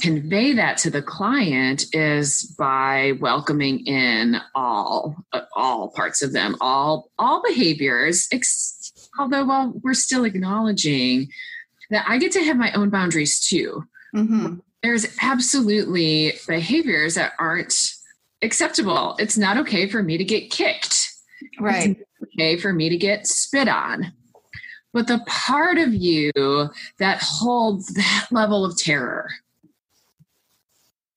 convey 0.01 0.53
that 0.53 0.77
to 0.79 0.89
the 0.89 1.01
client 1.01 1.85
is 1.93 2.55
by 2.57 3.13
welcoming 3.19 3.85
in 3.85 4.37
all 4.53 5.15
all 5.55 5.89
parts 5.89 6.21
of 6.21 6.31
them 6.31 6.55
all 6.61 7.09
all 7.19 7.41
behaviors 7.45 8.27
ex- 8.31 9.09
although 9.19 9.45
while 9.45 9.73
we're 9.83 9.93
still 9.93 10.23
acknowledging 10.25 11.27
that 11.91 12.05
i 12.07 12.17
get 12.17 12.31
to 12.31 12.43
have 12.43 12.57
my 12.57 12.71
own 12.73 12.89
boundaries 12.89 13.39
too 13.39 13.83
Mm-hmm. 14.15 14.55
there's 14.81 15.07
absolutely 15.21 16.33
behaviors 16.47 17.15
that 17.15 17.33
aren't 17.37 17.75
acceptable 18.41 19.15
it's 19.19 19.37
not 19.37 19.57
okay 19.57 19.89
for 19.89 20.01
me 20.03 20.17
to 20.17 20.23
get 20.23 20.49
kicked 20.51 21.11
Right. 21.59 21.97
okay 22.23 22.57
for 22.57 22.71
me 22.71 22.87
to 22.89 22.97
get 22.97 23.27
spit 23.27 23.67
on 23.67 24.13
but 24.93 25.07
the 25.07 25.19
part 25.27 25.77
of 25.77 25.93
you 25.93 26.31
that 26.99 27.21
holds 27.21 27.93
that 27.95 28.27
level 28.31 28.63
of 28.63 28.77
terror, 28.77 29.29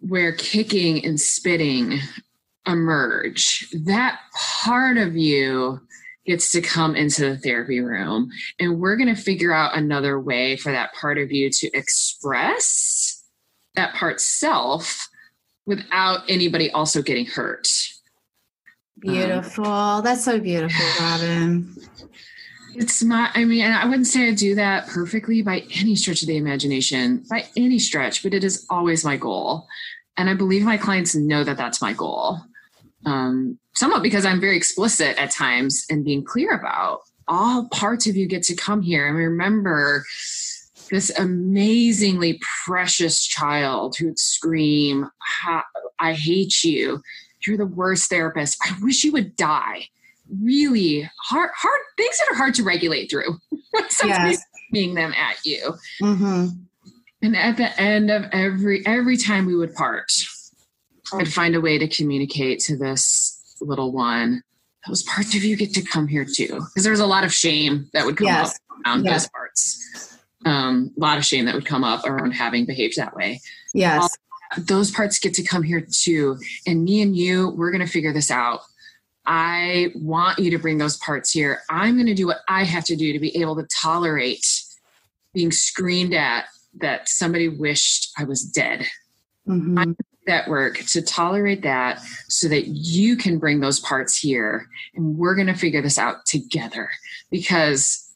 where 0.00 0.32
kicking 0.32 1.04
and 1.04 1.20
spitting 1.20 2.00
emerge, 2.66 3.68
that 3.84 4.18
part 4.60 4.96
of 4.98 5.16
you 5.16 5.80
gets 6.28 6.52
to 6.52 6.60
come 6.60 6.94
into 6.94 7.22
the 7.22 7.38
therapy 7.38 7.80
room. 7.80 8.30
And 8.60 8.78
we're 8.78 8.96
going 8.96 9.12
to 9.12 9.20
figure 9.20 9.52
out 9.52 9.76
another 9.76 10.20
way 10.20 10.56
for 10.56 10.70
that 10.70 10.92
part 10.92 11.16
of 11.16 11.32
you 11.32 11.48
to 11.50 11.70
express 11.72 13.24
that 13.74 13.94
part 13.94 14.20
self 14.20 15.08
without 15.66 16.20
anybody 16.28 16.70
also 16.70 17.00
getting 17.00 17.24
hurt. 17.24 17.68
Beautiful. 18.98 19.66
Um, 19.66 20.04
That's 20.04 20.24
so 20.24 20.38
beautiful, 20.38 20.84
Robyn. 21.00 21.74
It's 22.74 23.02
my, 23.02 23.30
I 23.34 23.44
mean, 23.44 23.64
I 23.64 23.86
wouldn't 23.86 24.06
say 24.06 24.28
I 24.28 24.34
do 24.34 24.54
that 24.56 24.86
perfectly 24.86 25.40
by 25.40 25.64
any 25.74 25.96
stretch 25.96 26.22
of 26.22 26.28
the 26.28 26.36
imagination, 26.36 27.24
by 27.30 27.46
any 27.56 27.78
stretch, 27.78 28.22
but 28.22 28.34
it 28.34 28.44
is 28.44 28.66
always 28.68 29.04
my 29.04 29.16
goal. 29.16 29.66
And 30.18 30.28
I 30.28 30.34
believe 30.34 30.62
my 30.62 30.76
clients 30.76 31.14
know 31.14 31.42
that 31.42 31.56
that's 31.56 31.80
my 31.80 31.94
goal. 31.94 32.40
Um, 33.06 33.58
somewhat 33.74 34.02
because 34.02 34.26
I'm 34.26 34.40
very 34.40 34.56
explicit 34.56 35.16
at 35.18 35.30
times 35.30 35.84
and 35.88 36.04
being 36.04 36.24
clear 36.24 36.52
about 36.52 37.02
all 37.28 37.68
parts 37.68 38.06
of 38.06 38.16
you 38.16 38.26
get 38.26 38.42
to 38.44 38.56
come 38.56 38.82
here. 38.82 39.06
And 39.06 39.16
remember 39.16 40.04
this 40.90 41.16
amazingly 41.18 42.40
precious 42.66 43.24
child 43.24 43.96
who'd 43.96 44.18
scream, 44.18 45.08
I 46.00 46.14
hate 46.14 46.64
you. 46.64 47.02
You're 47.46 47.58
the 47.58 47.66
worst 47.66 48.10
therapist. 48.10 48.58
I 48.64 48.74
wish 48.82 49.04
you 49.04 49.12
would 49.12 49.36
die. 49.36 49.88
Really 50.42 51.08
hard, 51.24 51.50
hard 51.56 51.80
things 51.96 52.18
that 52.18 52.32
are 52.32 52.36
hard 52.36 52.54
to 52.54 52.64
regulate 52.64 53.10
through. 53.10 53.38
Somebody's 53.88 54.44
yes. 54.72 54.94
them 54.94 55.14
at 55.14 55.44
you. 55.44 55.74
Mm-hmm. 56.02 56.46
And 57.22 57.36
at 57.36 57.56
the 57.56 57.80
end 57.80 58.10
of 58.10 58.26
every 58.32 58.86
every 58.86 59.16
time 59.16 59.46
we 59.46 59.56
would 59.56 59.74
part, 59.74 60.12
I'd 61.12 61.32
find 61.32 61.54
a 61.54 61.60
way 61.60 61.78
to 61.78 61.88
communicate 61.88 62.60
to 62.60 62.76
this 62.76 63.56
little 63.60 63.92
one. 63.92 64.42
Those 64.86 65.02
parts 65.02 65.34
of 65.34 65.44
you 65.44 65.56
get 65.56 65.74
to 65.74 65.82
come 65.82 66.06
here 66.06 66.24
too, 66.24 66.46
because 66.46 66.82
there 66.82 66.92
was 66.92 67.00
a 67.00 67.06
lot 67.06 67.24
of 67.24 67.32
shame 67.32 67.90
that 67.92 68.06
would 68.06 68.16
come 68.16 68.26
yes. 68.26 68.54
up 68.54 68.86
around 68.86 69.04
yes. 69.04 69.22
those 69.22 69.30
parts. 69.30 70.18
Um, 70.44 70.92
a 70.96 71.00
lot 71.00 71.18
of 71.18 71.24
shame 71.24 71.44
that 71.46 71.54
would 71.54 71.66
come 71.66 71.84
up 71.84 72.04
around 72.06 72.32
having 72.32 72.64
behaved 72.64 72.96
that 72.96 73.14
way. 73.14 73.40
Yes. 73.74 74.02
All 74.02 74.08
those 74.56 74.90
parts 74.90 75.18
get 75.18 75.34
to 75.34 75.42
come 75.42 75.62
here 75.62 75.84
too. 75.90 76.38
And 76.66 76.84
me 76.84 77.02
and 77.02 77.16
you, 77.16 77.50
we're 77.50 77.70
going 77.70 77.84
to 77.84 77.92
figure 77.92 78.12
this 78.12 78.30
out. 78.30 78.60
I 79.26 79.92
want 79.94 80.38
you 80.38 80.50
to 80.52 80.58
bring 80.58 80.78
those 80.78 80.96
parts 80.96 81.32
here. 81.32 81.60
I'm 81.68 81.96
going 81.96 82.06
to 82.06 82.14
do 82.14 82.26
what 82.26 82.38
I 82.48 82.64
have 82.64 82.84
to 82.84 82.96
do 82.96 83.12
to 83.12 83.18
be 83.18 83.36
able 83.36 83.56
to 83.56 83.66
tolerate 83.82 84.46
being 85.34 85.52
screamed 85.52 86.14
at 86.14 86.46
that 86.80 87.08
somebody 87.08 87.48
wished 87.48 88.10
I 88.16 88.24
was 88.24 88.42
dead. 88.42 88.86
Mm-hmm. 89.46 89.92
That 90.28 90.48
work 90.48 90.78
to 90.78 91.02
tolerate 91.02 91.62
that 91.62 92.00
so 92.28 92.48
that 92.48 92.68
you 92.68 93.16
can 93.16 93.38
bring 93.38 93.60
those 93.60 93.80
parts 93.80 94.16
here. 94.16 94.68
And 94.94 95.18
we're 95.18 95.34
going 95.34 95.48
to 95.48 95.54
figure 95.54 95.82
this 95.82 95.98
out 95.98 96.24
together 96.26 96.90
because 97.30 98.12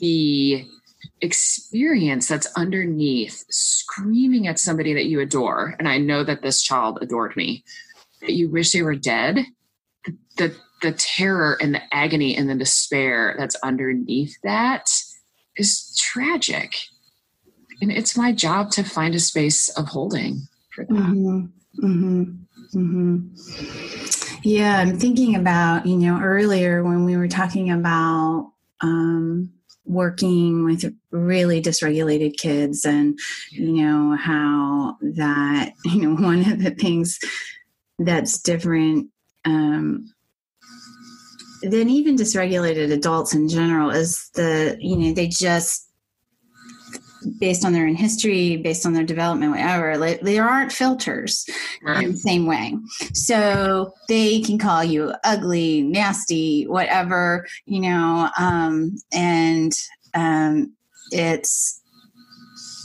the 0.00 0.66
experience 1.20 2.28
that's 2.28 2.48
underneath 2.56 3.44
screaming 3.48 4.48
at 4.48 4.58
somebody 4.58 4.92
that 4.92 5.06
you 5.06 5.20
adore 5.20 5.74
and 5.78 5.88
i 5.88 5.96
know 5.96 6.24
that 6.24 6.42
this 6.42 6.60
child 6.60 6.98
adored 7.00 7.34
me 7.36 7.64
that 8.20 8.32
you 8.32 8.50
wish 8.50 8.72
they 8.72 8.82
were 8.82 8.96
dead 8.96 9.38
the, 10.36 10.54
the, 10.82 10.92
terror 10.92 11.56
and 11.60 11.74
the 11.74 11.82
agony 11.94 12.36
and 12.36 12.50
the 12.50 12.54
despair 12.54 13.34
that's 13.38 13.56
underneath 13.62 14.36
that 14.42 14.90
is 15.56 15.96
tragic. 15.96 16.74
And 17.80 17.90
it's 17.90 18.16
my 18.16 18.32
job 18.32 18.70
to 18.72 18.82
find 18.82 19.14
a 19.14 19.20
space 19.20 19.68
of 19.70 19.88
holding 19.88 20.48
for 20.76 20.84
that 20.84 20.94
mm-hmm. 20.94 21.46
Mm-hmm. 21.82 22.78
Mm-hmm. 22.78 24.38
yeah 24.42 24.78
i'm 24.78 24.98
thinking 24.98 25.34
about 25.34 25.86
you 25.86 25.96
know 25.96 26.20
earlier 26.20 26.84
when 26.84 27.04
we 27.04 27.16
were 27.16 27.28
talking 27.28 27.70
about 27.70 28.52
um, 28.82 29.50
working 29.86 30.64
with 30.64 30.84
really 31.10 31.62
dysregulated 31.62 32.36
kids 32.36 32.84
and 32.84 33.18
you 33.50 33.72
know 33.72 34.16
how 34.16 34.96
that 35.00 35.72
you 35.86 36.02
know 36.02 36.22
one 36.22 36.40
of 36.40 36.62
the 36.62 36.72
things 36.72 37.18
that's 37.98 38.38
different 38.40 39.08
um, 39.46 40.12
than 41.62 41.88
even 41.88 42.16
dysregulated 42.16 42.92
adults 42.92 43.34
in 43.34 43.48
general 43.48 43.90
is 43.90 44.28
the 44.34 44.76
you 44.80 44.96
know 44.96 45.12
they 45.12 45.28
just 45.28 45.85
based 47.38 47.64
on 47.64 47.72
their 47.72 47.86
own 47.86 47.94
history, 47.94 48.56
based 48.56 48.86
on 48.86 48.92
their 48.92 49.04
development, 49.04 49.52
whatever, 49.52 49.96
like, 49.96 50.20
there 50.20 50.48
aren't 50.48 50.72
filters 50.72 51.46
right. 51.82 52.04
in 52.04 52.12
the 52.12 52.16
same 52.16 52.46
way. 52.46 52.74
So 53.12 53.92
they 54.08 54.40
can 54.40 54.58
call 54.58 54.84
you 54.84 55.12
ugly, 55.24 55.82
nasty, 55.82 56.66
whatever, 56.66 57.46
you 57.64 57.80
know, 57.80 58.30
um, 58.38 58.96
and 59.12 59.72
um, 60.14 60.72
it's 61.10 61.82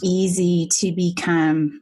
easy 0.03 0.67
to 0.79 0.91
become 0.91 1.81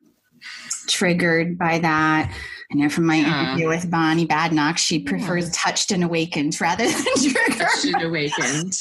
triggered 0.88 1.58
by 1.58 1.80
that. 1.80 2.34
I 2.72 2.76
know 2.76 2.90
from 2.90 3.06
my 3.06 3.16
yeah. 3.16 3.48
interview 3.48 3.68
with 3.68 3.90
Bonnie 3.90 4.28
Badenoch, 4.28 4.78
she 4.78 5.00
prefers 5.00 5.46
yeah. 5.46 5.52
touched 5.56 5.92
and 5.92 6.04
awakened 6.04 6.60
rather 6.62 6.86
than 6.86 7.04
triggered. 7.16 7.58
Touched 7.58 7.86
and 7.86 8.04
awakened. 8.04 8.78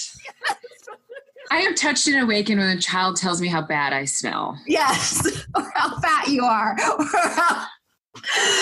I 1.51 1.59
am 1.59 1.75
touched 1.75 2.07
and 2.09 2.23
awakened 2.23 2.61
when 2.61 2.77
a 2.77 2.81
child 2.81 3.17
tells 3.17 3.41
me 3.41 3.49
how 3.49 3.63
bad 3.63 3.93
I 3.93 4.05
smell. 4.05 4.59
Yes, 4.67 5.27
or 5.55 5.71
how 5.75 5.99
fat 6.01 6.29
you 6.29 6.45
are, 6.45 6.73
or 6.99 7.07
how 7.07 7.67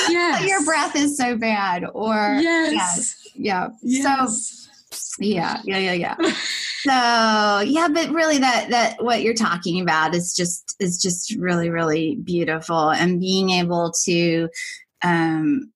yes. 0.09 0.49
your 0.49 0.65
breath 0.65 0.97
is 0.97 1.17
so 1.17 1.37
bad, 1.37 1.85
or 1.95 2.15
yes, 2.15 2.73
yes. 2.73 3.31
yeah. 3.35 3.69
Yes. 3.83 4.69
So 4.93 5.23
yeah, 5.25 5.61
yeah, 5.65 5.79
yeah, 5.79 5.93
yeah. 5.93 6.17
so 6.81 7.61
yeah, 7.67 7.89
but 7.89 8.11
really, 8.11 8.39
that 8.39 8.71
that 8.71 9.03
what 9.03 9.23
you're 9.23 9.35
talking 9.35 9.81
about 9.81 10.15
is 10.15 10.35
just 10.35 10.77
is 10.79 11.01
just 11.01 11.35
really 11.37 11.71
really 11.71 12.17
beautiful, 12.17 12.91
and 12.91 13.21
being 13.21 13.51
able 13.51 13.93
to 14.05 14.49
um 15.03 15.73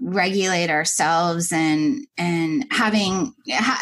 regulate 0.00 0.70
ourselves 0.70 1.52
and 1.52 2.06
and 2.16 2.64
having 2.70 3.34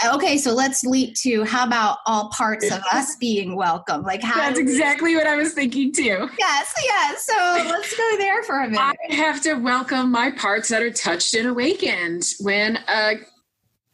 okay 0.07 0.39
so 0.39 0.53
let's 0.53 0.85
leap 0.85 1.15
to 1.15 1.45
how 1.45 1.67
about 1.67 1.99
all 2.07 2.31
parts 2.31 2.71
of 2.71 2.81
us 2.93 3.17
being 3.21 3.57
welcome? 3.57 4.03
Like 4.03 4.23
how 4.23 4.37
that's 4.37 4.59
exactly 4.59 5.17
what 5.17 5.27
i 5.27 5.37
was 5.37 5.53
thinking 5.53 5.93
too. 5.93 6.29
Yes 6.39 6.75
yes. 6.85 7.27
So 7.27 7.65
let's 7.69 7.97
go 7.97 8.17
there 8.19 8.43
for 8.45 8.61
a 8.61 8.69
minute. 8.69 8.97
I 9.11 9.15
have 9.15 9.43
to 9.43 9.55
welcome 9.55 10.11
my 10.11 10.31
parts 10.31 10.69
that 10.69 10.83
are 10.83 10.91
touched 10.91 11.35
and 11.35 11.49
awakened. 11.49 12.25
When 12.41 12.79
a 12.89 13.15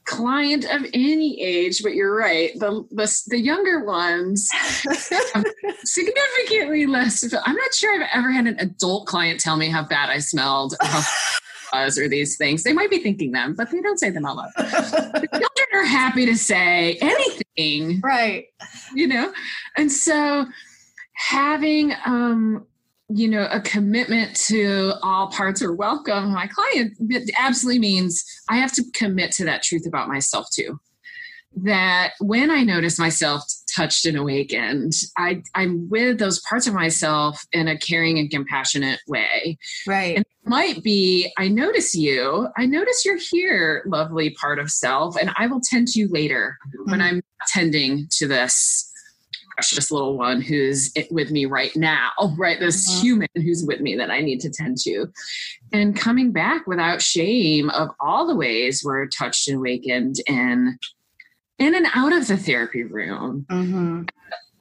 client 0.05 0.65
of 0.65 0.85
any 0.93 1.41
age 1.41 1.81
but 1.81 1.95
you're 1.95 2.17
right 2.17 2.59
the 2.59 2.85
the, 2.91 3.23
the 3.29 3.39
younger 3.39 3.85
ones 3.85 4.49
significantly 5.85 6.87
less 6.87 7.23
i'm 7.45 7.55
not 7.55 7.73
sure 7.73 7.95
i've 7.95 8.09
ever 8.13 8.33
had 8.33 8.49
an 8.49 8.59
adult 8.59 9.07
client 9.07 9.39
tell 9.39 9.57
me 9.57 9.69
how 9.69 9.85
bad 9.85 10.11
i 10.11 10.19
smelled 10.19 10.75
or 11.73 12.09
these 12.09 12.37
things. 12.37 12.63
They 12.63 12.73
might 12.73 12.91
be 12.91 12.99
thinking 12.99 13.33
them, 13.33 13.55
but 13.57 13.71
they 13.71 13.81
don't 13.81 13.99
say 13.99 14.11
them 14.11 14.27
out 14.27 14.37
loud. 14.37 14.51
the 14.57 15.29
children 15.31 15.69
are 15.75 15.85
happy 15.85 16.27
to 16.27 16.37
say 16.37 16.99
anything. 17.01 18.01
Right. 18.03 18.47
You 18.95 19.09
know? 19.09 19.33
And 19.77 19.91
so 19.91 20.47
having 21.15 21.93
um 22.07 22.67
you 23.09 23.29
know 23.29 23.47
a 23.51 23.61
commitment 23.61 24.35
to 24.35 24.95
all 25.03 25.29
parts 25.29 25.61
are 25.61 25.75
welcome 25.75 26.33
my 26.33 26.47
client 26.47 26.97
absolutely 27.39 27.79
means 27.79 28.25
i 28.49 28.57
have 28.57 28.73
to 28.73 28.83
commit 28.95 29.31
to 29.31 29.45
that 29.45 29.63
truth 29.63 29.87
about 29.87 30.09
myself 30.09 30.47
too 30.51 30.81
that 31.55 32.13
when 32.21 32.51
I 32.51 32.63
notice 32.63 32.99
myself 32.99 33.45
touched 33.75 34.05
and 34.07 34.17
awakened, 34.17 34.93
I, 35.17 35.43
I'm 35.55 35.89
with 35.89 36.19
those 36.19 36.41
parts 36.41 36.67
of 36.67 36.75
myself 36.75 37.45
in 37.53 37.69
a 37.69 37.79
caring 37.79 38.19
and 38.19 38.31
compassionate 38.31 39.01
way. 39.07 39.59
Right. 39.87 40.17
And 40.17 40.25
it 40.25 40.49
might 40.49 40.83
be, 40.83 41.33
I 41.39 41.49
notice 41.49 41.95
you, 41.95 42.49
I 42.57 42.67
notice 42.67 43.05
you're 43.05 43.19
here, 43.19 43.83
lovely 43.87 44.31
part 44.31 44.59
of 44.59 44.71
self, 44.71 45.17
and 45.17 45.33
I 45.37 45.47
will 45.47 45.61
tend 45.61 45.89
to 45.89 46.01
you 46.01 46.09
later 46.09 46.59
mm-hmm. 46.69 46.91
when 46.91 47.01
I'm 47.01 47.23
tending 47.49 48.09
to 48.19 48.29
this 48.29 48.89
precious 49.55 49.91
little 49.91 50.17
one 50.17 50.41
who's 50.41 50.93
with 51.11 51.31
me 51.31 51.45
right 51.47 51.75
now, 51.77 52.11
right? 52.39 52.59
This 52.59 52.91
mm-hmm. 52.91 53.03
human 53.03 53.29
who's 53.37 53.65
with 53.67 53.81
me 53.81 53.97
that 53.97 54.11
I 54.11 54.21
need 54.21 54.41
to 54.41 54.51
tend 54.51 54.79
to. 54.85 55.07
And 55.73 55.97
coming 55.97 56.33
back 56.33 56.67
without 56.67 57.03
shame 57.03 57.71
of 57.71 57.91
all 58.01 58.27
the 58.27 58.37
ways 58.37 58.83
we're 58.85 59.07
touched 59.07 59.49
and 59.49 59.59
awakened 59.59 60.17
and 60.29 60.79
in 61.59 61.75
and 61.75 61.87
out 61.95 62.13
of 62.13 62.29
the 62.29 62.37
therapy 62.37 62.83
room. 62.83 63.47
Mm-hmm. 63.49 64.05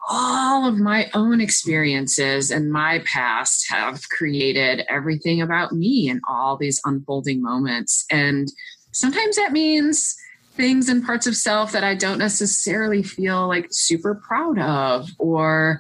All 0.09 0.67
of 0.67 0.77
my 0.77 1.09
own 1.13 1.39
experiences 1.41 2.51
and 2.51 2.71
my 2.71 2.99
past 3.05 3.69
have 3.69 4.09
created 4.09 4.83
everything 4.89 5.41
about 5.41 5.71
me 5.71 6.09
in 6.09 6.21
all 6.27 6.57
these 6.57 6.81
unfolding 6.85 7.41
moments. 7.41 8.05
And 8.11 8.51
sometimes 8.91 9.35
that 9.35 9.51
means 9.51 10.17
things 10.53 10.89
and 10.89 11.05
parts 11.05 11.27
of 11.27 11.35
self 11.35 11.71
that 11.71 11.83
I 11.83 11.95
don't 11.95 12.17
necessarily 12.17 13.03
feel 13.03 13.47
like 13.47 13.67
super 13.71 14.15
proud 14.15 14.59
of, 14.59 15.09
or 15.17 15.79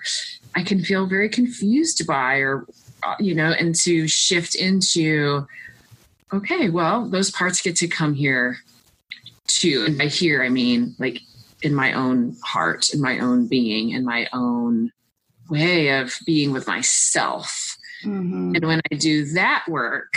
I 0.55 0.63
can 0.63 0.83
feel 0.83 1.07
very 1.07 1.27
confused 1.27 2.05
by, 2.07 2.37
or, 2.37 2.65
uh, 3.03 3.15
you 3.19 3.35
know, 3.35 3.51
and 3.51 3.75
to 3.75 4.07
shift 4.07 4.55
into, 4.55 5.45
okay, 6.31 6.69
well, 6.69 7.07
those 7.09 7.31
parts 7.31 7.61
get 7.61 7.75
to 7.77 7.87
come 7.87 8.13
here 8.13 8.59
too. 9.59 9.85
And 9.85 9.97
by 9.97 10.05
here, 10.05 10.43
I 10.43 10.49
mean 10.49 10.95
like 10.99 11.21
in 11.61 11.73
my 11.73 11.93
own 11.93 12.35
heart, 12.43 12.93
in 12.93 13.01
my 13.01 13.19
own 13.19 13.47
being, 13.47 13.91
in 13.91 14.05
my 14.05 14.27
own 14.33 14.91
way 15.49 15.99
of 15.99 16.17
being 16.25 16.51
with 16.51 16.67
myself. 16.67 17.77
Mm-hmm. 18.03 18.55
And 18.55 18.65
when 18.65 18.81
I 18.91 18.95
do 18.95 19.25
that 19.33 19.65
work, 19.67 20.13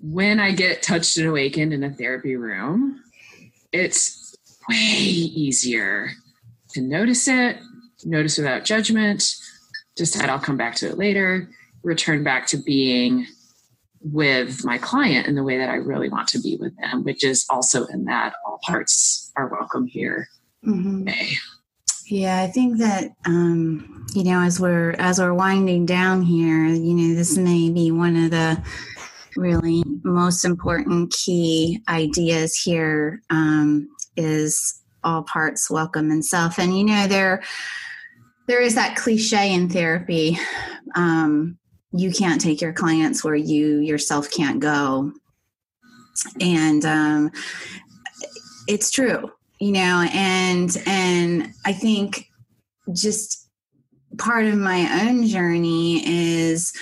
when 0.00 0.38
I 0.40 0.52
get 0.52 0.82
touched 0.82 1.16
and 1.16 1.26
awakened 1.26 1.72
in 1.72 1.82
a 1.82 1.90
therapy 1.90 2.36
room, 2.36 3.02
it's 3.72 4.36
way 4.68 4.76
easier 4.76 6.10
to 6.70 6.80
notice 6.80 7.26
it, 7.28 7.58
notice 8.04 8.36
without 8.36 8.64
judgment, 8.64 9.34
decide 9.96 10.28
I'll 10.28 10.38
come 10.38 10.56
back 10.56 10.76
to 10.76 10.88
it 10.88 10.98
later, 10.98 11.48
return 11.82 12.22
back 12.22 12.46
to 12.48 12.58
being 12.58 13.26
with 14.00 14.64
my 14.64 14.78
client 14.78 15.26
in 15.26 15.34
the 15.34 15.42
way 15.42 15.58
that 15.58 15.70
I 15.70 15.76
really 15.76 16.08
want 16.08 16.28
to 16.28 16.40
be 16.40 16.56
with 16.56 16.76
them, 16.78 17.04
which 17.04 17.24
is 17.24 17.46
also 17.50 17.86
in 17.86 18.04
that 18.04 18.34
all 18.46 18.60
parts 18.62 19.32
are 19.36 19.48
welcome 19.48 19.86
here. 19.86 20.28
Mm-hmm. 20.66 21.08
Yeah, 22.06 22.40
I 22.40 22.46
think 22.46 22.78
that 22.78 23.10
um, 23.26 24.06
you 24.14 24.24
know, 24.24 24.40
as 24.40 24.58
we're 24.58 24.92
as 24.92 25.18
we're 25.18 25.34
winding 25.34 25.84
down 25.84 26.22
here, 26.22 26.66
you 26.66 26.94
know, 26.94 27.14
this 27.14 27.36
may 27.36 27.70
be 27.70 27.90
one 27.90 28.16
of 28.16 28.30
the 28.30 28.62
really 29.36 29.84
most 30.02 30.44
important 30.44 31.12
key 31.12 31.80
ideas 31.88 32.56
here 32.56 33.22
um, 33.30 33.88
is 34.16 34.82
all 35.04 35.22
parts 35.22 35.70
welcome 35.70 36.10
and 36.10 36.24
self. 36.24 36.58
And 36.58 36.76
you 36.76 36.84
know, 36.84 37.06
there 37.06 37.42
there 38.46 38.62
is 38.62 38.74
that 38.74 38.96
cliche 38.96 39.52
in 39.52 39.68
therapy. 39.68 40.38
Um, 40.94 41.57
you 41.92 42.12
can't 42.12 42.40
take 42.40 42.60
your 42.60 42.72
clients 42.72 43.24
where 43.24 43.34
you 43.34 43.78
yourself 43.78 44.30
can't 44.30 44.60
go. 44.60 45.12
And 46.40 46.84
um, 46.84 47.30
it's 48.66 48.90
true, 48.90 49.30
you 49.60 49.72
know, 49.72 50.06
and 50.12 50.76
and 50.86 51.52
I 51.64 51.72
think 51.72 52.26
just 52.92 53.48
part 54.18 54.46
of 54.46 54.56
my 54.56 55.06
own 55.06 55.26
journey 55.26 56.02
is 56.06 56.72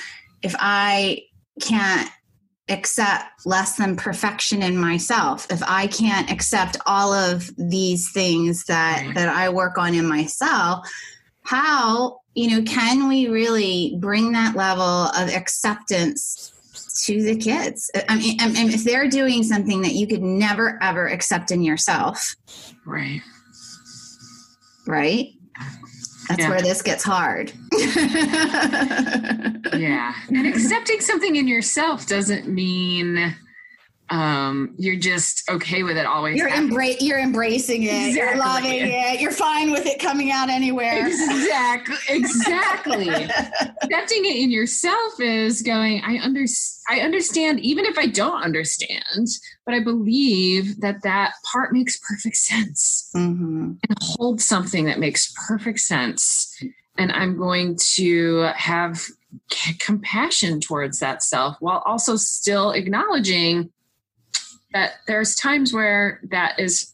if 0.42 0.54
I 0.58 1.22
can't 1.60 2.10
accept 2.68 3.46
less 3.46 3.76
than 3.76 3.94
perfection 3.94 4.60
in 4.60 4.76
myself 4.76 5.46
if 5.50 5.62
i 5.68 5.86
can't 5.86 6.30
accept 6.32 6.76
all 6.84 7.12
of 7.12 7.48
these 7.56 8.10
things 8.10 8.64
that 8.64 9.08
that 9.14 9.28
i 9.28 9.48
work 9.48 9.78
on 9.78 9.94
in 9.94 10.04
myself 10.04 10.84
how 11.42 12.18
you 12.36 12.50
know 12.50 12.62
can 12.62 13.08
we 13.08 13.28
really 13.28 13.96
bring 13.98 14.32
that 14.32 14.54
level 14.54 14.84
of 14.84 15.30
acceptance 15.30 16.52
to 17.04 17.22
the 17.22 17.36
kids 17.36 17.90
i 18.08 18.16
mean, 18.16 18.36
I 18.40 18.48
mean 18.48 18.70
if 18.70 18.84
they're 18.84 19.08
doing 19.08 19.42
something 19.42 19.82
that 19.82 19.94
you 19.94 20.06
could 20.06 20.22
never 20.22 20.78
ever 20.82 21.08
accept 21.08 21.50
in 21.50 21.62
yourself 21.62 22.36
right 22.84 23.22
right 24.86 25.32
that's 26.28 26.40
yeah. 26.40 26.48
where 26.48 26.60
this 26.60 26.82
gets 26.82 27.04
hard. 27.04 27.52
yeah. 27.72 28.02
And 30.28 30.46
accepting 30.46 31.00
something 31.00 31.36
in 31.36 31.46
yourself 31.46 32.08
doesn't 32.08 32.48
mean 32.48 33.36
um 34.10 34.72
you're 34.78 34.96
just 34.96 35.42
okay 35.50 35.82
with 35.82 35.96
it 35.96 36.06
always 36.06 36.36
you're 36.36 36.48
embra- 36.50 36.96
you're 37.00 37.18
embracing 37.18 37.82
it. 37.82 38.10
Exactly. 38.10 38.14
you're 38.14 38.36
loving 38.36 38.92
it. 38.92 39.20
You're 39.20 39.32
fine 39.32 39.72
with 39.72 39.84
it 39.86 39.98
coming 39.98 40.30
out 40.30 40.48
anywhere. 40.48 41.06
Exactly 41.08 41.96
exactly. 42.08 43.08
Accepting 43.82 44.24
it 44.24 44.36
in 44.36 44.50
yourself 44.50 45.20
is 45.20 45.62
going 45.62 46.02
i 46.04 46.18
under 46.22 46.44
i 46.88 47.00
understand 47.00 47.58
even 47.60 47.84
if 47.84 47.98
i 47.98 48.06
don't 48.06 48.42
understand 48.42 49.26
but 49.64 49.74
i 49.74 49.80
believe 49.82 50.80
that 50.80 51.02
that 51.02 51.32
part 51.52 51.72
makes 51.72 51.98
perfect 51.98 52.36
sense. 52.36 53.10
Mm-hmm. 53.16 53.72
and 53.88 53.98
hold 54.00 54.40
something 54.40 54.84
that 54.84 54.98
makes 54.98 55.32
perfect 55.48 55.80
sense. 55.80 56.62
And 56.98 57.10
i'm 57.12 57.36
going 57.36 57.76
to 57.94 58.50
have 58.54 59.04
compassion 59.80 60.60
towards 60.60 60.98
that 61.00 61.22
self 61.22 61.56
while 61.60 61.82
also 61.84 62.16
still 62.16 62.70
acknowledging 62.70 63.70
that 64.76 64.94
there's 65.06 65.34
times 65.34 65.72
where 65.72 66.20
that 66.30 66.60
is 66.60 66.92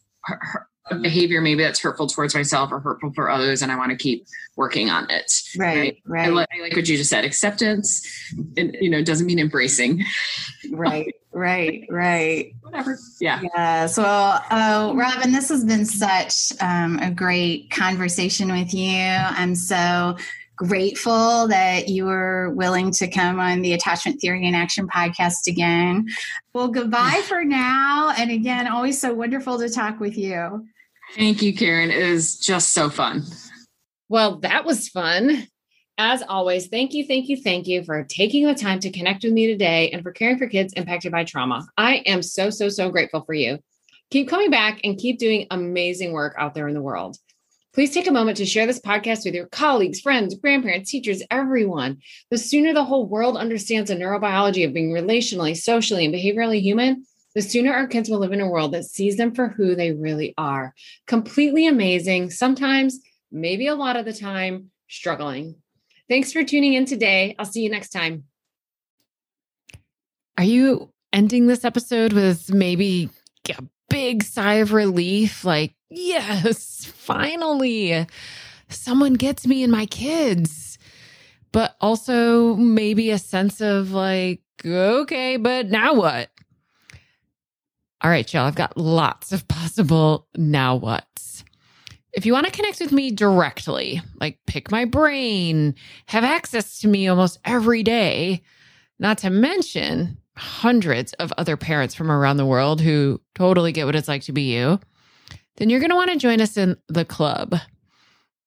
a 0.91 0.95
behavior 0.97 1.41
maybe 1.41 1.63
that's 1.63 1.81
hurtful 1.81 2.07
towards 2.07 2.35
myself 2.35 2.71
or 2.71 2.79
hurtful 2.81 3.13
for 3.15 3.31
others 3.31 3.63
and 3.63 3.71
i 3.71 3.77
want 3.77 3.91
to 3.91 3.97
keep 3.97 4.27
working 4.57 4.91
on 4.91 5.11
it. 5.11 5.33
Right 5.57 5.77
right, 5.77 5.97
right. 6.07 6.29
I, 6.29 6.31
like, 6.31 6.49
I, 6.55 6.63
like, 6.63 6.77
what 6.77 6.89
you 6.89 6.97
just 6.97 7.11
said 7.11 7.25
acceptance 7.25 8.07
and 8.57 8.77
you 8.81 8.91
know 8.91 9.03
doesn't 9.03 9.27
mean 9.27 9.39
embracing. 9.39 10.05
Right 10.71 11.15
right 11.33 11.85
right. 11.89 12.53
Whatever 12.61 12.99
yeah. 13.21 13.41
Yes 13.55 13.97
well 13.97 14.45
oh 14.51 14.95
robyn 14.95 15.33
this 15.33 15.49
has 15.49 15.65
been 15.65 15.87
such 15.87 16.53
um, 16.61 16.99
a 16.99 17.11
great 17.11 17.71
conversation 17.71 18.51
with 18.53 18.75
you. 18.75 18.99
I'm 18.99 19.55
so 19.55 20.17
grateful 20.57 21.49
that 21.49 21.89
you 21.89 22.05
were 22.05 22.51
willing 22.51 22.91
to 22.93 23.09
come 23.09 23.41
on 23.41 23.63
the 23.63 23.73
Attachment 23.73 24.21
Theory 24.21 24.47
in 24.47 24.55
Action 24.55 24.87
podcast 24.87 25.47
again. 25.47 26.07
Well, 26.53 26.69
goodbye 26.69 27.23
for 27.27 27.45
now. 27.45 28.13
And 28.17 28.31
again, 28.31 28.69
always 28.69 29.01
so 29.01 29.13
wonderful 29.15 29.59
to 29.59 29.69
talk 29.69 29.99
with 29.99 30.17
you. 30.17 30.67
Thank 31.15 31.43
you, 31.43 31.55
Karen. 31.55 31.91
It 31.91 32.11
was 32.11 32.39
just 32.39 32.73
so 32.73 32.89
fun. 32.89 33.23
Well, 34.09 34.39
that 34.41 34.65
was 34.65 34.89
fun. 34.89 35.49
As 35.99 36.23
always, 36.23 36.69
thank 36.69 36.95
you, 36.95 37.07
thank 37.07 37.29
you, 37.29 37.37
thank 37.37 37.67
you 37.67 37.85
for 37.85 38.05
taking 38.05 38.47
the 38.47 38.55
time 38.55 38.81
to 38.81 38.91
connect 38.91 39.25
with 39.25 39.33
me 39.33 39.47
today 39.47 39.91
and 39.91 40.03
for 40.03 40.11
caring 40.11 40.39
for 40.39 40.47
kids 40.47 40.73
impacted 40.73 41.13
by 41.13 41.25
trauma. 41.25 41.67
I 41.77 41.97
am 42.07 42.23
so, 42.23 42.51
so, 42.51 42.69
so 42.69 42.91
grateful 42.91 43.23
for 43.23 43.35
you. 43.35 43.59
Keep 44.11 44.29
coming 44.29 44.51
back 44.51 44.81
and 44.85 44.99
keep 44.99 45.19
doing 45.19 45.47
amazing 45.51 46.13
work 46.13 46.35
out 46.39 46.55
there 46.55 46.69
in 46.69 46.75
the 46.75 46.83
world. 46.83 47.19
Please 47.75 47.95
take 47.95 48.07
a 48.07 48.13
moment 48.13 48.37
to 48.37 48.45
share 48.45 48.67
this 48.67 48.81
podcast 48.81 49.25
with 49.25 49.35
your 49.35 49.47
colleagues, 49.47 50.01
friends, 50.01 50.35
grandparents, 50.35 50.91
teachers, 50.91 51.23
everyone. 51.31 51.99
The 52.31 52.37
sooner 52.37 52.75
the 52.75 52.85
whole 52.85 53.07
world 53.07 53.39
understands 53.39 53.89
the 53.89 53.97
neurobiology 53.97 54.67
of 54.67 54.75
being 54.75 54.91
relationally, 54.91 55.57
socially, 55.57 56.05
and 56.05 56.15
behaviorally 56.15 56.61
human, 56.61 57.07
the 57.35 57.41
sooner 57.41 57.73
our 57.73 57.87
kids 57.87 58.11
will 58.11 58.19
live 58.19 58.33
in 58.33 58.43
a 58.43 58.49
world 58.49 58.73
that 58.73 58.85
sees 58.85 59.17
them 59.17 59.35
for 59.35 59.49
who 59.49 59.75
they 59.75 59.93
really 59.93 60.35
are. 60.37 60.75
Completely 61.07 61.67
amazing. 61.67 62.31
Sometimes, 62.31 63.01
maybe 63.31 63.67
a 63.69 63.75
lot 63.75 63.97
of 63.97 64.05
the 64.05 64.13
time, 64.13 64.71
struggling. 64.89 65.55
Thanks 66.11 66.31
for 66.31 66.45
tuning 66.45 66.75
in 66.75 66.85
today. 66.85 67.35
I'll 67.39 67.47
see 67.47 67.63
you 67.63 67.71
next 67.71 67.89
time. 67.89 68.25
Are 70.37 70.45
you 70.45 70.93
ending 71.11 71.47
this 71.47 71.65
episode 71.65 72.13
with 72.13 72.53
maybe 72.53 73.09
a 73.49 73.63
big 73.93 74.23
sigh 74.23 74.55
of 74.55 74.73
relief? 74.73 75.45
Like, 75.45 75.75
yes, 75.91 76.85
finally, 76.85 78.07
someone 78.69 79.15
gets 79.15 79.47
me 79.47 79.63
and 79.63 79.71
my 79.71 79.87
kids. 79.87 80.79
But 81.53 81.77
also 81.81 82.55
maybe 82.57 83.11
a 83.11 83.19
sense 83.19 83.61
of 83.61 83.93
like, 83.93 84.41
okay, 84.65 85.37
but 85.37 85.69
now 85.69 85.95
what? 85.95 86.31
All 88.01 88.11
right, 88.11 88.33
y'all, 88.33 88.47
I've 88.47 88.55
got 88.55 88.77
lots 88.77 89.33
of 89.33 89.47
possible 89.47 90.27
now 90.35 90.77
what's. 90.77 91.45
If 92.15 92.27
you 92.27 92.33
want 92.33 92.47
to 92.47 92.53
connect 92.53 92.81
with 92.81 92.91
me 92.91 93.11
directly, 93.11 94.01
like 94.19 94.39
pick 94.47 94.71
my 94.71 94.87
brain, 94.87 95.75
have 96.07 96.25
access 96.25 96.81
to 96.81 96.89
me 96.89 97.07
almost 97.07 97.39
every 97.45 97.83
day, 97.83 98.43
not 98.99 99.19
to 99.19 99.31
mention 99.31 100.19
hundreds 100.37 101.13
of 101.15 101.33
other 101.37 101.57
parents 101.57 101.95
from 101.95 102.11
around 102.11 102.37
the 102.37 102.47
world 102.47 102.81
who 102.81 103.21
totally 103.35 103.73
get 103.73 103.87
what 103.87 103.97
it's 103.97 104.09
like 104.09 104.23
to 104.23 104.33
be 104.33 104.55
you, 104.55 104.81
then 105.57 105.69
you're 105.69 105.81
going 105.81 105.91
to 105.91 105.97
want 105.97 106.11
to 106.11 106.17
join 106.17 106.41
us 106.41 106.57
in 106.57 106.77
the 106.89 107.05
club. 107.05 107.55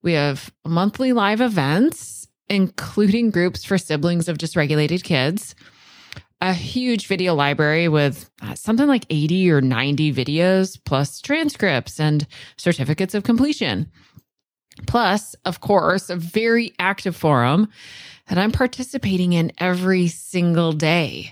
We 0.01 0.13
have 0.13 0.51
monthly 0.65 1.13
live 1.13 1.41
events, 1.41 2.27
including 2.49 3.31
groups 3.31 3.63
for 3.63 3.77
siblings 3.77 4.27
of 4.27 4.37
dysregulated 4.37 5.03
kids, 5.03 5.55
a 6.41 6.53
huge 6.53 7.07
video 7.07 7.33
library 7.33 7.87
with 7.87 8.29
uh, 8.41 8.55
something 8.55 8.87
like 8.87 9.05
80 9.09 9.51
or 9.51 9.61
90 9.61 10.13
videos, 10.13 10.79
plus 10.83 11.21
transcripts 11.21 11.99
and 11.99 12.27
certificates 12.57 13.15
of 13.15 13.23
completion. 13.23 13.89
Plus, 14.87 15.35
of 15.45 15.61
course, 15.61 16.09
a 16.09 16.15
very 16.15 16.73
active 16.77 17.15
forum 17.15 17.69
that 18.27 18.37
I'm 18.37 18.51
participating 18.51 19.33
in 19.33 19.51
every 19.57 20.07
single 20.07 20.73
day. 20.73 21.31